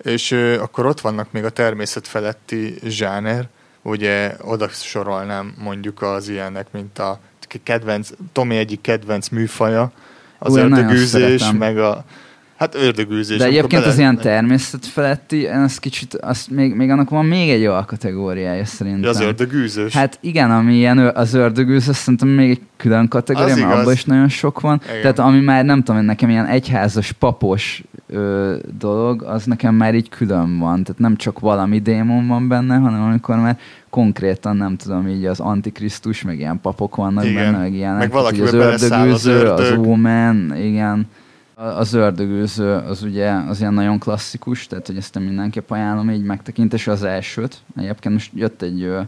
És 0.03 0.31
ö, 0.31 0.61
akkor 0.61 0.85
ott 0.85 1.01
vannak 1.01 1.31
még 1.31 1.43
a 1.43 1.49
természet 1.49 2.07
feletti 2.07 2.73
zsáner, 2.83 3.47
ugye 3.81 4.35
oda 4.41 4.67
sorolnám 4.67 5.53
mondjuk 5.63 6.01
az 6.01 6.29
ilyenek, 6.29 6.67
mint 6.71 6.99
a 6.99 7.19
kedvenc, 7.63 8.09
Tomi 8.31 8.57
egyik 8.57 8.81
kedvenc 8.81 9.29
műfaja, 9.29 9.91
az 10.39 10.53
nagyon 10.53 10.71
ördögűzés, 10.71 11.51
meg 11.57 11.77
a 11.77 12.05
Hát 12.61 12.75
ördögűzés. 12.75 13.37
De 13.37 13.45
egyébként 13.45 13.71
bele- 13.71 13.87
az 13.87 13.97
ilyen 13.97 14.17
természet 14.17 14.85
feletti, 14.85 15.41
én 15.41 15.59
az 15.59 15.77
kicsit, 15.77 16.15
azt 16.15 16.49
még, 16.49 16.73
még 16.75 16.89
annak 16.89 17.09
van 17.09 17.25
még 17.25 17.49
egy 17.49 17.65
olyan 17.65 17.85
kategóriája 17.85 18.65
szerintem. 18.65 19.03
Ja, 19.03 19.09
az 19.09 19.19
ördögűzős. 19.19 19.93
Hát 19.93 20.17
igen, 20.21 20.51
ami 20.51 20.73
ilyen 20.75 20.97
az 20.97 21.33
ördögűz, 21.33 21.87
azt 21.89 21.99
szerintem 21.99 22.27
még 22.27 22.49
egy 22.49 22.61
külön 22.77 23.07
kategória, 23.07 23.53
Az 23.53 23.59
mert 23.59 23.73
abban 23.73 23.93
is 23.93 24.05
nagyon 24.05 24.29
sok 24.29 24.59
van. 24.59 24.81
Igen. 24.89 25.01
Tehát 25.01 25.19
ami 25.19 25.39
már 25.39 25.65
nem 25.65 25.83
tudom, 25.83 26.05
nekem 26.05 26.29
ilyen 26.29 26.45
egyházas, 26.45 27.11
papos 27.11 27.83
ö, 28.07 28.55
dolog, 28.79 29.21
az 29.23 29.45
nekem 29.45 29.75
már 29.75 29.95
így 29.95 30.09
külön 30.09 30.57
van. 30.57 30.83
Tehát 30.83 30.99
nem 30.99 31.15
csak 31.15 31.39
valami 31.39 31.79
démon 31.79 32.27
van 32.27 32.47
benne, 32.47 32.75
hanem 32.75 33.01
amikor 33.01 33.35
már 33.35 33.57
konkrétan 33.89 34.57
nem 34.57 34.75
tudom, 34.77 35.07
így 35.07 35.25
az 35.25 35.39
antikrisztus, 35.39 36.21
meg 36.21 36.39
ilyen 36.39 36.59
papok 36.61 36.95
vannak 36.95 37.25
Igen. 37.25 37.35
benne, 37.51 37.57
meg 37.57 37.73
ilyenek. 37.73 37.99
Meg 37.99 38.11
beleszáll 38.51 39.09
az 39.09 39.25
ördögűző, 39.25 39.49
az 39.51 39.59
ördög. 39.59 39.85
ómen, 39.87 40.55
igen. 40.63 41.07
Az 41.61 41.93
ördögűző 41.93 42.73
az 42.73 43.03
ugye 43.03 43.29
az 43.29 43.59
ilyen 43.59 43.73
nagyon 43.73 43.99
klasszikus, 43.99 44.67
tehát 44.67 44.87
hogy 44.87 44.97
ezt 44.97 45.19
mindenképp 45.19 45.71
ajánlom 45.71 46.09
így 46.09 46.23
megtekintés 46.23 46.87
az 46.87 47.03
elsőt. 47.03 47.57
Egyébként 47.77 48.13
most 48.13 48.31
jött 48.35 48.61
egy 48.61 48.81
ö, 48.81 49.01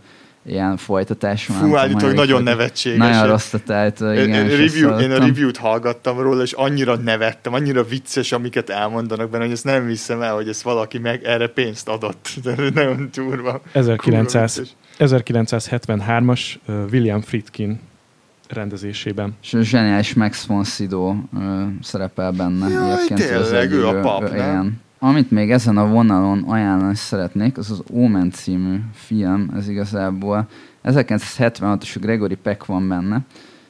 ilyen 0.45 0.77
folytatás. 0.77 1.45
Fú, 1.45 1.75
állítólag 1.75 2.15
nagyon 2.15 2.43
nevetséges. 2.43 2.97
Nagyon 2.97 3.27
rossz 3.27 3.53
a 3.53 3.57
title, 3.57 4.13
Én, 4.13 4.27
igen. 4.27 4.49
én, 4.49 4.57
review, 4.57 4.99
én 4.99 5.11
a 5.11 5.17
review-t 5.17 5.57
hallgattam 5.57 6.19
róla, 6.19 6.41
és 6.41 6.51
annyira 6.51 6.95
nevettem, 6.95 7.53
annyira 7.53 7.83
vicces, 7.83 8.31
amiket 8.31 8.69
elmondanak 8.69 9.29
benne, 9.29 9.43
hogy 9.43 9.53
ezt 9.53 9.63
nem 9.63 9.87
hiszem 9.87 10.21
el, 10.21 10.33
hogy 10.33 10.47
ezt 10.47 10.61
valaki 10.61 10.97
meg 10.97 11.23
erre 11.23 11.47
pénzt 11.47 11.87
adott. 11.87 12.29
De 12.43 12.55
nagyon 12.73 13.09
durva. 13.13 13.61
1900, 13.71 14.53
Kurva 14.55 14.67
vicces. 14.97 15.55
1973-as 15.79 16.41
ö, 16.65 16.83
William 16.91 17.21
Friedkin 17.21 17.79
rendezésében. 18.53 19.35
És 19.41 19.53
a 19.53 19.61
zseniális 19.61 20.13
Max 20.13 20.45
von 20.45 20.63
Sydow 20.63 21.15
szerepel 21.81 22.31
benne. 22.31 22.69
Jaj, 22.69 23.07
tényleg, 23.07 23.71
ő 23.71 23.87
a 23.87 23.93
ö, 23.93 24.01
pap, 24.01 24.21
ö, 24.21 24.25
nem? 24.25 24.35
igen. 24.35 24.81
Amit 24.99 25.31
még 25.31 25.51
ezen 25.51 25.77
a 25.77 25.87
vonalon 25.87 26.43
ajánlani 26.47 26.95
szeretnék, 26.95 27.57
az 27.57 27.71
az 27.71 27.83
Omen 27.91 28.31
című 28.31 28.79
film, 28.93 29.51
ez 29.55 29.69
igazából 29.69 30.47
1976-os 30.83 31.95
Gregory 31.99 32.35
Peck 32.35 32.65
van 32.65 32.87
benne, 32.87 33.21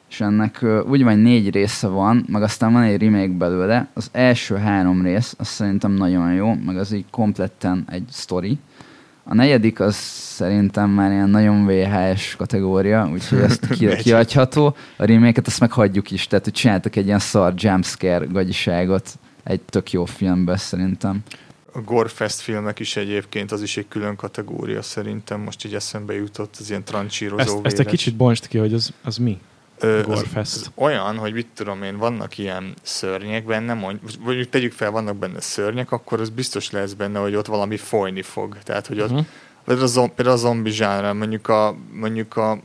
és 0.09 0.21
ennek 0.21 0.65
úgy 0.89 1.03
van 1.03 1.19
négy 1.19 1.49
része 1.49 1.87
van, 1.87 2.25
meg 2.27 2.41
aztán 2.41 2.73
van 2.73 2.81
egy 2.81 3.01
remake 3.01 3.33
belőle. 3.37 3.87
Az 3.93 4.09
első 4.11 4.55
három 4.55 5.01
rész, 5.01 5.35
az 5.37 5.47
szerintem 5.47 5.91
nagyon 5.91 6.33
jó, 6.33 6.53
meg 6.65 6.77
az 6.77 6.91
így 6.91 7.05
kompletten 7.11 7.85
egy 7.89 8.05
story. 8.11 8.57
A 9.23 9.33
negyedik 9.33 9.79
az 9.79 9.95
szerintem 9.95 10.89
már 10.89 11.12
ilyen 11.12 11.29
nagyon 11.29 11.65
VHS 11.65 12.36
kategória, 12.36 13.09
úgyhogy 13.12 13.39
ezt 13.39 13.67
ki, 13.67 13.95
kiadható. 14.03 14.75
A 14.97 15.05
remake-et 15.05 15.47
azt 15.47 15.59
meg 15.59 15.71
hagyjuk 15.71 16.12
is, 16.12 16.27
tehát 16.27 16.43
hogy 16.43 16.53
csináltak 16.53 16.95
egy 16.95 17.05
ilyen 17.05 17.19
szar 17.19 17.53
jumpscare 17.55 18.25
gagyiságot 18.25 19.19
egy 19.43 19.62
tök 19.62 19.91
jó 19.91 20.05
filmbe 20.05 20.57
szerintem. 20.57 21.23
A 21.73 21.81
Gorefest 21.81 22.39
filmek 22.39 22.79
is 22.79 22.95
egyébként, 22.95 23.51
az 23.51 23.62
is 23.62 23.77
egy 23.77 23.88
külön 23.88 24.15
kategória 24.15 24.81
szerintem, 24.81 25.39
most 25.41 25.65
így 25.65 25.73
eszembe 25.73 26.13
jutott, 26.13 26.55
az 26.59 26.69
ilyen 26.69 26.83
trancsírozó 26.83 27.41
Ezt, 27.41 27.55
ezt 27.55 27.65
egy 27.65 27.86
véres. 27.86 27.91
kicsit 27.91 28.15
bontsd 28.15 28.47
ki, 28.47 28.57
hogy 28.57 28.73
az, 28.73 28.93
az 29.03 29.17
mi? 29.17 29.39
Az 30.43 30.71
olyan, 30.75 31.17
hogy 31.17 31.33
mit 31.33 31.47
tudom 31.53 31.83
én, 31.83 31.97
vannak 31.97 32.38
ilyen 32.38 32.73
szörnyek 32.81 33.45
benne, 33.45 33.73
mondj, 33.73 33.99
vagy 34.19 34.49
tegyük 34.49 34.71
fel, 34.71 34.91
vannak 34.91 35.15
benne 35.15 35.41
szörnyek, 35.41 35.91
akkor 35.91 36.19
az 36.19 36.29
biztos 36.29 36.71
lesz 36.71 36.93
benne, 36.93 37.19
hogy 37.19 37.36
ott 37.36 37.45
valami 37.45 37.77
folyni 37.77 38.21
fog. 38.21 38.57
Tehát, 38.63 38.88
hogy 38.88 38.99
ott, 38.99 39.12
Uh-huh. 39.12 39.25
például 39.65 39.88
a, 39.88 39.89
zom, 39.89 40.13
például 40.15 40.36
a 40.36 40.39
zombi 40.39 40.69
zsánra, 40.69 41.13
mondjuk 41.13 41.47
a, 41.47 41.75
mondjuk 41.91 42.38
a, 42.38 42.59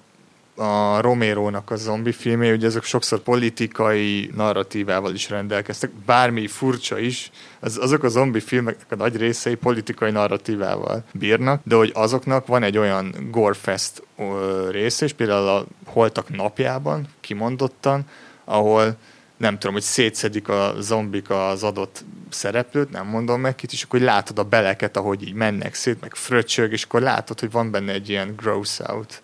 a 0.59 1.01
Romero-nak 1.01 1.71
a 1.71 1.77
zombi 1.77 2.13
filmé, 2.13 2.53
ugye 2.53 2.67
ezek 2.67 2.85
sokszor 2.85 3.19
politikai 3.19 4.31
narratívával 4.37 5.15
is 5.15 5.31
rendelkeztek, 5.31 5.91
bármi 5.91 6.47
furcsa 6.47 6.99
is, 6.99 7.31
az, 7.61 7.79
azok 7.81 8.03
a 8.03 8.09
zombi 8.09 8.41
filmeknek 8.41 8.93
a 8.93 8.97
nagy 8.97 9.17
részei 9.17 9.55
politikai 9.55 10.11
narratívával 10.11 11.05
bírnak, 11.13 11.61
de 11.65 11.75
hogy 11.75 11.91
azoknak 11.95 12.47
van 12.47 12.63
egy 12.63 12.79
olyan 12.79 13.15
gorefest 13.31 14.03
része, 14.71 15.05
és 15.05 15.13
például 15.13 15.49
a 15.49 15.67
Holtak 15.85 16.37
napjában 16.37 17.07
kimondottan, 17.21 18.05
ahol 18.45 18.97
nem 19.37 19.59
tudom, 19.59 19.73
hogy 19.73 19.83
szétszedik 19.83 20.49
a 20.49 20.75
zombik 20.79 21.31
az 21.31 21.63
adott 21.63 22.05
szereplőt, 22.29 22.91
nem 22.91 23.07
mondom 23.07 23.41
meg 23.41 23.55
kit, 23.55 23.73
és 23.73 23.83
akkor 23.83 23.99
hogy 23.99 24.09
látod 24.09 24.39
a 24.39 24.43
beleket, 24.43 24.97
ahogy 24.97 25.23
így 25.23 25.35
mennek 25.35 25.75
szét, 25.75 26.01
meg 26.01 26.15
fröccsög, 26.15 26.73
és 26.73 26.83
akkor 26.83 27.01
látod, 27.01 27.41
hogy 27.41 27.51
van 27.51 27.71
benne 27.71 27.93
egy 27.93 28.09
ilyen 28.09 28.35
gross 28.37 28.79
out 28.79 29.23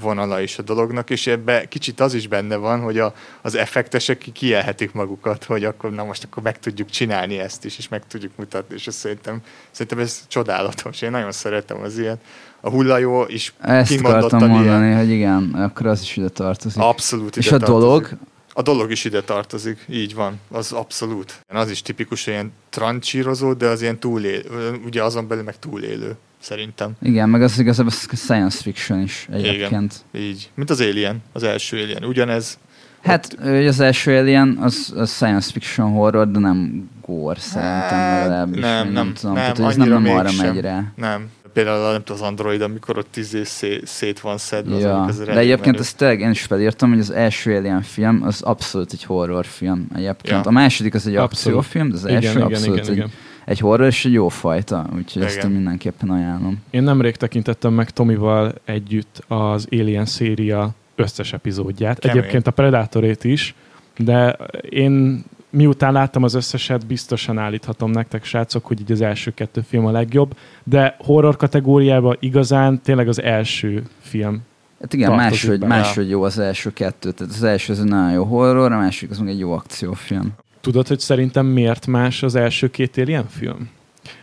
vonala 0.00 0.40
is 0.40 0.58
a 0.58 0.62
dolognak, 0.62 1.10
és 1.10 1.26
ebbe 1.26 1.64
kicsit 1.64 2.00
az 2.00 2.14
is 2.14 2.28
benne 2.28 2.56
van, 2.56 2.80
hogy 2.80 2.98
a, 2.98 3.14
az 3.42 3.54
effektesek 3.54 4.18
ki- 4.18 4.32
kielhetik 4.32 4.92
magukat, 4.92 5.44
hogy 5.44 5.64
akkor 5.64 5.90
na 5.90 6.04
most 6.04 6.24
akkor 6.24 6.42
meg 6.42 6.58
tudjuk 6.58 6.90
csinálni 6.90 7.38
ezt 7.38 7.64
is, 7.64 7.78
és 7.78 7.88
meg 7.88 8.06
tudjuk 8.06 8.32
mutatni, 8.36 8.74
és 8.74 8.86
ez 8.86 8.94
szerintem, 8.94 9.40
szerintem 9.70 9.98
ez 9.98 10.24
csodálatos. 10.28 11.02
Én 11.02 11.10
nagyon 11.10 11.32
szeretem 11.32 11.80
az 11.82 11.98
ilyet. 11.98 12.20
A 12.60 12.70
hullajó 12.70 13.24
is 13.28 13.54
Ezt 13.60 13.94
kimondottan 13.94 14.48
mondani, 14.48 14.86
ilyen. 14.86 14.96
hogy 14.96 15.10
igen, 15.10 15.50
akkor 15.54 15.86
az 15.86 16.00
is 16.02 16.16
ide 16.16 16.28
tartozik. 16.28 16.82
Abszolút 16.82 17.36
És 17.36 17.46
ide 17.46 17.56
a 17.56 17.58
dolog. 17.58 18.08
A 18.56 18.62
dolog 18.62 18.90
is 18.90 19.04
ide 19.04 19.22
tartozik, 19.22 19.84
így 19.88 20.14
van, 20.14 20.40
az 20.50 20.72
abszolút. 20.72 21.40
Az 21.48 21.70
is 21.70 21.82
tipikus 21.82 22.26
ilyen 22.26 22.52
trancsírozó, 22.70 23.52
de 23.52 23.66
az 23.66 23.82
ilyen 23.82 23.98
túlélő, 23.98 24.80
ugye 24.84 25.02
azon 25.02 25.28
belül 25.28 25.44
meg 25.44 25.58
túlélő, 25.58 26.16
szerintem. 26.44 26.92
igen, 27.02 27.28
meg 27.28 27.42
az 27.42 27.58
igazából 27.58 27.92
science 27.92 28.62
fiction 28.62 29.00
is 29.02 29.28
egyébként. 29.32 29.94
Így. 30.16 30.50
Mint 30.54 30.70
az 30.70 30.80
Alien, 30.80 31.22
az 31.32 31.42
első 31.42 31.76
Alien. 31.82 32.04
Ugyanez. 32.04 32.58
Hát 33.02 33.36
ö, 33.42 33.66
az 33.66 33.80
első 33.80 34.16
Alien 34.16 34.58
az, 34.60 34.92
az 34.96 35.14
science 35.14 35.50
fiction 35.52 35.90
horror, 35.92 36.30
de 36.30 36.38
nem 36.38 36.88
gore 37.06 37.40
szerintem 37.40 37.88
Hát, 37.88 38.22
legalábbis. 38.22 38.60
nem, 38.60 38.84
vagy 38.84 38.92
nem, 38.92 39.12
tudom. 39.14 39.34
nem, 39.34 39.52
Tehát, 39.52 39.70
ez 39.70 39.76
nem, 39.76 39.88
nem 39.88 40.06
arra 40.14 40.22
mégsem. 40.22 40.46
megy 40.54 40.60
rá. 40.60 40.84
Nem. 40.96 41.30
Például 41.52 41.92
nem 41.92 42.02
tudom, 42.04 42.22
az 42.22 42.28
Android, 42.28 42.60
amikor 42.60 42.98
ott 42.98 43.06
tíz 43.10 43.38
szét, 43.44 43.86
szét 43.86 44.20
van 44.20 44.38
szedve. 44.38 44.78
Ja. 44.78 45.02
azok, 45.02 45.08
az 45.08 45.26
De 45.34 45.38
egyébként 45.38 45.64
menő. 45.66 45.78
ezt 45.78 45.96
tényleg 45.96 46.20
én 46.20 46.30
is 46.30 46.42
felírtam, 46.42 46.90
hogy 46.90 46.98
az 46.98 47.10
első 47.10 47.56
Alien 47.56 47.82
film 47.82 48.22
az 48.22 48.42
abszolút 48.42 48.92
egy 48.92 49.04
horrorfilm 49.04 49.86
egyébként. 49.94 50.44
Ja. 50.44 50.50
A 50.50 50.50
második 50.50 50.94
az 50.94 51.06
egy 51.06 51.16
Abszolút. 51.16 51.58
akciófilm, 51.58 51.88
de 51.88 51.94
az 51.94 52.04
Igen, 52.04 52.14
első 52.16 52.30
igen, 52.30 52.42
abszolút 52.42 52.76
igen, 52.78 52.88
egy, 52.90 52.96
igen. 52.96 53.10
Egy 53.44 53.58
horror 53.58 53.86
és 53.86 54.04
egy 54.04 54.12
jó 54.12 54.28
fajta, 54.28 54.86
úgyhogy 54.96 55.22
ezt 55.22 55.36
Igen. 55.36 55.48
én 55.48 55.54
mindenképpen 55.54 56.10
ajánlom. 56.10 56.62
Én 56.70 56.82
nemrég 56.82 57.16
tekintettem 57.16 57.72
meg 57.72 57.90
Tomival 57.90 58.54
együtt 58.64 59.22
az 59.28 59.66
Alien 59.70 60.06
széria 60.06 60.70
összes 60.94 61.32
epizódját. 61.32 61.98
Kemény. 61.98 62.18
Egyébként 62.18 62.46
a 62.46 62.50
Predatorét 62.50 63.24
is, 63.24 63.54
de 63.98 64.36
én 64.68 65.24
miután 65.50 65.92
láttam 65.92 66.22
az 66.22 66.34
összeset, 66.34 66.86
biztosan 66.86 67.38
állíthatom 67.38 67.90
nektek, 67.90 68.24
srácok, 68.24 68.66
hogy 68.66 68.80
így 68.80 68.92
az 68.92 69.00
első 69.00 69.30
kettő 69.30 69.60
film 69.60 69.86
a 69.86 69.90
legjobb, 69.90 70.36
de 70.64 70.96
horror 70.98 71.36
kategóriában 71.36 72.16
igazán 72.20 72.80
tényleg 72.82 73.08
az 73.08 73.22
első 73.22 73.82
film. 74.00 74.42
Hát 74.80 74.92
igen, 74.92 75.12
máshogy, 75.12 75.58
bele. 75.58 75.76
máshogy 75.76 76.08
jó 76.08 76.22
az 76.22 76.38
első 76.38 76.72
kettő. 76.72 77.10
Tehát 77.10 77.32
az 77.34 77.42
első 77.42 77.72
az 77.72 77.80
egy 77.80 77.86
nagyon 77.86 78.12
jó 78.12 78.24
horror, 78.24 78.72
a 78.72 78.76
másik 78.76 79.10
az 79.10 79.18
meg 79.18 79.28
egy 79.28 79.38
jó 79.38 79.52
akciófilm. 79.52 80.32
Tudod, 80.64 80.88
hogy 80.88 81.00
szerintem 81.00 81.46
miért 81.46 81.86
más 81.86 82.22
az 82.22 82.34
első 82.34 82.70
két 82.70 82.98
Alien 82.98 83.28
film? 83.28 83.68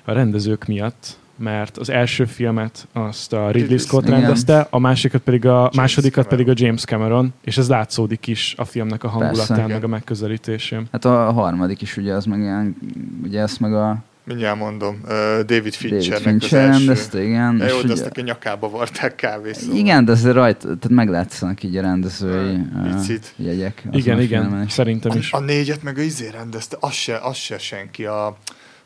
A 0.06 0.12
rendezők 0.12 0.66
miatt, 0.66 1.18
mert 1.36 1.78
az 1.78 1.90
első 1.90 2.26
filmet 2.26 2.88
azt 2.94 3.34
a 3.34 3.52
Ridley 3.52 3.78
Scott 3.78 4.08
Igen. 4.08 4.20
rendezte, 4.20 4.68
a 4.70 4.80
másikat 4.80 5.22
pedig 5.22 5.46
a 5.46 5.50
James 5.58 5.76
másodikat 5.76 6.26
Cameron. 6.28 6.46
pedig 6.46 6.62
a 6.62 6.66
James 6.66 6.84
Cameron, 6.84 7.34
és 7.44 7.58
ez 7.58 7.70
látszódik 7.70 8.28
is 8.28 8.54
a 8.58 8.66
filmnek 8.66 9.04
a 9.04 9.08
hangulatán, 9.08 9.58
Persze. 9.58 9.74
meg 9.74 9.84
a 9.84 9.88
megközelítésén. 9.88 10.88
Hát 10.92 11.06
a 11.06 11.32
harmadik 11.32 11.82
is 11.82 11.98
ugye 11.98 12.14
az 12.14 12.26
meg 12.26 12.40
ilyen, 12.40 12.76
ugye 13.24 13.42
ezt 13.42 13.60
meg 13.60 13.74
a 13.74 13.98
Mindjárt 14.32 14.58
mondom, 14.60 15.00
uh, 15.04 15.10
David 15.10 15.46
David 15.46 15.74
Finchernek 15.74 16.26
az 16.36 16.42
Fincher 16.42 16.60
első. 16.60 16.78
rendezte, 16.86 17.24
igen. 17.24 17.58
De 17.58 17.66
és 17.66 17.72
jó, 17.72 17.78
de 17.78 17.84
ugye- 17.84 17.94
azt 17.94 18.18
a 18.18 18.22
nyakába 18.22 18.70
varták 18.70 19.16
kávészóval. 19.16 19.78
Igen, 19.78 20.06
de 20.06 20.12
azért 20.12 20.36
rajta, 20.36 20.60
tehát 20.62 20.90
meglátszanak 20.90 21.64
így 21.64 21.78
a 21.78 21.82
rendezői 21.82 22.56
uh, 22.56 22.96
Picit. 22.96 23.34
jegyek. 23.38 23.82
azon 23.88 24.00
Igen, 24.00 24.18
a 24.18 24.22
igen, 24.22 24.42
filmen 24.42 24.68
szerintem 24.68 25.18
is. 25.18 25.32
A, 25.32 25.38
a 25.38 25.40
négyet 25.40 25.84
meg 25.84 25.98
a 25.98 26.02
izé 26.02 26.30
rendezte, 26.30 26.78
az 26.80 26.92
se, 26.94 27.18
az 27.18 27.36
se 27.36 27.58
senki. 27.58 28.06
A, 28.06 28.38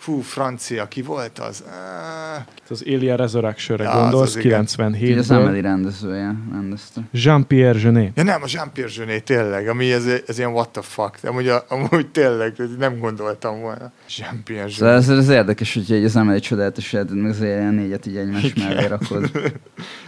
fú, 0.05 0.19
francia, 0.21 0.87
ki 0.87 1.01
volt 1.01 1.39
az? 1.39 1.63
Uh, 1.67 2.43
Az 2.69 2.83
Alien 2.87 3.17
Resurrection-re 3.17 3.83
Ja, 3.83 3.91
gondolsz, 4.01 4.35
az 4.35 4.35
az 4.35 4.41
97-ből. 4.43 5.31
Emily 5.31 5.61
rendezője 5.61 6.35
rendezte. 6.51 7.01
Jean-Pierre 7.11 7.79
Jeunet. 7.79 8.11
ja 8.15 8.23
nem, 8.23 8.41
a 8.43 8.45
Jean-Pierre 8.49 8.91
Jeunet, 8.95 9.23
tényleg, 9.23 9.67
ami 9.67 9.91
ez, 9.91 10.05
ez 10.27 10.37
ilyen 10.37 10.51
what 10.51 10.69
the 10.69 10.81
fuck. 10.81 11.17
De 11.21 11.29
amúgy, 11.29 11.47
a, 11.47 11.65
amúgy 11.69 12.07
tényleg, 12.07 12.53
nem 12.79 12.99
gondoltam 12.99 13.61
volna. 13.61 13.91
Jean-Pierre 14.17 14.69
Szóval 14.69 14.87
Jeunet. 14.93 15.09
ez, 15.09 15.17
ez 15.17 15.29
érdekes, 15.29 15.73
hogy 15.73 15.91
így 15.91 16.03
az 16.03 16.15
Emily 16.15 16.39
csodálatos 16.39 16.93
életed, 16.93 17.15
meg 17.17 17.31
az 17.31 17.39
Alien 17.41 17.73
négyet 17.73 18.05
így 18.05 18.17
egymás 18.17 18.53
mellé 18.53 18.85
rakod. 18.85 19.31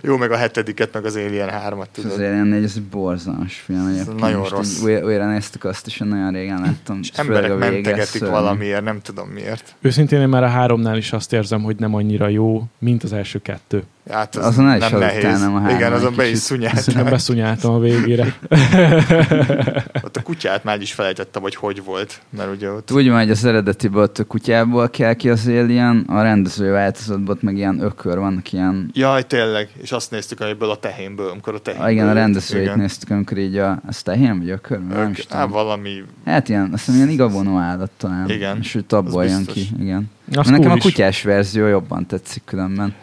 Jó, 0.02 0.18
meg 0.18 0.32
a 0.32 0.36
hetediket, 0.38 0.94
meg 0.94 1.06
az 1.06 1.16
Alien 1.16 1.50
3-at, 1.70 1.86
És 1.86 1.88
tudod. 1.92 2.12
az 2.12 2.18
Alien 2.18 2.48
négy, 2.48 2.64
ez 2.64 2.74
egy 2.76 2.84
borzalmas 2.84 3.56
film 3.56 3.88
egyébként. 3.88 4.20
nagyon 4.20 4.40
Most 4.40 4.52
rossz. 4.52 4.82
Újra, 4.82 5.32
néztük 5.32 5.64
azt, 5.64 5.88
és 5.88 5.98
nagyon 5.98 6.32
régen 6.32 6.62
láttam. 6.62 7.00
És 7.02 7.10
emberek 7.16 7.58
mentegetik 7.58 8.26
valamiért, 8.28 8.84
nem 8.84 9.02
tudom 9.02 9.30
miért. 9.30 9.76
Őszintén 9.88 10.22
én 10.22 10.28
már 10.28 10.44
a 10.44 10.48
háromnál 10.48 10.98
is 10.98 11.12
azt 11.14 11.34
érzem, 11.34 11.62
hogy 11.64 11.76
nem 11.76 11.94
annyira 11.96 12.28
jó, 12.28 12.64
mint 12.80 13.04
az 13.04 13.14
első 13.14 13.40
kettő. 13.42 13.84
Hát 14.10 14.36
az 14.36 14.46
Azon 14.46 14.76
is 14.76 14.80
nem 14.80 14.94
aludtál, 14.96 15.20
nehéz. 15.22 15.40
nem 15.42 15.56
a 15.56 15.70
Igen, 15.72 15.94
azon 15.94 16.14
be 16.16 16.28
is 16.28 16.32
kicsit. 16.32 16.48
Szerintem 16.48 16.76
szunyáltam. 16.78 17.10
beszunyáltam 17.10 17.74
a 17.74 17.80
végére. 17.80 18.34
Ott 20.06 20.18
a 20.18 20.22
kutyát 20.24 20.64
már 20.64 20.82
is 20.82 20.94
felejtettem, 20.94 21.42
hogy 21.42 21.56
hogy 21.56 21.84
volt. 21.84 22.22
Mert 22.38 22.56
ugye 22.56 22.70
ott 22.72 22.92
Úgy 22.92 23.10
van, 23.10 23.20
hogy 23.20 23.30
az 23.30 23.46
eredetiben 23.46 24.04
ott 24.04 24.18
a 24.18 24.24
kutyából 24.24 24.90
kell 24.90 25.14
ki 25.14 25.30
az 25.30 25.48
Alien, 25.48 26.06
a 26.08 26.22
rendező 26.22 26.72
változatban 26.72 27.36
ott 27.36 27.42
meg 27.42 27.58
ilyen 27.58 27.80
ökör, 27.82 28.18
vannak 28.18 28.52
ilyen 28.54 28.90
Jaj, 28.94 29.24
tényleg. 29.24 29.70
És 29.82 29.92
azt 29.92 30.12
néztük, 30.12 30.40
amiből 30.40 30.70
a 30.70 30.76
tehénből, 30.76 31.30
amikor 31.30 31.54
a 31.54 31.60
tehénből. 31.60 31.88
Ah, 31.88 31.94
igen, 31.94 32.06
a 32.06 32.08
jött. 32.08 32.18
rendezőit 32.18 32.64
Igen. 32.64 32.80
néztük, 32.80 33.10
amikor 33.10 33.38
így 33.38 33.58
a, 33.58 33.82
az 33.88 34.02
tehén 34.02 34.38
vagy 34.38 34.50
ökör? 34.50 34.80
Nem 34.88 35.12
is 35.12 35.26
á, 35.30 35.42
tudom. 35.42 35.52
valami... 35.52 36.04
Hát 36.26 36.50
ilyen, 36.50 36.70
azt 36.74 36.86
hiszem 36.86 36.96
ilyen 36.96 37.10
igavonó 37.10 37.58
állat 37.58 37.92
talán. 37.98 38.30
Igen, 38.30 38.58
És 38.62 38.74
hogy 38.74 38.86
abból 38.90 39.26
jön 39.26 39.46
ki, 39.46 39.68
igen. 39.80 40.10
Az 40.36 40.48
Nekem 40.48 40.62
cool 40.62 40.72
a 40.72 40.76
is. 40.76 40.84
kutyás 40.84 41.24
verzió 41.24 41.66
jobban 41.66 42.06
tetszik 42.06 42.42
különben. 42.46 42.96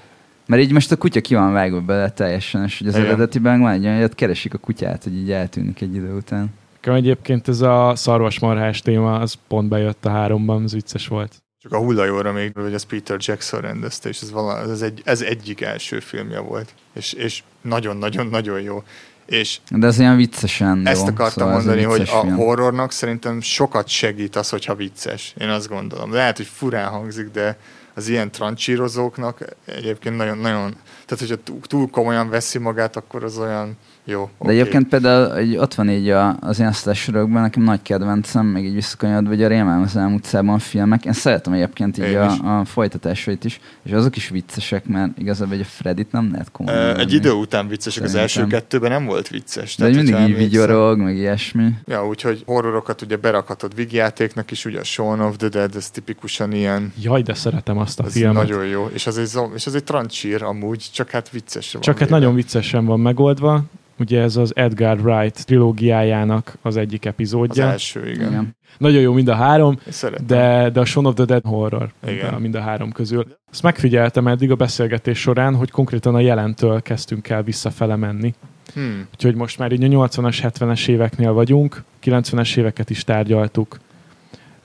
Mert 0.47 0.62
így 0.62 0.72
most 0.72 0.93
a 0.93 0.97
kutya 0.97 1.20
ki 1.20 1.35
van 1.35 1.53
vágva 1.53 1.81
bele 1.81 2.11
teljesen, 2.11 2.64
és 2.64 2.79
hogy 2.79 2.87
az 2.87 2.95
Igen. 2.95 3.07
eredetiben 3.07 3.61
van 3.61 3.72
egy 3.72 3.85
olyan, 3.85 4.01
hogy 4.01 4.14
keresik 4.14 4.55
a 4.55 4.59
kutyát, 4.59 5.03
hogy 5.03 5.16
így 5.16 5.31
eltűnik 5.31 5.81
egy 5.81 5.95
idő 5.95 6.14
után. 6.14 6.53
Nekem 6.75 6.95
egyébként 6.95 7.49
ez 7.49 7.61
a 7.61 7.93
szarvasmarhás 7.97 8.81
téma, 8.81 9.18
az 9.18 9.35
pont 9.49 9.68
bejött 9.68 10.05
a 10.05 10.11
háromban, 10.11 10.62
az 10.62 10.72
vicces 10.72 11.09
volt. 11.09 11.43
Csak 11.59 11.72
a 11.72 11.79
hullajóra 11.79 12.33
még, 12.33 12.53
hogy 12.55 12.72
ez 12.72 12.83
Peter 12.83 13.16
Jackson 13.20 13.61
rendezte, 13.61 14.09
és 14.09 14.20
ez, 14.22 14.31
vala, 14.31 14.70
ez, 14.70 14.83
egy, 14.83 15.03
ez 15.05 15.20
egyik 15.20 15.61
első 15.61 16.01
filmje 16.01 16.39
volt. 16.39 16.75
És, 16.93 17.12
és 17.12 17.43
nagyon-nagyon-nagyon 17.61 18.61
jó. 18.61 18.83
És 19.27 19.59
De 19.70 19.87
ez 19.87 19.99
ilyen 19.99 20.16
viccesen 20.16 20.77
jó. 20.77 20.91
ezt 20.91 21.09
akartam 21.09 21.29
szóval 21.29 21.53
mondani, 21.55 21.83
hogy 21.83 22.01
a 22.01 22.20
film. 22.20 22.37
horrornak 22.37 22.93
szerintem 22.93 23.41
sokat 23.41 23.89
segít 23.89 24.37
az, 24.37 24.49
hogyha 24.49 24.75
vicces. 24.75 25.35
Én 25.39 25.49
azt 25.49 25.68
gondolom. 25.68 26.12
Lehet, 26.12 26.37
hogy 26.37 26.47
furán 26.47 26.89
hangzik, 26.91 27.31
de 27.31 27.59
az 27.95 28.09
ilyen 28.09 28.31
trancsírozóknak 28.31 29.45
egyébként 29.64 30.16
nagyon, 30.16 30.39
nagyon 30.39 30.77
tehát 31.07 31.27
hogyha 31.29 31.59
túl 31.62 31.91
komolyan 31.91 32.29
veszi 32.29 32.59
magát, 32.59 32.97
akkor 32.97 33.25
az 33.25 33.39
olyan 33.39 33.77
jó. 34.05 34.20
De 34.24 34.30
oké. 34.38 34.52
egyébként 34.52 34.88
például 34.88 35.38
így 35.38 35.57
ott 35.57 35.74
van 35.74 35.90
így 35.90 36.09
a, 36.09 36.36
az 36.40 36.59
ilyen 36.59 36.72
slasherökben, 36.72 37.42
nekem 37.42 37.62
nagy 37.62 37.82
kedvencem, 37.82 38.46
meg 38.46 38.64
így 38.64 38.74
visszakanyarod, 38.74 39.28
vagy 39.28 39.42
a 39.42 39.48
Rémám 39.48 39.82
az 39.82 39.96
elmúlt 39.96 40.24
utcában 40.24 40.55
a 40.55 40.59
filmek. 40.59 41.05
Én 41.05 41.12
szeretem 41.12 41.52
egyébként 41.52 41.98
így 41.98 42.05
Én 42.05 42.18
a, 42.18 42.32
is. 42.32 42.38
a, 42.38 42.64
folytatásait 42.64 43.44
is, 43.44 43.61
és 43.82 43.92
azok 43.92 44.16
is 44.16 44.28
viccesek, 44.28 44.86
mert 44.86 45.18
igazából 45.18 45.55
egy 45.55 45.61
a 45.61 45.64
Fredit 45.64 46.12
nem 46.12 46.28
lehet 46.32 46.50
komolyan 46.52 46.86
venni. 46.86 47.00
Egy 47.00 47.12
idő 47.12 47.30
után 47.30 47.68
viccesek, 47.68 48.02
az 48.02 48.14
első 48.14 48.46
kettőben 48.46 48.90
nem 48.90 49.05
volt 49.05 49.28
vicces. 49.28 49.76
De 49.76 49.84
hogy 49.84 49.94
mindig 49.94 50.14
így 50.14 50.36
vigyorog, 50.36 50.98
meg 50.98 51.16
ilyesmi. 51.16 51.68
Ja, 51.86 52.07
úgyhogy 52.07 52.42
horrorokat 52.46 53.02
ugye 53.02 53.16
berakhatod 53.16 53.74
vígjátéknak 53.74 54.50
is, 54.50 54.64
ugye 54.64 54.80
a 54.80 54.84
Shaun 54.84 55.20
of 55.20 55.36
the 55.36 55.48
Dead, 55.48 55.76
ez 55.76 55.90
tipikusan 55.90 56.52
ilyen, 56.52 56.92
Jaj, 57.00 57.22
de 57.22 57.34
szeretem 57.34 57.78
azt 57.78 58.00
a 58.00 58.05
az 58.05 58.12
filmet. 58.12 58.34
nagyon 58.34 58.66
jó, 58.66 58.88
és 58.92 59.07
az 59.07 59.18
egy, 59.18 59.30
és 59.55 59.66
az 59.66 59.74
egy 59.74 59.84
trancsír 59.84 60.42
amúgy, 60.42 60.88
csak 60.92 61.11
hát 61.11 61.30
vicces 61.30 61.72
van. 61.72 61.82
Csak 61.82 61.98
hát 61.98 62.09
nagyon 62.09 62.34
viccesen 62.34 62.84
van 62.84 63.00
megoldva. 63.00 63.64
Ugye 63.99 64.20
ez 64.20 64.36
az 64.36 64.53
Edgar 64.57 64.99
Wright 65.01 65.47
trilógiájának 65.47 66.57
az 66.62 66.76
egyik 66.76 67.01
Az 67.03 67.07
epizódja. 67.07 67.64
első, 67.66 68.11
igen. 68.11 68.28
igen. 68.28 68.57
Nagyon 68.78 69.01
jó 69.01 69.12
mind 69.12 69.28
a 69.28 69.34
három, 69.34 69.78
de, 70.26 70.70
de 70.70 70.80
a 70.80 70.84
Shaun 70.84 71.07
of 71.07 71.14
the 71.14 71.24
Dead 71.24 71.45
horror 71.45 71.92
mind 72.05 72.16
Igen. 72.16 72.34
a, 72.34 72.38
mind 72.38 72.55
a 72.55 72.61
három 72.61 72.92
közül. 72.92 73.26
Ezt 73.53 73.62
megfigyeltem 73.62 74.26
eddig 74.26 74.51
a 74.51 74.55
beszélgetés 74.55 75.18
során, 75.18 75.55
hogy 75.55 75.70
konkrétan 75.70 76.14
a 76.14 76.20
jelentől 76.20 76.82
kezdtünk 76.82 77.28
el 77.28 77.42
visszafele 77.42 77.97
menni. 77.97 78.34
Hmm. 78.74 79.07
Úgyhogy 79.12 79.34
most 79.34 79.59
már 79.59 79.72
így 79.72 79.84
a 79.84 80.09
80-as, 80.09 80.38
70-es 80.42 80.88
éveknél 80.88 81.32
vagyunk, 81.32 81.82
90-es 82.05 82.57
éveket 82.57 82.90
is 82.90 83.05
tárgyaltuk. 83.05 83.78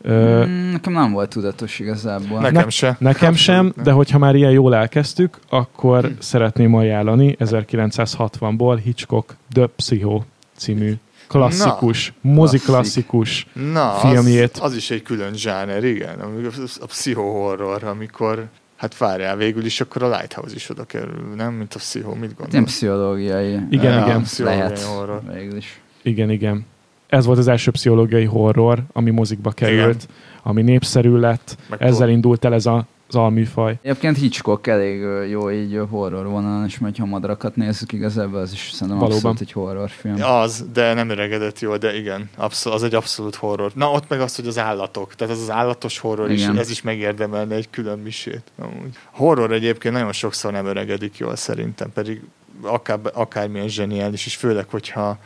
Ö, 0.02 0.46
Mm, 0.46 0.72
Nekem 0.72 0.94
nem 0.94 1.12
volt 1.12 1.30
tudatos 1.30 1.80
igazából. 1.80 2.40
Nekem 2.40 2.64
Ne- 2.64 2.70
se. 2.70 2.96
Nekem 3.00 3.34
sem, 3.34 3.72
nem. 3.76 3.84
de 3.84 3.92
hogyha 3.92 4.18
már 4.18 4.36
ilyen 4.36 4.52
jól 4.52 4.76
elkezdtük, 4.76 5.40
akkor 5.50 6.04
Hm. 6.06 6.12
szeretném 6.20 6.74
ajánlani 6.74 7.36
1960-ból 7.40 8.80
Hitchcock 8.84 9.36
The 9.54 9.66
Psycho 9.76 10.22
című 10.56 10.94
klasszikus, 11.28 12.14
moziklasszikus. 12.22 13.48
Na, 13.74 13.90
filmjét. 13.92 14.52
Az, 14.58 14.62
az, 14.62 14.76
is 14.76 14.92
egy 14.92 15.02
külön 15.02 15.34
zsáner, 15.34 15.84
igen. 15.84 16.20
A, 16.20 16.86
pszichohorror, 16.86 17.84
amikor 17.84 18.48
Hát 18.76 18.98
várjál, 18.98 19.36
végül 19.36 19.66
is 19.66 19.82
akkor 19.82 20.04
a 20.04 20.10
Lighthouse 20.10 20.56
is 20.56 20.70
oda 20.70 20.84
kerül, 20.84 21.34
nem? 21.36 21.54
Mint 21.54 21.74
a 21.74 21.78
pszichó, 21.78 22.10
mit 22.14 22.20
Nem 22.20 22.36
gondolsz? 22.38 22.66
pszichológiai. 22.74 23.60
Igen, 23.70 23.98
eh, 23.98 24.06
igen. 24.06 24.22
pszichológiai 24.22 24.62
Lehet. 24.68 24.82
horror. 24.82 25.22
Végül 25.34 25.58
is. 25.58 25.80
Igen, 26.02 26.30
igen. 26.30 26.66
Ez 27.10 27.26
volt 27.26 27.38
az 27.38 27.48
első 27.48 27.72
pszichológiai 27.72 28.26
horror, 28.26 28.84
ami 28.94 29.10
mozikba 29.10 29.52
került, 29.52 30.08
ami 30.44 30.62
népszerű 30.62 31.16
lett. 31.16 31.58
Meg 31.70 31.82
Ezzel 31.82 32.10
indult 32.10 32.46
el 32.46 32.54
ez 32.54 32.66
a, 32.66 32.86
az 33.08 33.16
alműfaj. 33.16 33.78
Egyébként 33.82 34.18
Hitchcock 34.18 34.68
elég 34.68 35.02
jó 35.30 35.52
így 35.52 35.80
horror 35.90 36.26
vonalon, 36.28 36.66
és 36.66 36.80
majd 36.80 36.98
ha 36.98 37.06
madarakat 37.06 37.56
nézzük 37.56 37.92
igazából, 37.92 38.40
az 38.40 38.52
is 38.52 38.70
szerintem 38.72 38.98
Valóban. 38.98 39.16
abszolút 39.16 39.40
egy 39.42 39.52
horrorfilm. 39.52 40.16
Az, 40.24 40.66
de 40.74 40.94
nem 40.94 41.10
öregedett 41.10 41.60
jól, 41.60 41.78
de 41.78 41.98
igen, 41.98 42.30
abszol- 42.38 42.74
az 42.74 42.84
egy 42.84 42.96
abszolút 42.96 43.36
horror. 43.36 43.72
Na, 43.76 43.92
ott 43.92 44.10
meg 44.10 44.22
az, 44.22 44.36
hogy 44.36 44.48
az 44.48 44.58
állatok. 44.58 45.16
Tehát 45.16 45.34
az 45.34 45.42
az 45.42 45.50
állatos 45.52 46.00
horror 46.00 46.32
is, 46.32 46.42
Igen. 46.42 46.58
ez 46.58 46.70
is 46.70 46.82
megérdemelne 46.82 47.56
egy 47.56 47.70
külön 47.70 48.00
misét. 48.00 48.44
Amúgy. 48.60 48.98
Horror 49.12 49.52
egyébként 49.52 49.94
nagyon 49.94 50.12
sokszor 50.12 50.52
nem 50.52 50.66
öregedik 50.66 51.18
jól 51.18 51.36
szerintem, 51.36 51.92
pedig 51.94 52.22
akár, 52.62 53.00
akármilyen 53.14 53.68
zseniális, 53.68 54.26
és 54.26 54.36
főleg, 54.36 54.66
hogyha 54.70 55.18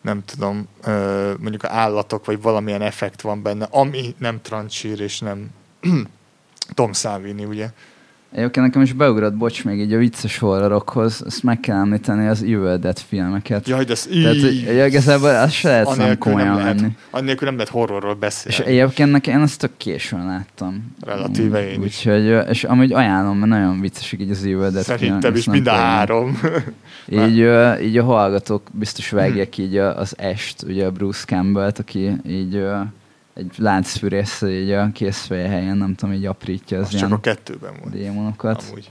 nem 0.00 0.24
tudom, 0.24 0.68
mondjuk 1.38 1.64
állatok, 1.64 2.24
vagy 2.24 2.42
valamilyen 2.42 2.82
effekt 2.82 3.20
van 3.20 3.42
benne, 3.42 3.66
ami 3.70 4.14
nem 4.18 4.42
trancsír, 4.42 5.00
és 5.00 5.18
nem 5.18 5.50
Tom 6.74 6.92
Savini, 6.92 7.44
ugye? 7.44 7.70
Egyébként 8.32 8.66
nekem 8.66 8.82
is 8.82 8.92
beugrott, 8.92 9.34
bocs, 9.34 9.64
még 9.64 9.80
így 9.80 9.92
a 9.92 9.98
vicces 9.98 10.38
horrorokhoz, 10.38 11.22
ezt 11.26 11.42
meg 11.42 11.60
kell 11.60 11.76
említeni 11.76 12.26
az 12.26 12.42
Evil 12.42 12.78
Dead 12.78 12.98
filmeket. 12.98 13.68
Jaj, 13.68 13.84
de 13.84 13.92
ez 13.92 14.08
Tehát, 14.22 14.40
hogy 14.40 14.86
igazából 14.86 15.28
azt 15.28 15.52
se 15.52 15.68
lehet 15.68 15.96
nem 15.96 16.18
komolyan 16.18 16.46
nem 16.48 16.56
lehet, 16.56 16.80
venni. 16.80 16.96
annélkül 17.10 17.46
nem 17.46 17.56
lehet 17.56 17.72
horrorról 17.72 18.12
És 18.12 18.18
beszélni. 18.18 18.70
egyébként 18.72 19.10
nekem 19.10 19.36
én 19.38 19.42
ezt 19.42 19.58
tök 19.58 19.76
későn 19.76 20.26
láttam. 20.26 20.94
Relatíve 21.00 21.70
én 21.70 21.82
is. 21.82 21.84
Úgyhogy, 21.86 22.48
és 22.48 22.64
amúgy 22.64 22.92
ajánlom, 22.92 23.38
mert 23.38 23.50
nagyon 23.50 23.80
viccesek 23.80 24.20
így 24.20 24.30
az 24.30 24.42
Evil 24.42 24.70
Dead 24.70 24.84
Szerintem 24.84 25.20
filmek, 25.20 25.38
is 25.38 25.46
mind 25.46 25.66
a 25.66 25.72
három. 25.72 26.40
Így, 27.10 27.36
így 27.82 27.98
a 27.98 28.04
hallgatók 28.04 28.62
biztos 28.72 29.10
vágják 29.10 29.58
így 29.58 29.76
az 29.76 30.14
est, 30.18 30.62
ugye 30.62 30.86
a 30.86 30.90
Bruce 30.90 31.24
Campbell-t, 31.26 31.78
aki 31.78 32.10
így 32.26 32.62
egy 33.38 33.52
láncfűrész 33.56 34.42
így 34.42 34.70
a 34.70 34.90
készfeje 34.92 35.48
helyen, 35.48 35.76
nem 35.76 35.94
tudom, 35.94 36.14
így 36.14 36.26
aprítja 36.26 36.78
az, 36.78 36.94
Az 36.94 37.00
csak 37.00 37.12
a 37.12 37.20
kettőben 37.20 37.72
volt. 37.80 37.92
démonokat. 37.94 38.64
Amúgy. 38.68 38.90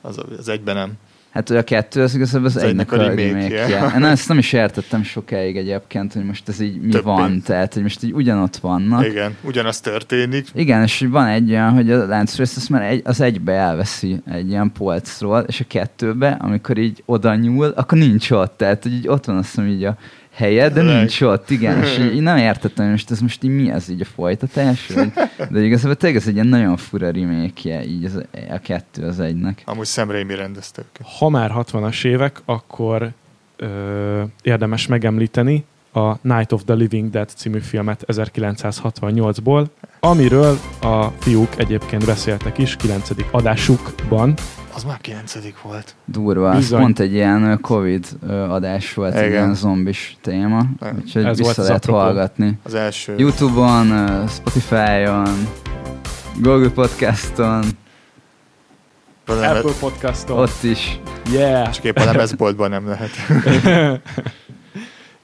Az, 0.00 0.20
az 0.38 0.48
egyben 0.48 0.74
nem. 0.74 0.92
Hát 1.30 1.48
hogy 1.48 1.56
a 1.56 1.64
kettő, 1.64 2.02
az 2.02 2.14
igazából 2.14 2.46
az, 2.46 2.56
Az 2.56 2.62
egynek 2.62 2.92
egynek 2.92 3.08
a 3.08 3.14
remake. 3.14 3.94
Én 3.96 4.04
ezt 4.04 4.28
nem 4.28 4.38
is 4.38 4.52
értettem 4.52 5.02
sokáig 5.02 5.56
egyébként, 5.56 6.12
hogy 6.12 6.24
most 6.24 6.48
ez 6.48 6.60
így 6.60 6.80
mi 6.80 6.90
Több 6.90 7.04
van, 7.04 7.30
pénz. 7.30 7.44
tehát 7.44 7.74
hogy 7.74 7.82
most 7.82 8.02
így 8.02 8.12
ugyanott 8.12 8.56
vannak. 8.56 9.06
Igen, 9.06 9.36
ugyanaz 9.42 9.80
történik. 9.80 10.46
Igen, 10.54 10.82
és 10.82 11.06
van 11.10 11.26
egy 11.26 11.50
olyan, 11.50 11.72
hogy 11.72 11.90
a 11.92 12.06
láncfűrész 12.06 12.56
azt 12.56 12.68
már 12.68 12.82
egy, 12.82 13.02
az 13.04 13.20
egybe 13.20 13.52
elveszi 13.52 14.22
egy 14.30 14.48
ilyen 14.48 14.72
polcról, 14.72 15.40
és 15.40 15.60
a 15.60 15.64
kettőbe, 15.68 16.30
amikor 16.40 16.78
így 16.78 17.02
oda 17.06 17.34
nyúl, 17.34 17.66
akkor 17.66 17.98
nincs 17.98 18.30
ott. 18.30 18.56
Tehát 18.56 18.82
hogy 18.82 18.92
így 18.92 19.08
ott 19.08 19.24
van 19.24 19.36
azt 19.36 19.48
hiszem 19.48 19.66
így 19.66 19.84
a 19.84 19.96
helye, 20.32 20.68
de 20.68 20.82
Leg. 20.82 20.96
nincs 20.96 21.20
ott, 21.20 21.50
igen, 21.50 21.82
és 21.82 21.98
így 21.98 22.20
nem 22.20 22.36
értettem, 22.36 22.84
hogy 22.84 22.94
most 22.94 23.10
ez 23.10 23.20
most 23.20 23.42
így 23.42 23.50
mi 23.50 23.70
ez 23.70 23.88
így 23.88 24.00
a 24.00 24.04
folytatás, 24.04 24.86
vagy, 24.86 25.12
de 25.50 25.60
igazából 25.60 25.94
tényleg 25.94 26.20
ez 26.20 26.28
egy 26.28 26.34
ilyen 26.34 26.46
nagyon 26.46 26.76
fura 26.76 27.10
remake 27.10 27.84
így 27.84 28.04
az, 28.04 28.22
a 28.50 28.58
kettő 28.58 29.02
az 29.02 29.20
egynek. 29.20 29.62
Amúgy 29.64 29.86
Sam 29.86 30.10
Raimi 30.10 30.34
rendezte. 30.34 30.82
Ha 31.18 31.28
már 31.28 31.50
60-as 31.54 32.04
évek, 32.04 32.42
akkor 32.44 33.12
ö, 33.56 34.22
érdemes 34.42 34.86
megemlíteni 34.86 35.64
a 35.92 36.16
Night 36.22 36.52
of 36.52 36.62
the 36.64 36.74
Living 36.74 37.10
Dead 37.10 37.28
című 37.36 37.58
filmet 37.58 38.04
1968-ból, 38.06 39.66
amiről 40.00 40.58
a 40.80 41.04
fiúk 41.06 41.48
egyébként 41.58 42.04
beszéltek 42.04 42.58
is 42.58 42.76
9. 42.76 43.10
adásukban. 43.30 44.34
Az 44.74 44.84
már 44.84 45.00
kilencedik 45.00 45.62
volt. 45.62 45.94
Durva, 46.04 46.50
az 46.50 46.56
Bizony. 46.56 46.80
pont 46.80 46.98
egy 47.00 47.12
ilyen 47.12 47.58
Covid 47.60 48.06
adás 48.48 48.94
volt, 48.94 49.14
egy 49.14 49.20
Igen. 49.26 49.32
ilyen 49.32 49.54
zombis 49.54 50.16
téma, 50.20 50.62
Igen. 50.80 50.96
úgyhogy 51.04 51.24
Ez 51.24 51.38
volt 51.40 51.48
vissza 51.48 51.60
az 51.60 51.66
lehet 51.66 51.84
apropó. 51.84 51.98
hallgatni. 52.00 52.58
Az 52.62 52.74
első. 52.74 53.14
Youtube-on, 53.18 54.08
Spotify-on, 54.28 55.48
Google 56.38 56.70
Podcast-on, 56.70 57.64
Apple 59.26 59.72
Podcaston. 59.80 60.38
ott 60.38 60.62
is. 60.62 61.00
Yeah! 61.32 61.70
csak 61.70 61.84
épp 61.84 61.96
a 61.98 62.04
lemezboltban 62.04 62.70
nem 62.70 62.86
lehet. 62.88 63.10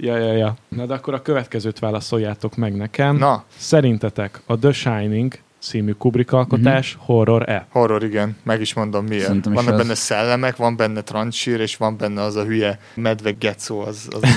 ja, 0.01 0.17
ja, 0.17 0.33
ja. 0.33 0.55
Na 0.69 0.87
de 0.87 0.95
akkor 0.95 1.15
a 1.15 1.23
következőt 1.23 1.79
válaszoljátok 1.79 2.57
meg 2.57 2.77
nekem. 2.77 3.17
Na, 3.17 3.45
Szerintetek 3.57 4.41
a 4.47 4.59
The 4.59 4.73
Shining 4.73 5.35
című 5.61 5.93
Kubrick 5.93 6.33
alkotás 6.33 6.95
Mhm. 6.95 7.05
horror-e? 7.05 7.67
horror, 7.71 8.05
igen. 8.05 8.37
Meg 8.43 8.61
is 8.61 8.75
mondom 8.75 9.05
miért. 9.07 9.25
Szerintem 9.25 9.53
is 9.53 9.59
Vannak 9.59 9.73
az. 9.75 9.81
benne 9.81 9.95
szellemek, 9.95 10.57
van 10.57 10.77
benne 10.77 11.01
trancsír, 11.01 11.61
és 11.61 11.77
van 11.77 11.97
benne 11.97 12.23
az 12.23 12.37
a 12.37 12.45
hülye 12.45 12.79
medve 12.95 13.31
gecó. 13.31 13.81
Az, 13.81 14.09
az 14.11 14.21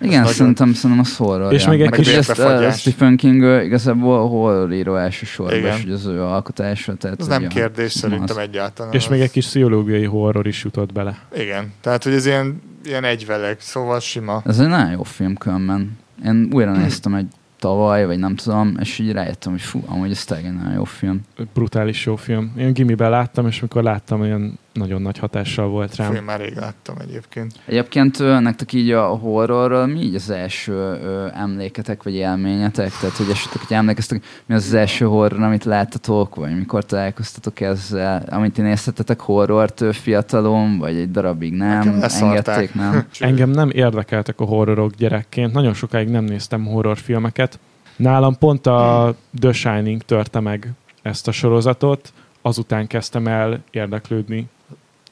Igen, 0.00 0.18
nagyon- 0.20 0.26
szerintem, 0.32 0.72
szerintem 0.72 0.98
az 0.98 1.16
horror. 1.16 1.52
És 1.52 1.66
még 1.66 1.80
egy 1.80 1.90
Meg 1.90 1.98
kis 1.98 2.12
ezt, 2.14 2.38
uh. 2.38 2.70
Stephen 2.70 3.16
King 3.16 3.42
ö, 3.42 3.60
igazából 3.62 4.28
horroríró 4.28 4.96
elsősorban, 4.96 5.56
Igen. 5.58 5.78
és 5.86 5.92
az 5.92 6.06
ő 6.06 6.22
alkotása. 6.22 6.94
Tehát 6.94 7.20
az 7.20 7.26
ugye 7.26 7.38
nem 7.38 7.48
kérdés 7.48 7.94
az. 7.94 8.00
szerintem 8.00 8.38
egyáltalán. 8.38 8.92
És 8.92 9.04
Az- 9.04 9.10
még 9.10 9.20
egy 9.20 9.30
kis 9.30 9.46
pszichológiai 9.46 10.04
horror 10.04 10.46
is 10.46 10.64
jutott 10.64 10.92
bele. 10.92 11.18
Igen, 11.36 11.72
tehát 11.80 12.04
hogy 12.04 12.12
ez 12.12 12.26
ilyen, 12.26 12.62
ilyen 12.84 13.04
egyveleg, 13.04 13.60
szóval 13.60 14.00
sima. 14.00 14.42
Ez 14.44 14.58
egy 14.58 14.68
nagyon 14.68 14.90
jó 14.90 15.02
film 15.02 15.36
különben. 15.36 15.98
Én 16.24 16.48
újra 16.52 16.72
néztem 16.72 17.14
egy 17.14 17.26
tavaly, 17.58 18.06
vagy 18.06 18.18
nem 18.18 18.36
tudom, 18.36 18.76
és 18.80 18.98
így 18.98 19.12
rájöttem, 19.12 19.52
hogy 19.52 19.60
fú, 19.60 19.82
amúgy 19.86 20.10
ez 20.10 20.24
tényleg 20.24 20.46
egy 20.46 20.54
nagyon 20.54 20.72
jó 20.72 20.84
film. 20.84 21.20
Brutális 21.52 22.06
jó 22.06 22.16
film. 22.16 22.52
Én 22.56 22.72
gimiben 22.72 23.10
láttam, 23.10 23.46
és 23.46 23.60
mikor 23.60 23.82
láttam, 23.82 24.20
olyan 24.20 24.58
nagyon 24.72 25.02
nagy 25.02 25.18
hatással 25.18 25.68
volt 25.68 25.96
rám. 25.96 26.12
Film 26.12 26.24
már 26.24 26.40
rég 26.40 26.56
láttam 26.56 26.96
egyébként. 27.00 27.52
Egyébként 27.64 28.18
nektek 28.18 28.72
így 28.72 28.90
a 28.90 29.06
horrorról 29.06 29.86
mi 29.86 30.00
így 30.00 30.14
az 30.14 30.30
első 30.30 30.72
ö, 30.72 31.26
emléketek, 31.34 32.02
vagy 32.02 32.14
élményetek? 32.14 32.90
Tehát, 33.00 33.16
hogy 33.16 33.30
esetleg, 33.30 33.64
hogy 33.66 33.76
emlékeztek, 33.76 34.24
mi 34.46 34.54
az 34.54 34.64
az 34.64 34.74
első 34.74 35.04
horror, 35.04 35.42
amit 35.42 35.64
láttatok, 35.64 36.34
vagy 36.34 36.56
mikor 36.56 36.84
találkoztatok 36.84 37.60
ezzel, 37.60 38.24
amit 38.30 38.58
én 38.58 38.64
néztetek 38.64 39.20
horrort 39.20 39.96
fiatalon, 39.96 40.78
vagy 40.78 40.96
egy 40.96 41.10
darabig 41.10 41.52
nem, 41.52 42.02
engedték, 42.20 42.74
nem? 42.74 43.06
Engem 43.18 43.50
nem 43.50 43.70
érdekeltek 43.70 44.40
a 44.40 44.44
horrorok 44.44 44.94
gyerekként. 44.94 45.52
Nagyon 45.52 45.74
sokáig 45.74 46.08
nem 46.08 46.24
néztem 46.24 46.66
horrorfilmeket. 46.66 47.58
Nálam 47.96 48.38
pont 48.38 48.66
a 48.66 49.14
The 49.40 49.52
Shining 49.52 50.02
törte 50.02 50.40
meg 50.40 50.70
ezt 51.02 51.28
a 51.28 51.32
sorozatot, 51.32 52.12
azután 52.42 52.86
kezdtem 52.86 53.26
el 53.26 53.62
érdeklődni 53.70 54.48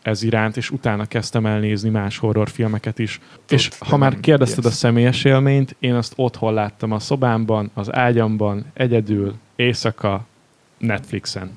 ez 0.03 0.23
iránt, 0.23 0.57
és 0.57 0.71
utána 0.71 1.05
kezdtem 1.07 1.47
el 1.47 1.59
nézni 1.59 1.91
más 1.91 2.19
horrorfilmeket 2.19 2.99
is. 2.99 3.21
és 3.49 3.69
de 3.69 3.77
ha 3.89 3.97
már 3.97 4.21
kérdezted 4.21 4.65
a 4.65 4.69
ilyesz. 4.69 4.79
személyes 4.79 5.25
élményt, 5.25 5.77
én 5.79 5.95
azt 5.95 6.13
otthon 6.17 6.55
láttam 6.55 6.93
a 6.93 6.99
szobámban, 6.99 7.71
az 7.75 7.95
ágyamban, 7.95 8.65
egyedül, 8.75 9.35
éjszaka, 9.57 10.25
Netflixen. 10.79 11.51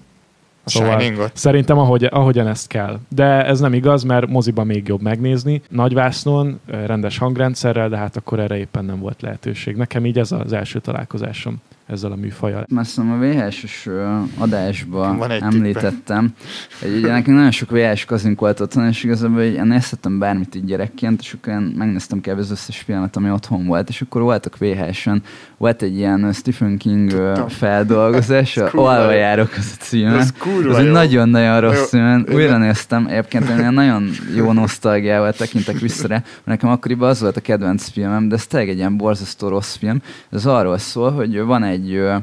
A 0.66 0.70
Szóval- 0.70 1.00
Shiningot. 1.00 1.32
Szerintem 1.36 1.78
ahogy, 1.78 2.04
ahogyan 2.04 2.48
ezt 2.48 2.68
kell. 2.68 3.00
De 3.10 3.46
ez 3.46 3.60
nem 3.60 3.74
igaz, 3.74 4.04
mert 4.04 4.28
moziban 4.28 4.66
még 4.66 4.88
jobb 4.88 5.02
megnézni. 5.02 5.62
Nagyvásznon, 5.70 6.60
ö, 6.66 6.86
rendes 6.86 7.18
hangrendszerrel, 7.18 7.90
de 7.90 7.98
hát 7.98 8.16
akkor 8.16 8.40
erre 8.40 8.58
éppen 8.58 8.86
nem 8.86 9.00
volt 9.00 9.22
lehetőség. 9.22 9.76
Nekem 9.76 10.06
így 10.06 10.20
ez 10.20 10.32
az 10.32 10.54
első 10.54 10.80
találkozásom 10.80 11.62
ezzel 11.86 12.12
a 12.12 12.16
műfajjal. 12.16 12.66
Szerintem 12.82 13.22
a 13.22 13.26
VHS-es 13.26 13.90
adásban 14.38 15.32
említettem, 15.32 16.34
hogy 16.82 16.96
ugye 16.98 17.12
nekünk 17.12 17.38
nagyon 17.38 17.52
sok 17.52 17.70
VHS 17.70 18.06
kazink 18.06 18.40
volt 18.40 18.60
otthon, 18.60 18.88
és 18.88 19.04
igazából 19.04 19.42
én 19.42 19.66
nézhettem 19.66 20.20
bármit 20.20 20.56
így 20.56 20.66
gyerekként, 20.66 21.22
és 21.22 21.34
akkor 21.34 21.54
én 21.54 21.74
megnéztem 21.78 22.22
kb. 22.22 22.38
az 22.38 22.52
összes 22.52 22.78
filmet, 22.78 23.16
ami 23.16 23.30
otthon 23.30 23.66
volt, 23.66 23.90
és 23.90 24.02
akkor 24.02 24.22
voltak 24.22 24.58
VHS-en, 24.58 25.24
volt 25.58 25.82
egy 25.82 25.98
ilyen 25.98 26.34
Stephen 26.34 26.78
King 26.78 27.10
Tudtam. 27.10 27.48
feldolgozás, 27.48 28.58
Alva 28.72 29.12
járok 29.12 29.50
az 29.58 29.78
a 29.80 29.84
címe. 29.84 30.18
Ez 30.18 30.34
kurva 30.38 30.70
Ez 30.70 30.78
egy 30.78 30.92
nagyon-nagyon 30.92 31.62
rossz 31.62 31.90
film. 31.90 32.26
Újra 32.34 32.58
néztem, 32.58 33.08
egyébként 33.08 33.50
én 33.50 33.58
ilyen 33.58 33.74
nagyon 33.74 34.10
jó 34.36 34.52
nosztalgiával 34.52 35.34
tekintek 35.34 35.80
vissza 35.80 36.08
rá, 36.08 36.16
mert 36.16 36.46
nekem 36.46 36.70
akkoriban 36.70 37.10
az 37.10 37.22
volt 37.22 37.38
a 37.38 37.42
kedvenc 37.42 37.90
filmem, 37.90 38.28
de 38.28 38.36
ez 38.36 38.48
tényleg 38.48 38.70
egy 38.70 38.78
ilyen 38.78 38.98
borzasztó 38.98 39.48
rossz 39.48 39.76
film. 39.76 40.02
Ez 40.32 40.46
arról 40.46 40.78
szól, 40.78 41.12
hogy 41.12 41.40
van 41.40 41.64
egy 41.64 41.73
ö, 41.82 42.20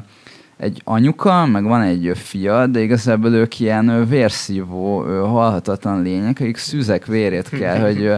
egy 0.61 0.81
anyuka, 0.83 1.45
meg 1.45 1.63
van 1.63 1.81
egy 1.81 2.11
fia, 2.15 2.67
de 2.67 2.79
igazából 2.81 3.33
ők 3.33 3.59
ilyen 3.59 4.07
vérszívó, 4.09 4.99
halhatatlan 5.25 6.01
lények, 6.01 6.39
akik 6.39 6.57
szűzek 6.57 7.05
vérét 7.05 7.49
kell, 7.49 7.79
hogy 7.79 8.13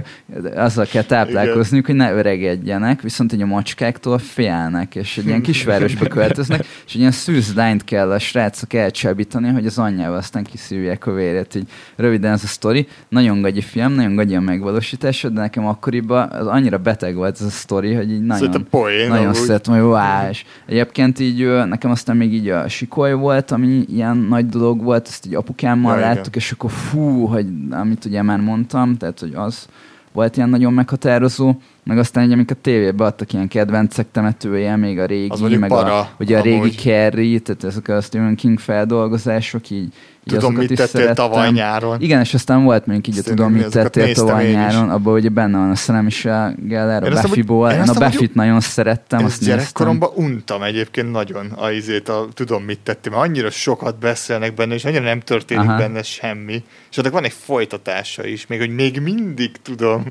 azzal 0.55 0.85
kell 0.85 1.03
táplálkozniuk, 1.03 1.85
hogy 1.85 1.95
ne 1.95 2.13
öregedjenek, 2.13 3.01
viszont 3.01 3.33
így 3.33 3.41
a 3.41 3.45
macskáktól 3.45 4.17
félnek, 4.17 4.95
és 4.95 5.17
egy 5.17 5.25
ilyen 5.25 5.41
kisvárosba 5.41 6.07
költöznek, 6.07 6.65
és 6.85 6.93
egy 6.93 6.99
ilyen 6.99 7.11
szűz 7.11 7.53
lányt 7.55 7.83
kell 7.83 8.11
a 8.11 8.19
srácok 8.19 8.73
elcsábítani, 8.73 9.49
hogy 9.49 9.65
az 9.65 9.77
anyjával 9.77 10.17
aztán 10.17 10.43
kiszívják 10.43 11.07
a 11.07 11.13
vérét. 11.13 11.55
Így 11.55 11.67
röviden 11.95 12.31
ez 12.31 12.43
a 12.43 12.47
sztori. 12.47 12.87
Nagyon 13.09 13.41
gagyi 13.41 13.61
film, 13.61 13.91
nagyon 13.91 14.15
gagyi 14.15 14.35
a 14.35 14.39
megvalósítása, 14.39 15.29
de 15.29 15.39
nekem 15.39 15.67
akkoriban 15.67 16.29
az 16.29 16.47
annyira 16.47 16.77
beteg 16.77 17.15
volt 17.15 17.35
ez 17.39 17.45
a 17.45 17.49
sztori, 17.49 17.93
hogy 17.93 18.11
így 18.11 18.23
nagyon... 18.23 18.67
Poén. 18.69 19.07
Nagyon 19.07 19.33
szeretem, 19.33 19.73
hogy 19.73 19.83
wow, 19.83 20.29
és 20.29 20.43
egyébként 20.65 21.19
így 21.19 21.47
nekem 21.67 21.91
aztán 21.91 22.17
még 22.17 22.31
így 22.33 22.47
a 22.47 22.67
sikoly 22.67 23.13
volt, 23.13 23.51
ami 23.51 23.85
ilyen 23.89 24.17
nagy 24.17 24.49
dolog 24.49 24.83
volt, 24.83 25.07
ezt 25.07 25.25
így 25.25 25.35
apukámmal 25.35 25.93
Ja, 25.93 25.99
ja, 25.99 26.03
igen. 26.05 26.15
láttuk, 26.15 26.35
és 26.35 26.51
akkor 26.51 26.71
fú, 26.71 27.25
hogy 27.25 27.47
amit 27.69 28.05
ugye 28.05 28.21
már 28.21 28.39
mondtam, 28.39 28.97
tehát 28.97 29.19
hogy 29.19 29.33
az 29.33 29.67
volt 30.11 30.37
ilyen 30.37 30.49
nagyon 30.49 30.73
meghatározó, 30.73 31.55
meg 31.83 31.97
aztán 31.97 32.23
így, 32.23 32.31
amikor 32.31 32.55
a 32.59 32.61
tévébe 32.61 33.05
adtak 33.05 33.33
ilyen 33.33 33.47
kedvencek 33.47 34.07
temetője, 34.11 34.75
még 34.75 34.99
a 34.99 35.05
régi, 35.05 35.29
Az 35.29 35.39
meg 35.39 35.69
para, 35.69 35.99
a, 35.99 36.09
ugye 36.19 36.37
a 36.37 36.41
régi. 36.41 36.69
Carrie, 36.69 37.39
tehát 37.39 37.63
ezek 37.63 37.87
a 37.87 38.01
Stephen 38.01 38.35
King 38.35 38.59
feldolgozások, 38.59 39.69
így, 39.69 39.81
így 39.83 39.91
Tudom, 40.25 40.53
mit 40.53 40.69
is 40.69 40.77
tettél 40.77 41.01
szerettem. 41.01 41.15
tavaly 41.15 41.51
nyáron. 41.51 42.01
Igen, 42.01 42.19
és 42.19 42.33
aztán 42.33 42.63
volt 42.63 42.85
még 42.85 43.07
így, 43.07 43.17
a 43.17 43.21
tudom, 43.21 43.51
mit 43.51 43.69
tettél 43.69 44.13
tavaly 44.13 44.47
is. 44.47 44.53
nyáron, 44.53 44.89
abban 44.89 45.13
ugye 45.13 45.29
benne 45.29 45.57
van 45.57 45.97
a 45.97 46.01
Michelle 46.01 46.55
Gellar, 46.57 47.03
a 47.03 47.05
Én 47.05 47.11
azt 47.11 47.21
Buffy-ból, 47.21 47.71
én 47.71 47.79
a 47.79 47.93
Buffy-t 47.93 48.35
nagyon 48.35 48.59
szerettem, 48.59 49.23
azt 49.23 49.43
gyerekkoromban 49.43 50.09
untam 50.15 50.63
egyébként 50.63 51.11
nagyon 51.11 51.45
a 51.45 51.69
izét, 51.69 52.09
a 52.09 52.27
tudom 52.33 52.63
mit 52.63 52.79
tettem, 52.83 53.13
mert 53.13 53.25
annyira 53.25 53.49
sokat 53.49 53.99
beszélnek 53.99 54.53
benne, 54.53 54.73
és 54.73 54.85
annyira 54.85 55.03
nem 55.03 55.19
történik. 55.19 55.67
Aha. 55.67 55.77
benne 55.77 56.03
semmi. 56.03 56.63
És 56.91 56.97
annak 56.97 57.11
van 57.11 57.23
egy 57.23 57.33
folytatása 57.43 58.25
is, 58.25 58.47
még 58.47 58.59
hogy 58.59 58.75
még 58.75 58.99
mindig 59.01 59.51
tudom. 59.61 60.05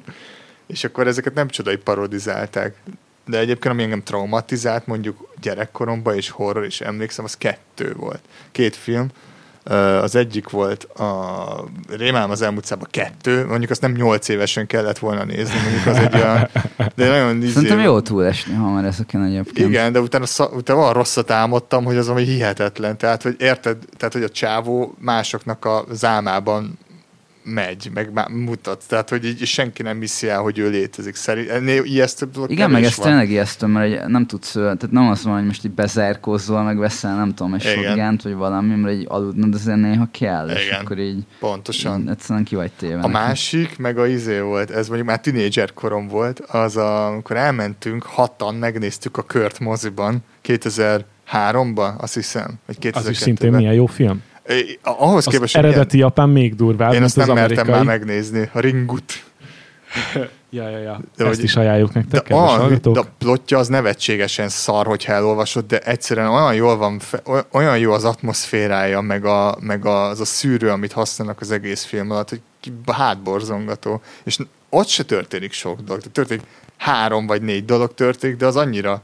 És 0.72 0.84
akkor 0.84 1.06
ezeket 1.06 1.34
nem 1.34 1.48
csoda, 1.48 1.70
hogy 1.70 1.78
parodizálták. 1.78 2.76
De 3.26 3.38
egyébként, 3.38 3.74
ami 3.74 3.82
engem 3.82 4.02
traumatizált, 4.02 4.86
mondjuk 4.86 5.34
gyerekkoromban 5.40 6.16
és 6.16 6.30
horror, 6.30 6.64
és 6.64 6.80
emlékszem, 6.80 7.24
az 7.24 7.36
kettő 7.36 7.94
volt. 7.96 8.20
Két 8.52 8.76
film. 8.76 9.08
Az 10.02 10.14
egyik 10.14 10.48
volt 10.48 10.84
a 10.84 11.64
Rémálom 11.88 12.30
az 12.30 12.42
elmúlt 12.42 12.64
szában 12.64 12.88
kettő, 12.90 13.46
mondjuk 13.46 13.70
azt 13.70 13.80
nem 13.80 13.92
nyolc 13.92 14.28
évesen 14.28 14.66
kellett 14.66 14.98
volna 14.98 15.24
nézni, 15.24 15.54
mondjuk 15.62 15.86
az 15.86 15.96
egy 15.96 16.14
olyan, 16.14 16.48
de 16.94 17.08
nagyon 17.08 17.42
izé, 17.42 17.52
Szerintem 17.52 17.80
jó 17.80 18.00
túlesni, 18.00 18.54
ha 18.54 18.70
már 18.70 18.84
ezeken 18.84 19.24
egyébként. 19.24 19.68
igen, 19.68 19.92
de 19.92 20.00
utána, 20.00 20.24
utána 20.52 20.80
olyan 20.80 20.92
rosszat 20.92 21.30
álmodtam, 21.30 21.84
hogy 21.84 21.96
az 21.96 22.08
ami 22.08 22.22
hihetetlen. 22.22 22.98
Tehát, 22.98 23.22
hogy 23.22 23.34
érted, 23.38 23.76
tehát, 23.96 24.12
hogy 24.12 24.22
a 24.22 24.28
csávó 24.28 24.94
másoknak 24.98 25.64
a 25.64 25.84
zámában 25.90 26.78
megy, 27.44 27.90
meg 27.94 28.10
mutat. 28.30 28.84
Tehát, 28.88 29.08
hogy 29.08 29.24
így 29.26 29.46
senki 29.46 29.82
nem 29.82 30.00
hiszi 30.00 30.28
el, 30.28 30.40
hogy 30.40 30.58
ő 30.58 30.68
létezik. 30.70 31.14
Szerint, 31.14 31.48
ennél 31.48 31.84
ijesztőbb 31.84 32.30
dolog 32.30 32.50
Igen, 32.50 32.70
meg 32.70 32.80
kevés 32.80 32.92
ez 32.92 32.98
van. 32.98 33.06
tényleg 33.06 33.30
ijesztő, 33.30 33.66
mert 33.66 33.92
egy- 33.92 34.08
nem 34.10 34.26
tudsz, 34.26 34.52
tehát 34.52 34.90
nem 34.90 35.08
azt 35.08 35.22
mondom, 35.24 35.40
hogy 35.42 35.50
most 35.50 35.64
így 35.64 35.70
bezárkózzol, 35.72 36.62
meg 36.62 36.78
veszel, 36.78 37.16
nem 37.16 37.34
tudom, 37.34 37.54
egy 37.54 37.60
shotgunt, 37.62 38.22
vagy 38.22 38.34
valami, 38.34 38.74
mert 38.74 38.94
így 38.96 39.06
aludnod 39.08 39.54
azért 39.54 39.76
néha 39.80 40.08
kell, 40.10 40.48
és 40.48 40.66
Igen. 40.66 40.80
akkor 40.80 40.98
így 40.98 41.24
Pontosan. 41.38 42.00
így 42.00 42.08
egyszerűen 42.08 42.44
ki 42.44 42.54
vagy 42.54 42.72
téve. 42.72 42.92
A 42.92 42.96
nekem. 42.96 43.10
másik, 43.10 43.78
meg 43.78 43.98
a 43.98 44.06
izé 44.06 44.38
volt, 44.40 44.70
ez 44.70 44.86
mondjuk 44.86 45.08
már 45.08 45.20
tinédzser 45.20 45.72
korom 45.74 46.08
volt, 46.08 46.40
az 46.40 46.76
a, 46.76 47.06
amikor 47.06 47.36
elmentünk, 47.36 48.02
hatan 48.02 48.54
megnéztük 48.54 49.16
a 49.16 49.22
Kört 49.22 49.58
moziban, 49.58 50.18
2003-ban, 51.32 51.96
azt 51.96 52.14
hiszem, 52.14 52.50
vagy 52.66 52.76
2002-ben. 52.80 53.02
Az 53.02 53.08
is 53.08 53.16
szintén 53.16 53.52
milyen 53.52 53.72
jó 53.74 53.86
film. 53.86 54.22
É, 54.46 54.78
Ahhoz 54.82 55.26
Az 55.26 55.32
képest, 55.32 55.56
eredeti 55.56 55.98
japán 55.98 56.28
még 56.28 56.54
durvább, 56.54 56.92
Én 56.92 57.02
azt 57.02 57.18
az 57.18 57.26
nem 57.26 57.34
mertem 57.34 57.56
amerikai. 57.58 57.74
már 57.86 57.98
megnézni. 57.98 58.50
A 58.52 58.60
Ringut. 58.60 59.12
Ja, 60.54 60.68
ja, 60.68 60.78
ja. 60.78 61.00
De 61.16 61.24
Ezt 61.24 61.34
hogy- 61.34 61.44
is 61.44 61.56
ajánljuk 61.56 61.92
nektek, 61.92 62.28
De, 62.28 62.34
hallgatók. 62.34 62.94
de 62.94 63.00
a 63.00 63.06
plotja 63.18 63.58
az 63.58 63.68
nevetségesen 63.68 64.48
szar, 64.48 64.86
hogyha 64.86 65.12
elolvasod, 65.12 65.64
de 65.66 65.78
egyszerűen 65.78 66.28
olyan 66.28 66.54
jól 66.54 66.76
van, 66.76 67.00
olyan 67.52 67.78
jó 67.78 67.92
az 67.92 68.04
atmoszférája, 68.04 69.00
meg, 69.00 69.24
a, 69.24 69.56
meg 69.60 69.86
az 69.86 70.20
a 70.20 70.24
szűrő, 70.24 70.70
amit 70.70 70.92
használnak 70.92 71.40
az 71.40 71.50
egész 71.50 71.84
film 71.84 72.10
alatt, 72.10 72.28
hogy 72.28 72.40
hátborzongató. 72.92 74.00
És 74.24 74.38
ott 74.68 74.86
se 74.88 75.02
történik 75.02 75.52
sok 75.52 75.80
dolog. 75.80 76.02
Történik 76.12 76.44
három 76.76 77.26
vagy 77.26 77.42
négy 77.42 77.64
dolog 77.64 77.94
történik, 77.94 78.36
de 78.36 78.46
az 78.46 78.56
annyira 78.56 79.02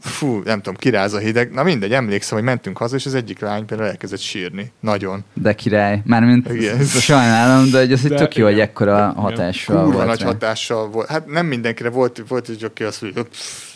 fú, 0.00 0.40
nem 0.44 0.56
tudom, 0.60 0.74
kiráz 0.74 1.12
a 1.12 1.18
hideg. 1.18 1.52
Na 1.52 1.62
mindegy, 1.62 1.92
emlékszem, 1.92 2.36
hogy 2.38 2.46
mentünk 2.46 2.76
haza, 2.78 2.96
és 2.96 3.06
az 3.06 3.14
egyik 3.14 3.40
lány 3.40 3.64
például 3.64 3.88
elkezdett 3.88 4.18
sírni. 4.20 4.72
Nagyon. 4.80 5.24
De 5.34 5.52
király. 5.54 6.02
Mármint 6.04 6.48
Igen. 6.52 6.84
sajnálom, 7.10 7.70
de 7.70 7.78
hogy 7.78 7.92
ez 7.92 8.04
egy 8.04 8.14
tök 8.14 8.36
jó, 8.36 8.44
hogy 8.44 8.60
ekkora 8.60 9.12
hatással 9.16 9.76
Kurva 9.76 9.92
volt 9.92 10.06
nagy 10.06 10.20
rá. 10.20 10.26
hatással 10.26 10.88
volt. 10.88 11.08
Hát 11.08 11.26
nem 11.26 11.46
mindenkire 11.46 11.88
volt, 11.90 12.24
volt 12.28 12.48
egy 12.48 12.64
aki 12.64 12.82
azt 12.84 13.02
mondja, 13.02 13.22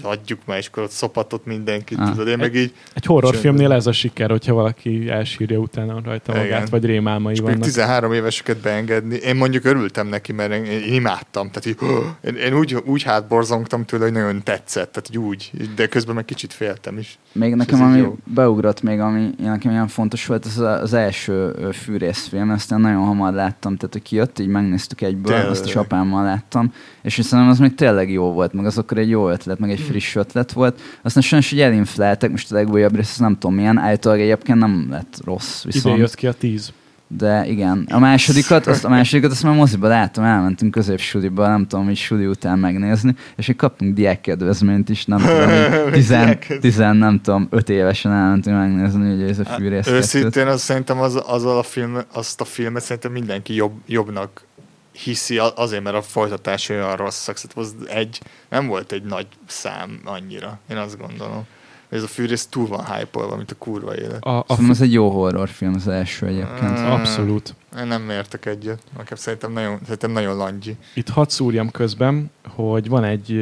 adjuk 0.03 0.39
már, 0.47 0.59
és 0.59 0.67
akkor 0.67 0.83
ott 0.83 0.91
szopatott 0.91 1.45
mindenkit, 1.47 1.99
Ah. 1.99 2.11
tudod. 2.11 2.29
Én 2.29 2.39
meg 2.39 2.55
így, 2.55 2.73
Egy 2.95 3.05
horrorfilmnél 3.05 3.73
ez 3.73 3.87
a 3.87 3.93
siker, 3.93 4.31
hogyha 4.31 4.55
valaki 4.55 5.09
elsírja 5.09 5.59
utána 5.59 6.01
rajta 6.05 6.33
Igen. 6.33 6.43
magát, 6.45 6.69
vagy 6.69 6.85
rémálmai 6.85 7.33
és 7.33 7.39
még 7.41 7.49
vannak. 7.49 7.65
13 7.65 8.13
éveseket 8.13 8.57
beengedni. 8.57 9.17
Én 9.17 9.37
mondjuk 9.37 9.65
örültem 9.65 10.07
neki, 10.07 10.33
mert 10.33 10.53
én, 10.53 10.65
én 10.65 10.93
imádtam. 10.95 11.51
Tehát 11.51 11.67
így, 11.67 11.89
én, 12.29 12.35
én 12.35 12.55
úgy, 12.59 12.75
úgy 12.85 13.03
hátborzongtam 13.03 13.85
tőle, 13.85 14.03
hogy 14.05 14.13
nagyon 14.13 14.43
tetszett. 14.43 14.93
Tehát 14.93 15.09
így 15.11 15.19
úgy, 15.19 15.51
de 15.77 15.87
közben 15.87 16.10
meg 16.15 16.25
kicsit 16.25 16.53
féltem 16.53 16.99
is. 16.99 17.19
Még 17.33 17.55
nekem, 17.55 17.83
ami 17.83 17.99
jó. 17.99 18.17
beugrott 18.25 18.83
még, 18.83 19.01
ami 19.01 19.31
nekem 19.39 19.71
ilyen 19.71 19.89
fontos 19.89 20.27
volt, 20.27 20.45
az 20.45 20.59
az 20.59 20.93
első 20.93 21.53
fűrészfilm, 21.73 22.51
aztán 22.51 22.81
nagyon 22.81 23.05
hamar 23.05 23.33
láttam, 23.33 23.77
tehát 23.77 23.93
hogy 23.93 24.03
kijött, 24.03 24.39
így 24.39 24.47
megnéztük 24.49 25.01
egyből, 25.01 25.33
Tényleg. 25.33 25.51
azt 25.51 25.65
is 25.65 25.77
apámmal 25.77 26.25
láttam, 26.25 26.73
és 27.03 27.13
szerintem 27.13 27.49
az 27.49 27.59
még 27.59 27.75
tényleg 27.75 28.11
jó 28.11 28.33
volt, 28.33 28.53
meg 28.53 28.67
az 28.67 28.79
akkor 28.79 28.99
egy 28.99 29.09
jó 29.09 29.29
ötlet, 29.31 29.59
meg 29.59 29.71
Hm. 29.71 29.75
egy 29.77 29.83
friss 29.83 30.15
ötlet 30.15 30.53
volt. 30.53 30.81
Aztán 31.03 31.23
sajnos, 31.23 31.51
hogy 31.51 31.61
elinfláltak, 31.61 32.31
most 32.31 32.53
a 32.53 32.55
legújabb 32.55 32.95
rész, 32.95 33.17
nem 33.17 33.33
tudom 33.39 33.55
milyen, 33.55 33.79
állítólag 33.79 34.21
egyébként 34.21 34.59
nem 34.59 34.87
lett 34.91 35.21
rossz, 35.25 35.65
Ide 35.65 35.73
viszont, 35.73 35.99
jött 35.99 36.15
ki 36.15 36.27
a 36.27 36.33
tíz. 36.33 36.73
De 37.17 37.47
igen. 37.47 37.87
A 37.91 37.99
másodikat, 37.99 38.67
azt, 38.67 38.85
a 38.85 38.89
másodikat 38.89 39.31
azt 39.31 39.43
már 39.43 39.55
moziba 39.55 39.89
láttam, 39.89 40.25
elmentünk 40.25 40.71
középsuliba, 40.71 41.49
nem 41.49 41.67
tudom, 41.67 41.85
hogy 41.85 41.97
suli 41.97 42.27
után 42.27 42.59
megnézni, 42.59 43.15
és 43.37 43.47
hogy 43.47 43.57
kaptunk 43.57 43.95
diákkedvezményt 43.95 44.89
is, 44.89 45.05
nem 45.05 45.19
tudom, 45.19 45.83
hogy 45.83 45.93
tizen, 46.01 46.39
tizen, 46.61 46.97
nem 46.97 47.21
tudom, 47.21 47.47
öt 47.51 47.69
évesen 47.69 48.13
elmentünk 48.13 48.57
megnézni, 48.57 49.15
ugye 49.15 49.29
ez 49.29 49.39
a 49.39 49.45
fűrész 49.45 49.85
kettőt. 49.85 49.99
Őszintén 49.99 50.47
az, 50.47 50.63
szerintem 50.63 51.01
az, 51.01 51.23
azzal 51.27 51.59
a 51.59 51.63
film, 51.63 51.99
azt 52.13 52.41
a 52.41 52.45
filmet 52.45 52.83
szerintem 52.83 53.13
mindenki 53.13 53.55
jobb, 53.55 53.73
jobbnak 53.87 54.45
hiszi 54.93 55.39
azért, 55.39 55.83
mert 55.83 55.97
a 55.97 56.03
folytatás 56.03 56.69
olyan 56.69 56.97
rosszak. 56.97 57.37
Szóval 57.37 57.65
az 57.65 57.75
egy, 57.89 58.21
nem 58.49 58.67
volt 58.67 58.93
egy 58.93 59.03
nagy 59.03 59.27
szám 59.47 60.01
annyira. 60.05 60.59
Én 60.71 60.77
azt 60.77 60.99
gondolom. 60.99 61.47
Ez 61.91 62.03
a 62.03 62.07
fűrész 62.07 62.47
túl 62.47 62.67
van 62.67 62.85
hype 62.85 63.37
mint 63.37 63.51
a 63.51 63.55
kurva 63.59 63.97
élet. 63.97 64.25
A, 64.25 64.39
a 64.39 64.45
Szerintem 64.49 64.71
ez 64.71 64.81
egy 64.81 64.93
jó 64.93 65.11
horrorfilm 65.11 65.75
az 65.75 65.89
első 65.89 66.27
egyébként. 66.27 66.81
Mm. 66.81 66.85
Abszolút. 66.85 67.55
Én 67.79 67.87
nem 67.87 68.11
értek 68.11 68.47
egyet. 68.47 68.83
Nekem 68.97 69.17
szerintem 69.17 69.53
nagyon, 69.53 69.79
szerintem 69.83 70.11
nagyon 70.11 70.37
langyi. 70.37 70.77
Itt 70.95 71.09
hadd 71.09 71.29
szúrjam 71.29 71.71
közben, 71.71 72.31
hogy 72.49 72.89
van 72.89 73.05
egy 73.05 73.33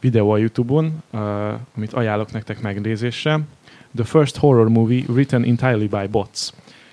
videó 0.00 0.30
a 0.30 0.36
Youtube-on, 0.36 1.02
ö, 1.10 1.18
amit 1.76 1.92
ajánlok 1.92 2.32
nektek 2.32 2.60
megnézésre. 2.60 3.40
The 3.94 4.04
First 4.04 4.36
Horror 4.36 4.68
Movie 4.68 5.04
Written 5.08 5.42
Entirely 5.44 5.86
by 5.86 6.06
Bots. 6.10 6.48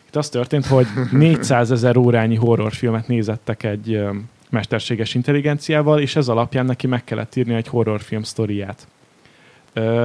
Itt 0.08 0.16
az 0.16 0.30
történt, 0.30 0.66
hogy 0.66 0.88
400 1.12 1.72
ezer 1.72 1.98
órányi 1.98 2.36
horrorfilmet 2.36 3.08
nézettek 3.08 3.64
egy 3.64 3.94
ö, 3.94 4.12
mesterséges 4.50 5.14
intelligenciával, 5.14 6.00
és 6.00 6.16
ez 6.16 6.28
alapján 6.28 6.66
neki 6.66 6.88
meg 6.88 7.04
kellett 7.04 7.36
írni 7.36 7.54
egy 7.54 7.68
horrorfilm 7.68 8.24
sztoriát. 8.24 8.88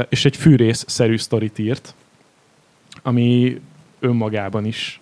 És 0.08 0.24
egy 0.24 0.36
fűrész-szerű 0.36 1.16
sztorit 1.16 1.58
írt, 1.58 1.94
ami 3.02 3.60
önmagában 4.00 4.64
is 4.64 5.00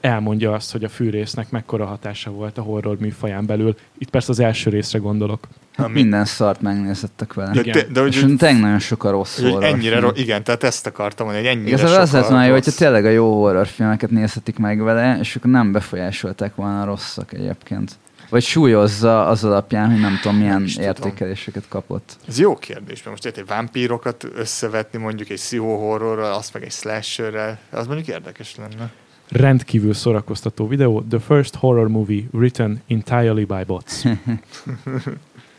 elmondja 0.00 0.52
azt, 0.52 0.72
hogy 0.72 0.84
a 0.84 0.88
fűrésznek 0.88 1.50
mekkora 1.50 1.84
hatása 1.86 2.30
volt 2.30 2.58
a 2.58 2.62
horror 2.62 2.96
műfaján 2.98 3.46
belül. 3.46 3.76
Itt 3.98 4.10
persze 4.10 4.30
az 4.30 4.38
első 4.40 4.70
részre 4.70 4.98
gondolok. 4.98 5.48
Hát 5.76 5.88
minden 5.88 6.24
szart 6.24 6.60
megnézettek 6.60 7.34
vele. 7.34 7.52
De, 7.52 7.60
Igen. 7.60 7.92
de 7.92 8.00
hogy, 8.00 8.14
És 8.14 8.20
tényleg 8.20 8.60
nagyon 8.60 8.78
sok 8.78 9.04
a 9.04 9.10
rossz 9.10 9.40
hogy 9.40 9.62
ennyire, 9.62 9.98
ro- 9.98 10.18
igen, 10.18 10.44
tehát 10.44 10.62
ezt 10.64 10.86
akartam 10.86 11.26
mondani, 11.26 11.46
hogy 11.46 11.56
ennyire 11.56 11.76
Igazából 11.76 12.00
az 12.00 12.08
sok 12.08 12.14
lett 12.14 12.24
a 12.24 12.28
volna 12.28 12.44
jó, 12.44 12.54
rossz. 12.54 12.64
hogyha 12.64 12.78
tényleg 12.78 13.04
a 13.04 13.08
jó 13.08 13.34
horrorfilmeket 13.40 14.10
nézhetik 14.10 14.58
meg 14.58 14.82
vele, 14.82 15.18
és 15.20 15.36
akkor 15.36 15.50
nem 15.50 15.72
befolyásolták 15.72 16.54
volna 16.54 16.82
a 16.82 16.84
rosszak 16.84 17.32
egyébként. 17.32 17.92
Vagy 18.28 18.42
súlyozza 18.42 19.26
az 19.26 19.44
alapján, 19.44 19.90
hogy 19.90 20.00
nem 20.00 20.18
tudom 20.22 20.36
milyen 20.36 20.66
tudom. 20.66 20.84
értékeléseket 20.88 21.68
kapott. 21.68 22.16
Ez 22.28 22.38
jó 22.38 22.56
kérdés, 22.56 22.96
mert 22.96 23.10
most 23.10 23.24
érted, 23.24 23.42
egy 23.42 23.48
vámpírokat 23.48 24.24
összevetni 24.34 24.98
mondjuk 24.98 25.28
egy 25.28 25.36
pszichóhorrorral, 25.36 26.32
azt 26.32 26.52
meg 26.52 26.62
egy 26.62 26.72
slasherrel, 26.72 27.58
az 27.70 27.86
mondjuk 27.86 28.08
érdekes 28.08 28.56
lenne. 28.56 28.90
Rendkívül 29.28 29.94
szórakoztató 29.94 30.68
videó. 30.68 31.02
The 31.08 31.18
First 31.18 31.54
Horror 31.54 31.88
Movie 31.88 32.22
Written 32.32 32.82
Entirely 32.88 33.44
by 33.44 33.64
Bots. 33.66 34.02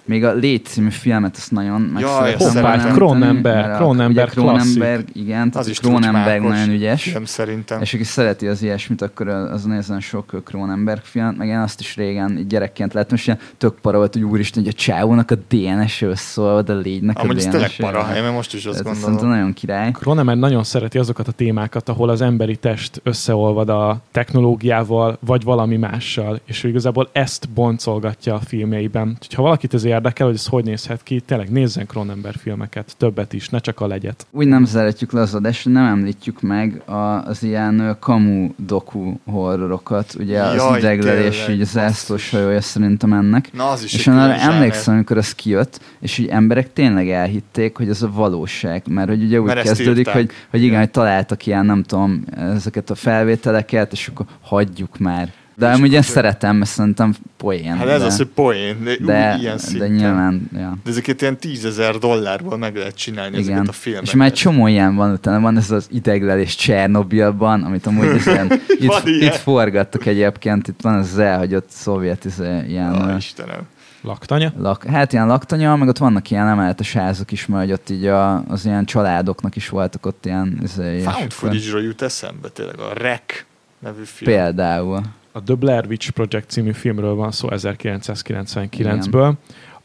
Még 0.07 0.23
a 0.23 0.33
Légy 0.33 0.65
című 0.65 0.89
filmet 0.89 1.35
azt 1.37 1.51
nagyon 1.51 1.81
meg 1.81 2.01
Jaj, 2.01 2.11
szeretem 2.13 2.33
azt 2.33 2.53
volna 2.53 2.67
szeretem. 2.69 2.79
említeni, 2.79 2.95
Cronenberg, 2.97 3.55
mert 3.67 3.73
a- 3.73 3.77
Cronenberg 3.77 4.29
ugye 4.29 4.41
Cronenberg, 4.41 5.05
igen, 5.13 5.51
Az 5.55 5.67
is 5.67 5.77
trócsmákos 5.77 6.49
nagyon 6.49 6.69
ügyes. 6.69 7.03
Film 7.03 7.25
szerintem. 7.25 7.81
És 7.81 7.93
aki 7.93 8.03
szereti 8.03 8.47
az 8.47 8.61
ilyesmit, 8.61 9.01
akkor 9.01 9.27
az 9.27 9.63
nézzen 9.63 9.99
sok 9.99 10.41
Cronenberg 10.45 11.01
filmet, 11.03 11.37
meg 11.37 11.47
én 11.47 11.57
azt 11.57 11.79
is 11.79 11.95
régen 11.95 12.45
gyerekként 12.47 12.93
láttam, 12.93 13.17
és 13.17 13.27
ilyen 13.27 13.39
tök 13.57 13.75
para 13.81 13.97
volt, 13.97 14.13
hogy 14.13 14.23
úristen, 14.23 14.63
hogy 14.63 14.71
a 14.75 14.75
csávónak 14.81 15.31
a 15.31 15.35
DNS 15.49 16.01
összolva, 16.01 16.61
de 16.61 16.73
légynek 16.73 17.19
Amúgy 17.19 17.31
a 17.37 17.41
DNS. 17.41 17.49
tényleg 17.51 17.71
para, 17.77 18.15
én 18.15 18.31
most 18.31 18.53
is 18.53 18.65
azt 18.65 18.75
gondolom. 18.83 19.01
szerintem 19.01 19.27
nagyon 19.27 19.53
király. 19.53 19.91
Cronenberg 19.91 20.39
nagyon 20.39 20.63
szereti 20.63 20.97
azokat 20.97 21.27
a 21.27 21.31
témákat, 21.31 21.89
ahol 21.89 22.09
az 22.09 22.21
emberi 22.21 22.55
test 22.55 23.01
összeolvad 23.03 23.69
a 23.69 23.99
technológiával, 24.11 25.17
vagy 25.25 25.43
valami 25.43 25.77
mással, 25.77 26.39
és 26.45 26.63
ő 26.63 26.67
igazából 26.69 27.09
ezt 27.11 27.49
boncolgatja 27.49 28.33
a 28.33 28.39
filmjeiben. 28.39 29.17
Ha 29.35 29.41
valakit 29.41 29.73
ez 29.73 29.83
érdekel, 29.97 30.25
hogy 30.25 30.35
ez 30.35 30.45
hogy 30.45 30.63
nézhet 30.63 31.03
ki, 31.03 31.19
tényleg 31.19 31.49
nézzen 31.49 31.85
Cronenberg 31.85 32.35
filmeket, 32.35 32.95
többet 32.97 33.33
is, 33.33 33.49
ne 33.49 33.59
csak 33.59 33.79
a 33.79 33.87
legyet. 33.87 34.27
Úgy 34.31 34.47
nem 34.47 34.65
szeretjük 34.65 35.11
le 35.11 35.21
az 35.21 35.33
adást, 35.33 35.63
hogy 35.63 35.71
nem 35.71 35.85
említjük 35.85 36.41
meg 36.41 36.81
a, 36.85 36.93
az 37.25 37.43
ilyen 37.43 37.97
kamu 37.99 38.49
doku 38.55 39.13
horrorokat, 39.25 40.15
ugye 40.19 40.41
az 40.41 40.55
Jaj, 40.55 40.77
ideglelés, 40.77 41.47
így 41.49 41.61
az 41.61 41.69
zászlós 41.69 42.29
hajója 42.29 42.61
szerintem 42.61 43.13
ennek. 43.13 43.49
Na, 43.53 43.69
az 43.69 43.83
is 43.83 43.93
És 43.93 44.07
én 44.07 44.13
arra 44.13 44.33
emlékszem, 44.33 44.93
amikor 44.93 45.17
ez 45.17 45.35
kijött, 45.35 45.81
és 45.99 46.17
így 46.17 46.27
emberek 46.27 46.73
tényleg 46.73 47.09
elhitték, 47.09 47.77
hogy 47.77 47.89
ez 47.89 48.01
a 48.01 48.11
valóság, 48.11 48.83
mert 48.89 49.09
hogy 49.09 49.23
ugye 49.23 49.39
úgy 49.39 49.45
Mert 49.45 49.61
kezdődik, 49.61 50.07
hogy, 50.07 50.31
hogy 50.49 50.59
igen, 50.59 50.69
Igen. 50.69 50.79
hogy 50.79 50.91
találtak 50.91 51.45
ilyen, 51.45 51.65
nem 51.65 51.83
tudom, 51.83 52.25
ezeket 52.37 52.89
a 52.89 52.95
felvételeket, 52.95 53.91
és 53.91 54.07
akkor 54.07 54.25
hagyjuk 54.41 54.97
már. 54.97 55.33
De 55.59 55.71
amúgy 55.71 55.93
én 55.93 56.01
szeretem, 56.01 56.55
mert 56.55 56.69
szerintem 56.69 57.13
poén. 57.37 57.75
Hát 57.75 57.87
ez 57.87 57.99
de, 57.99 58.05
az, 58.05 58.17
hogy 58.17 58.27
poén, 58.27 58.83
de, 58.83 58.95
de, 58.99 59.33
úgy, 59.35 59.41
ilyen 59.41 59.55
de 59.55 59.61
szinten. 59.61 59.91
nyilván, 59.91 60.49
ja. 60.53 60.77
De 60.83 60.89
ezeket 60.89 61.21
ilyen 61.21 61.37
tízezer 61.37 61.97
dollárból 61.97 62.57
meg 62.57 62.75
lehet 62.75 62.95
csinálni 62.95 63.37
Igen. 63.37 63.49
ezeket 63.49 63.67
a 63.67 63.71
filmeket. 63.71 64.07
És 64.07 64.13
már 64.15 64.27
egy 64.27 64.33
csomó 64.33 64.67
ilyen 64.67 64.95
van, 64.95 65.11
utána 65.11 65.39
van 65.39 65.57
ez 65.57 65.71
az 65.71 65.87
ideglelés 65.91 66.55
Csernobilban, 66.55 67.63
amit 67.63 67.85
amúgy 67.85 68.05
ez 68.07 68.27
ilyen, 68.27 68.51
itt, 68.79 69.01
ilyen. 69.05 69.31
itt 69.31 69.35
forgattak 69.35 70.05
egyébként, 70.05 70.67
itt 70.67 70.81
van 70.81 70.99
ez 70.99 71.11
az 71.11 71.17
elhagyott 71.19 71.69
szovjet 71.69 72.25
izé, 72.25 72.63
ilyen 72.67 72.95
Ó, 72.95 73.07
ö, 73.07 73.15
Istenem. 73.15 73.61
Laktanya? 74.01 74.53
lak, 74.57 74.83
hát 74.83 75.13
ilyen 75.13 75.27
laktanya, 75.27 75.75
meg 75.75 75.87
ott 75.87 75.97
vannak 75.97 76.29
ilyen 76.31 76.47
emeletes 76.47 76.93
házak 76.93 77.31
is, 77.31 77.45
mert 77.45 77.63
hogy 77.63 77.71
ott 77.71 77.89
így 77.89 78.05
a, 78.05 78.43
az 78.47 78.65
ilyen 78.65 78.85
családoknak 78.85 79.55
is 79.55 79.69
voltak 79.69 80.05
ott 80.05 80.25
ilyen, 80.25 80.59
izé, 80.63 80.97
és 80.97 81.03
Found 81.03 81.31
footage-ról 81.31 81.81
jut 81.81 82.01
eszembe 82.01 82.49
tényleg 82.49 82.79
a 82.79 82.93
Rec 82.93 83.45
nevű 83.79 84.03
film. 84.03 84.31
Például. 84.31 85.01
A 85.37 85.43
The 85.43 85.55
Blair 85.55 85.85
Witch 85.87 86.11
Project 86.11 86.49
című 86.49 86.71
filmről 86.71 87.15
van 87.15 87.31
szó 87.31 87.47
1999-ből, 87.51 89.33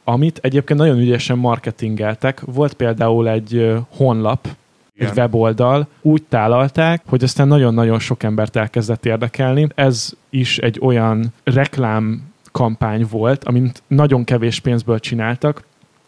amit 0.05 0.38
egyébként 0.42 0.78
nagyon 0.78 0.98
ügyesen 0.98 1.38
marketingeltek. 1.38 2.40
Volt 2.40 2.74
például 2.74 3.28
egy 3.28 3.76
honlap, 3.88 4.48
Igen. 4.96 5.11
egy 5.11 5.16
weboldal, 5.16 5.88
úgy 6.00 6.22
tálalták, 6.22 7.03
hogy 7.07 7.22
aztán 7.22 7.48
nagyon-nagyon 7.48 7.98
sok 7.98 8.22
embert 8.22 8.57
elkezdett 8.57 9.07
érdekelni. 9.07 9.68
Ez 9.74 10.12
is 10.30 10.59
egy 10.59 10.78
olyan 10.82 11.32
reklám 11.44 12.32
kampány 12.53 13.07
volt, 13.11 13.44
amit 13.44 13.82
nagyon 13.86 14.24
kevés 14.24 14.61
pénzből 14.61 14.98
csináltak, 14.98 15.62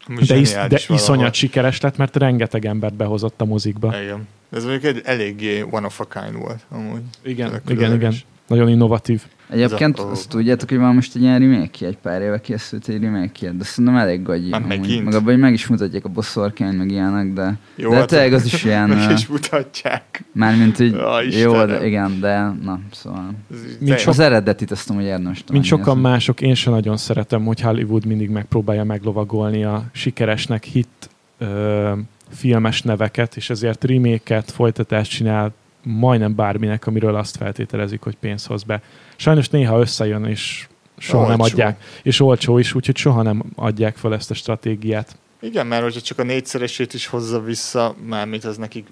Amúgy 0.07 0.25
de, 0.25 0.35
is, 0.35 0.51
de 0.51 0.59
valahol. 0.59 0.95
iszonyat 0.95 1.33
sikeres 1.33 1.81
lett, 1.81 1.97
mert 1.97 2.15
rengeteg 2.15 2.65
embert 2.65 2.93
behozott 2.93 3.41
a 3.41 3.45
mozikba. 3.45 4.01
Igen. 4.01 4.27
Ez 4.51 4.63
mondjuk 4.63 4.83
egy 4.83 5.01
eléggé 5.05 5.61
one 5.69 5.85
of 5.85 5.99
a 5.99 6.05
kind 6.05 6.35
volt. 6.35 6.65
Amúgy. 6.69 7.01
Igen, 7.23 7.47
igen, 7.47 7.47
igen. 7.47 7.61
különleges. 7.65 8.25
Nagyon 8.47 8.69
innovatív. 8.69 9.21
Egyébként 9.49 9.99
a- 9.99 10.11
azt 10.11 10.29
tudjátok, 10.29 10.69
hogy 10.69 10.77
van 10.77 10.95
most 10.95 11.15
egy 11.15 11.21
ilyen 11.21 11.39
remake 11.39 11.85
egy 11.85 11.97
pár 11.97 12.21
éve 12.21 12.41
készült 12.41 12.87
egy 12.87 13.01
remake 13.01 13.51
de 13.51 13.63
szerintem 13.63 13.95
elég 13.95 14.23
gagyi. 14.23 14.49
Már 14.49 14.61
megint? 14.61 15.03
Meg 15.03 15.13
abban, 15.13 15.25
hogy 15.25 15.37
meg 15.39 15.53
is 15.53 15.67
mutatják 15.67 16.05
a 16.05 16.09
boszorkány, 16.09 16.75
meg 16.75 16.91
ilyenek, 16.91 17.33
de, 17.33 17.57
Jó, 17.75 17.89
de 17.89 17.95
hát- 17.95 18.07
tényleg 18.07 18.33
az 18.33 18.45
is 18.53 18.63
ilyen, 18.63 18.89
Meg 18.89 19.11
is 19.11 19.27
mutatják. 19.27 20.23
mármint 20.31 20.79
így, 20.79 20.93
Ja, 20.93 21.21
jó, 21.21 21.65
de 21.65 21.85
igen, 21.85 22.19
de 22.19 22.39
na, 22.63 22.79
szóval. 22.91 23.31
Mint 23.79 23.97
sok- 23.99 24.07
Az 24.07 24.19
eredetit 24.19 24.71
azt 24.71 24.89
amúgy 24.89 25.03
érdemes 25.03 25.37
talán 25.39 25.51
Mint 25.53 25.65
sokan 25.65 25.95
nézni. 25.95 26.09
mások, 26.09 26.41
én 26.41 26.53
sem 26.55 26.73
nagyon 26.73 26.97
szeretem, 26.97 27.45
hogy 27.45 27.61
Hollywood 27.61 28.05
mindig 28.05 28.29
megpróbálja 28.29 28.83
meglovagolni 28.83 29.63
a 29.63 29.83
sikeresnek 29.91 30.63
hit 30.63 31.09
ö, 31.37 31.91
filmes 32.29 32.81
neveket, 32.81 33.35
és 33.35 33.49
ezért 33.49 33.83
reméket, 33.83 34.51
folytatást 34.51 35.11
csinál 35.11 35.53
majdnem 35.85 36.35
bárminek, 36.35 36.87
amiről 36.87 37.15
azt 37.15 37.37
feltételezik, 37.37 38.01
hogy 38.01 38.15
pénz 38.15 38.45
hoz 38.45 38.63
be. 38.63 38.81
Sajnos 39.15 39.49
néha 39.49 39.79
összejön, 39.79 40.25
és 40.25 40.67
soha 40.97 41.27
nem 41.27 41.39
Olcsó. 41.39 41.53
adják, 41.53 41.83
és 42.03 42.19
olcsó 42.19 42.57
is, 42.57 42.73
úgyhogy 42.73 42.97
soha 42.97 43.21
nem 43.21 43.43
adják 43.55 43.95
fel 43.97 44.13
ezt 44.13 44.31
a 44.31 44.33
stratégiát. 44.33 45.17
Igen, 45.39 45.67
mert 45.67 45.83
hogyha 45.83 46.01
csak 46.01 46.19
a 46.19 46.23
négyszeresét 46.23 46.93
is 46.93 47.07
hozza 47.07 47.41
vissza, 47.41 47.95
mármint 48.05 48.43
az 48.43 48.57
nekik 48.57 48.87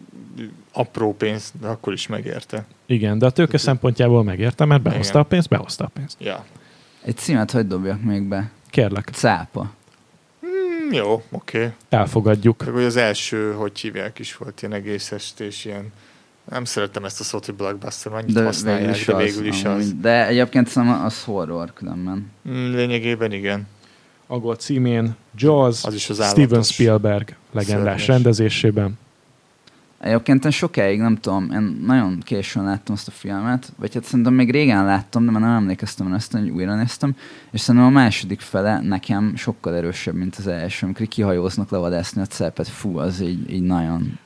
apró 0.71 1.13
pénz, 1.13 1.53
de 1.61 1.67
akkor 1.67 1.93
is 1.93 2.07
megérte. 2.07 2.65
Igen, 2.85 3.17
de 3.17 3.25
a 3.25 3.29
tőke 3.29 3.57
szempontjából 3.57 4.23
megérte, 4.23 4.65
mert 4.65 4.81
behozta 4.81 5.09
Igen. 5.09 5.21
a 5.21 5.23
pénzt, 5.23 5.49
behozta 5.49 5.83
a 5.83 5.91
pénzt. 5.93 6.17
Ja. 6.19 6.45
Egy 7.01 7.17
címet 7.17 7.51
hogy 7.51 7.67
dobjak 7.67 8.01
még 8.01 8.23
be? 8.23 8.51
Kérlek, 8.69 9.09
Cápa. 9.11 9.71
Hmm, 10.39 10.93
jó, 10.93 11.23
oké. 11.31 11.57
Okay. 11.57 11.69
elfogadjuk. 11.89 12.63
Csak 12.63 12.73
hogy 12.73 12.83
az 12.83 12.95
első, 12.95 13.53
hogy 13.53 13.79
hívják 13.79 14.19
is 14.19 14.37
volt 14.37 14.61
ilyen 14.61 14.73
egész 14.73 15.11
estés, 15.11 15.65
ilyen 15.65 15.91
nem 16.49 16.63
szerettem 16.65 17.05
ezt 17.05 17.19
a 17.19 17.23
szót, 17.23 17.45
hogy 17.45 17.55
blockbuster, 17.55 18.13
annyit 18.13 18.33
De 18.33 18.43
használják, 18.43 18.95
végül 18.95 18.95
is 18.95 19.05
de 19.05 19.13
az. 19.15 19.23
végül 19.23 19.47
is 19.47 19.63
az. 19.63 19.93
De 20.01 20.27
egyébként 20.27 20.67
szerintem 20.67 21.05
az 21.05 21.23
horror 21.23 21.73
különben. 21.73 22.31
Mm, 22.49 22.71
Lényegében 22.71 23.31
igen. 23.31 23.67
Agol 24.27 24.55
címén 24.55 25.15
Jaws, 25.35 25.83
Az 25.83 25.93
is 25.93 26.09
az 26.09 26.25
Steven. 26.29 26.63
Spielberg 26.63 27.35
legendás 27.51 27.83
Szörnyes. 27.83 28.07
rendezésében. 28.07 28.97
Egyébként 29.99 30.45
én 30.45 30.51
sokáig, 30.51 30.99
nem 30.99 31.15
tudom, 31.17 31.51
én 31.51 31.79
nagyon 31.85 32.19
későn 32.19 32.63
láttam 32.63 32.95
azt 32.95 33.07
a 33.07 33.11
filmet, 33.11 33.71
vagy 33.77 33.93
hát 33.93 34.03
szerintem 34.03 34.33
még 34.33 34.51
régen 34.51 34.85
láttam, 34.85 35.25
de 35.25 35.31
már 35.31 35.41
nem 35.41 35.51
emlékeztem 35.55 36.13
ezt, 36.13 36.31
hogy 36.31 36.49
újra 36.49 36.75
néztem, 36.75 37.15
és 37.51 37.61
szerintem 37.61 37.89
a 37.89 37.93
második 37.93 38.39
fele 38.41 38.79
nekem 38.81 39.35
sokkal 39.35 39.75
erősebb, 39.75 40.15
mint 40.15 40.35
az 40.35 40.47
első, 40.47 40.85
amikor 40.85 41.07
kihajóznak 41.07 41.69
levadászni 41.69 42.21
a 42.21 42.25
cepet, 42.25 42.67
fú, 42.67 42.97
az 42.97 43.21
így, 43.21 43.51
így 43.53 43.61
nagyon 43.63 44.19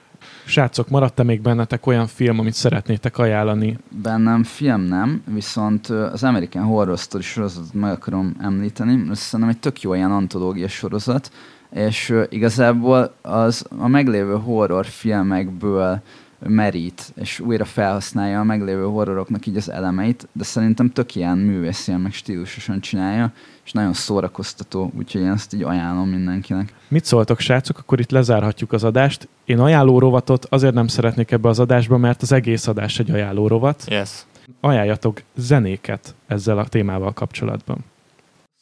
Srácok, 0.45 0.89
maradt-e 0.89 1.23
még 1.23 1.41
bennetek 1.41 1.85
olyan 1.85 2.07
film, 2.07 2.39
amit 2.39 2.53
szeretnétek 2.53 3.17
ajánlani? 3.17 3.77
Bennem 4.01 4.43
film 4.43 4.81
nem, 4.81 5.21
viszont 5.33 5.87
az 5.87 6.23
American 6.23 6.63
Horror 6.63 6.97
Story 6.97 7.23
sorozatot 7.23 7.73
meg 7.73 7.91
akarom 7.91 8.35
említeni, 8.41 9.15
szerintem 9.15 9.49
egy 9.49 9.59
tök 9.59 9.81
jó 9.81 9.93
ilyen 9.93 10.11
antológia 10.11 10.67
sorozat, 10.67 11.31
és 11.71 12.13
igazából 12.29 13.13
az 13.21 13.65
a 13.77 13.87
meglévő 13.87 14.35
horror 14.35 14.85
filmekből 14.85 16.01
merít, 16.39 17.11
és 17.15 17.39
újra 17.39 17.65
felhasználja 17.65 18.39
a 18.39 18.43
meglévő 18.43 18.83
horroroknak 18.83 19.45
így 19.45 19.57
az 19.57 19.71
elemeit, 19.71 20.27
de 20.31 20.43
szerintem 20.43 20.91
tök 20.91 21.15
ilyen 21.15 21.37
művészien, 21.37 21.99
meg 21.99 22.13
stílusosan 22.13 22.79
csinálja, 22.79 23.31
és 23.65 23.71
nagyon 23.71 23.93
szórakoztató, 23.93 24.91
úgyhogy 24.97 25.21
én 25.21 25.31
ezt 25.31 25.53
így 25.53 25.63
ajánlom 25.63 26.09
mindenkinek. 26.09 26.73
Mit 26.87 27.05
szóltok, 27.05 27.39
srácok? 27.39 27.77
Akkor 27.77 27.99
itt 27.99 28.11
lezárhatjuk 28.11 28.71
az 28.73 28.83
adást. 28.83 29.27
Én 29.47 29.59
ajánló 29.59 29.99
rovatot 29.99 30.45
azért 30.45 30.73
nem 30.73 30.87
szeretnék 30.87 31.31
ebbe 31.31 31.49
az 31.49 31.59
adásba, 31.59 31.97
mert 31.97 32.21
az 32.21 32.31
egész 32.31 32.67
adás 32.67 32.99
egy 32.99 33.11
ajánló 33.11 33.47
rovat. 33.47 33.83
Yes. 33.87 34.25
Ajánljatok 34.61 35.21
zenéket 35.35 36.15
ezzel 36.25 36.57
a 36.57 36.67
témával 36.67 37.13
kapcsolatban. 37.13 37.77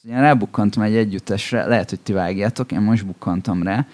Én 0.10 0.20
rábukkantam 0.20 0.84
egy 0.84 0.96
együttesre, 0.96 1.66
lehet, 1.66 1.90
hogy 1.90 2.00
ti 2.00 2.14
vágjátok, 2.14 2.72
én 2.72 2.82
most 2.82 3.06
bukkantam 3.06 3.64
rá. 3.64 3.86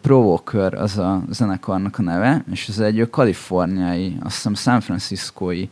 Provoker 0.00 0.74
az 0.74 0.98
a 0.98 1.22
zenekarnak 1.30 1.98
a 1.98 2.02
neve, 2.02 2.44
és 2.52 2.68
ez 2.68 2.78
egy 2.78 3.08
kaliforniai, 3.10 4.16
azt 4.22 4.34
hiszem 4.34 4.54
San 4.54 4.80
Franciscoi 4.80 5.70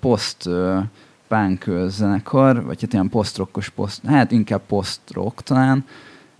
post 0.00 0.48
punk 1.28 1.64
zenekar, 1.86 2.64
vagy 2.64 2.80
hát 2.80 2.92
ilyen 2.92 3.08
post-rockos, 3.08 3.68
post, 3.68 4.00
hát 4.06 4.30
inkább 4.30 4.60
post-rock 4.66 5.42
talán, 5.42 5.84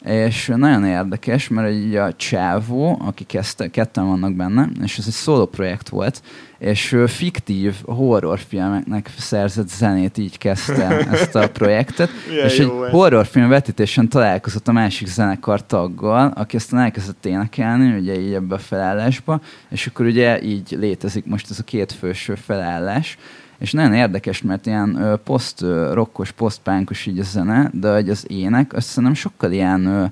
és 0.07 0.53
nagyon 0.57 0.85
érdekes, 0.85 1.49
mert 1.49 1.73
így 1.73 1.95
a 1.95 2.13
csávó, 2.13 2.99
aki 3.05 3.25
kezdte, 3.25 3.71
ketten 3.71 4.07
vannak 4.07 4.35
benne, 4.35 4.69
és 4.83 4.99
ez 4.99 5.05
egy 5.07 5.13
szóló 5.13 5.47
projekt 5.47 5.89
volt, 5.89 6.23
és 6.59 6.93
ő 6.93 7.07
fiktív 7.07 7.75
horrorfilmeknek 7.85 9.11
szerzett 9.19 9.69
zenét 9.69 10.19
így 10.19 10.39
kezdte 10.39 10.87
ezt 11.13 11.35
a 11.35 11.49
projektet, 11.49 12.11
és 12.45 12.59
egy 12.59 12.73
ez. 12.85 12.91
horrorfilm 12.91 13.49
vetítésen 13.49 14.09
találkozott 14.09 14.69
a 14.69 14.73
másik 14.73 15.07
zenekar 15.07 15.67
taggal, 15.67 16.33
aki 16.37 16.57
aztán 16.57 16.81
elkezdett 16.81 17.27
énekelni, 17.27 17.99
ugye 17.99 18.21
így 18.21 18.33
ebbe 18.33 18.55
a 18.55 18.59
felállásba, 18.59 19.41
és 19.69 19.87
akkor 19.87 20.07
ugye 20.07 20.43
így 20.43 20.77
létezik 20.79 21.25
most 21.25 21.51
ez 21.51 21.59
a 21.59 21.65
két 21.65 21.93
főső 21.93 22.35
felállás, 22.35 23.19
és 23.59 23.73
nagyon 23.73 23.93
érdekes, 23.93 24.43
mert 24.43 24.67
ilyen 24.67 24.97
ö, 25.01 25.17
poszt 25.17 25.63
ö, 25.63 25.93
rockos, 25.93 26.33
posztpánkos 26.33 27.07
így 27.07 27.19
a 27.19 27.23
zene, 27.23 27.71
de 27.73 27.95
hogy 27.95 28.11
az 28.11 28.25
ének, 28.29 28.73
azt 28.73 28.87
szerintem 28.87 29.15
sokkal 29.15 29.53
ilyen, 29.53 29.87
ö, 29.87 30.05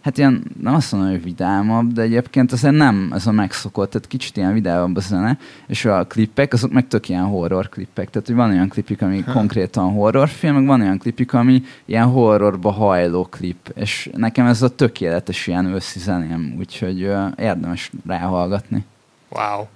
hát 0.00 0.18
ilyen, 0.18 0.42
nem 0.62 0.74
azt 0.74 0.92
mondom, 0.92 1.10
hogy 1.10 1.22
vidámabb, 1.22 1.92
de 1.92 2.02
egyébként 2.02 2.52
azért 2.52 2.74
nem 2.74 3.10
ez 3.14 3.26
a 3.26 3.32
megszokott, 3.32 3.90
tehát 3.90 4.08
kicsit 4.08 4.36
ilyen 4.36 4.52
vidámabb 4.52 4.96
a 4.96 5.00
zene, 5.00 5.38
és 5.66 5.84
a 5.84 6.06
klippek, 6.06 6.52
azok 6.52 6.72
meg 6.72 6.88
tök 6.88 7.08
ilyen 7.08 7.24
horror 7.24 7.68
klippek, 7.68 8.10
tehát 8.10 8.26
hogy 8.26 8.36
van 8.36 8.50
olyan 8.50 8.68
klipik, 8.68 9.02
ami 9.02 9.24
konkrétan 9.24 9.92
horrorfilm, 9.92 10.54
meg 10.54 10.66
van 10.66 10.80
olyan 10.80 10.98
klipik, 10.98 11.32
ami 11.32 11.62
ilyen 11.84 12.06
horrorba 12.06 12.70
hajló 12.70 13.24
klip, 13.24 13.72
és 13.74 14.10
nekem 14.16 14.46
ez 14.46 14.62
a 14.62 14.74
tökéletes 14.74 15.46
ilyen 15.46 15.66
őszi 15.66 15.98
zeném, 15.98 16.54
úgyhogy 16.58 17.00
érdemes 17.36 17.90
ráhallgatni. 18.06 18.84
Wow. 19.28 19.66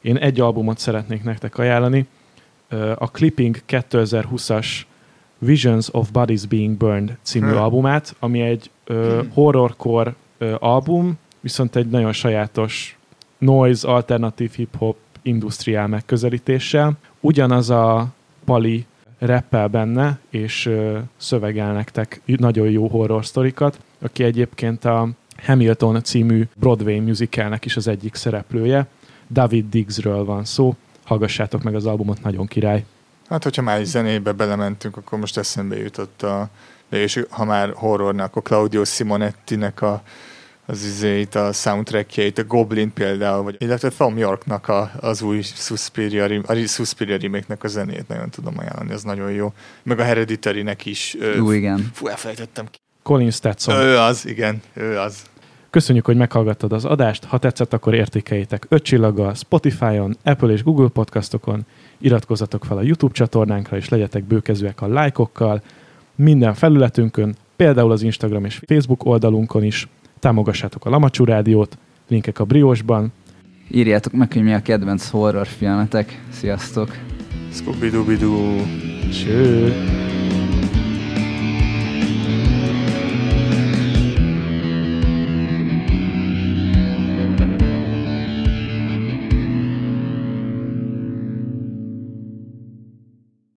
Én 0.00 0.16
egy 0.16 0.40
albumot 0.40 0.78
szeretnék 0.78 1.22
nektek 1.22 1.58
ajánlani. 1.58 2.06
A 2.94 3.10
Clipping 3.10 3.62
2020-as 3.68 4.66
Visions 5.38 5.88
of 5.92 6.10
Bodies 6.10 6.46
Being 6.46 6.76
Burned 6.76 7.16
című 7.22 7.50
Hm. 7.50 7.56
albumát, 7.56 8.16
ami 8.18 8.40
egy 8.40 8.70
ö, 8.84 9.22
horrorcore 9.32 10.14
ö, 10.38 10.54
album, 10.58 11.18
viszont 11.40 11.76
egy 11.76 11.86
nagyon 11.86 12.12
sajátos 12.12 12.98
noise, 13.38 13.88
alternatív 13.88 14.52
hip-hop, 14.52 14.96
industriál 15.22 15.86
megközelítéssel. 15.86 16.92
Ugyanaz 17.20 17.70
a 17.70 18.06
pali 18.44 18.86
rappel 19.18 19.68
benne, 19.68 20.18
és 20.30 20.66
ö, 20.66 20.98
szövegel 21.16 21.72
nektek 21.72 22.20
nagyon 22.24 22.70
jó 22.70 22.88
horror 22.88 23.26
sztorikat, 23.26 23.80
aki 23.98 24.24
egyébként 24.24 24.84
a 24.84 25.08
Hamilton 25.42 26.02
című 26.02 26.48
Broadway 26.56 27.00
musicalnek 27.00 27.64
is 27.64 27.76
az 27.76 27.88
egyik 27.88 28.14
szereplője. 28.14 28.86
David 29.30 29.68
Diggsről 29.70 30.24
van 30.24 30.44
szó, 30.44 30.76
hallgassátok 31.10 31.62
meg 31.62 31.74
az 31.74 31.86
albumot, 31.86 32.22
nagyon 32.22 32.46
király. 32.46 32.84
Hát, 33.28 33.42
hogyha 33.42 33.62
már 33.62 33.78
egy 33.78 33.84
zenébe 33.84 34.32
belementünk, 34.32 34.96
akkor 34.96 35.18
most 35.18 35.38
eszembe 35.38 35.76
jutott 35.76 36.22
a... 36.22 36.48
De 36.88 36.96
és 36.96 37.24
ha 37.30 37.44
már 37.44 37.72
horrornak, 37.74 38.26
akkor 38.26 38.42
Claudio 38.42 38.84
Simonetti-nek 38.84 39.82
a, 39.82 40.02
az 40.66 40.84
izéit, 40.84 41.34
a 41.34 41.52
soundtrackjeit, 41.52 42.38
a 42.38 42.44
Goblin 42.44 42.92
például, 42.92 43.42
vagy, 43.42 43.56
illetve 43.58 43.88
Tom 43.88 44.18
Yorknak 44.18 44.68
a, 44.68 44.90
az 45.00 45.22
új 45.22 45.42
Suspiria, 45.42 46.40
a 46.46 46.54
Suspiria 46.54 47.16
remake-nek 47.16 47.64
a 47.64 47.68
zenét 47.68 48.08
nagyon 48.08 48.30
tudom 48.30 48.54
ajánlani, 48.58 48.92
ez 48.92 49.02
nagyon 49.02 49.30
jó. 49.30 49.52
Meg 49.82 49.98
a 49.98 50.02
Hereditary-nek 50.02 50.86
is. 50.86 51.16
Ö, 51.20 51.38
Ú, 51.38 51.50
igen. 51.50 51.90
Fú, 51.92 52.06
elfelejtettem 52.06 52.66
ki. 52.70 52.78
Colin 53.02 53.30
Stetson. 53.30 53.76
Ő 53.76 53.96
az, 53.96 54.26
igen, 54.26 54.62
ő 54.74 54.98
az. 54.98 55.16
Köszönjük, 55.70 56.04
hogy 56.04 56.16
meghallgattad 56.16 56.72
az 56.72 56.84
adást. 56.84 57.24
Ha 57.24 57.38
tetszett, 57.38 57.72
akkor 57.72 57.94
értékeljétek 57.94 58.66
5 58.68 58.82
csillaggal 58.82 59.34
Spotify-on, 59.34 60.16
Apple 60.22 60.52
és 60.52 60.62
Google 60.62 60.88
podcastokon, 60.88 61.66
iratkozzatok 61.98 62.64
fel 62.64 62.76
a 62.76 62.82
YouTube 62.82 63.12
csatornánkra, 63.12 63.76
és 63.76 63.88
legyetek 63.88 64.24
bőkezőek 64.24 64.82
a 64.82 64.86
lájkokkal. 64.86 65.62
Minden 66.14 66.54
felületünkön, 66.54 67.36
például 67.56 67.92
az 67.92 68.02
Instagram 68.02 68.44
és 68.44 68.60
Facebook 68.66 69.04
oldalunkon 69.04 69.64
is. 69.64 69.88
Támogassátok 70.18 70.84
a 70.84 70.90
Lamacsú 70.90 71.24
Rádiót, 71.24 71.78
linkek 72.08 72.38
a 72.38 72.44
Briosban. 72.44 73.12
Írjátok 73.70 74.12
meg, 74.12 74.32
hogy 74.32 74.42
mi 74.42 74.52
a 74.52 74.62
kedvenc 74.62 75.08
horrorfilmetek. 75.08 76.20
Sziasztok! 76.30 76.96
Scooby-Dooby-Doo. 77.52 78.64
Cső! 79.12 79.72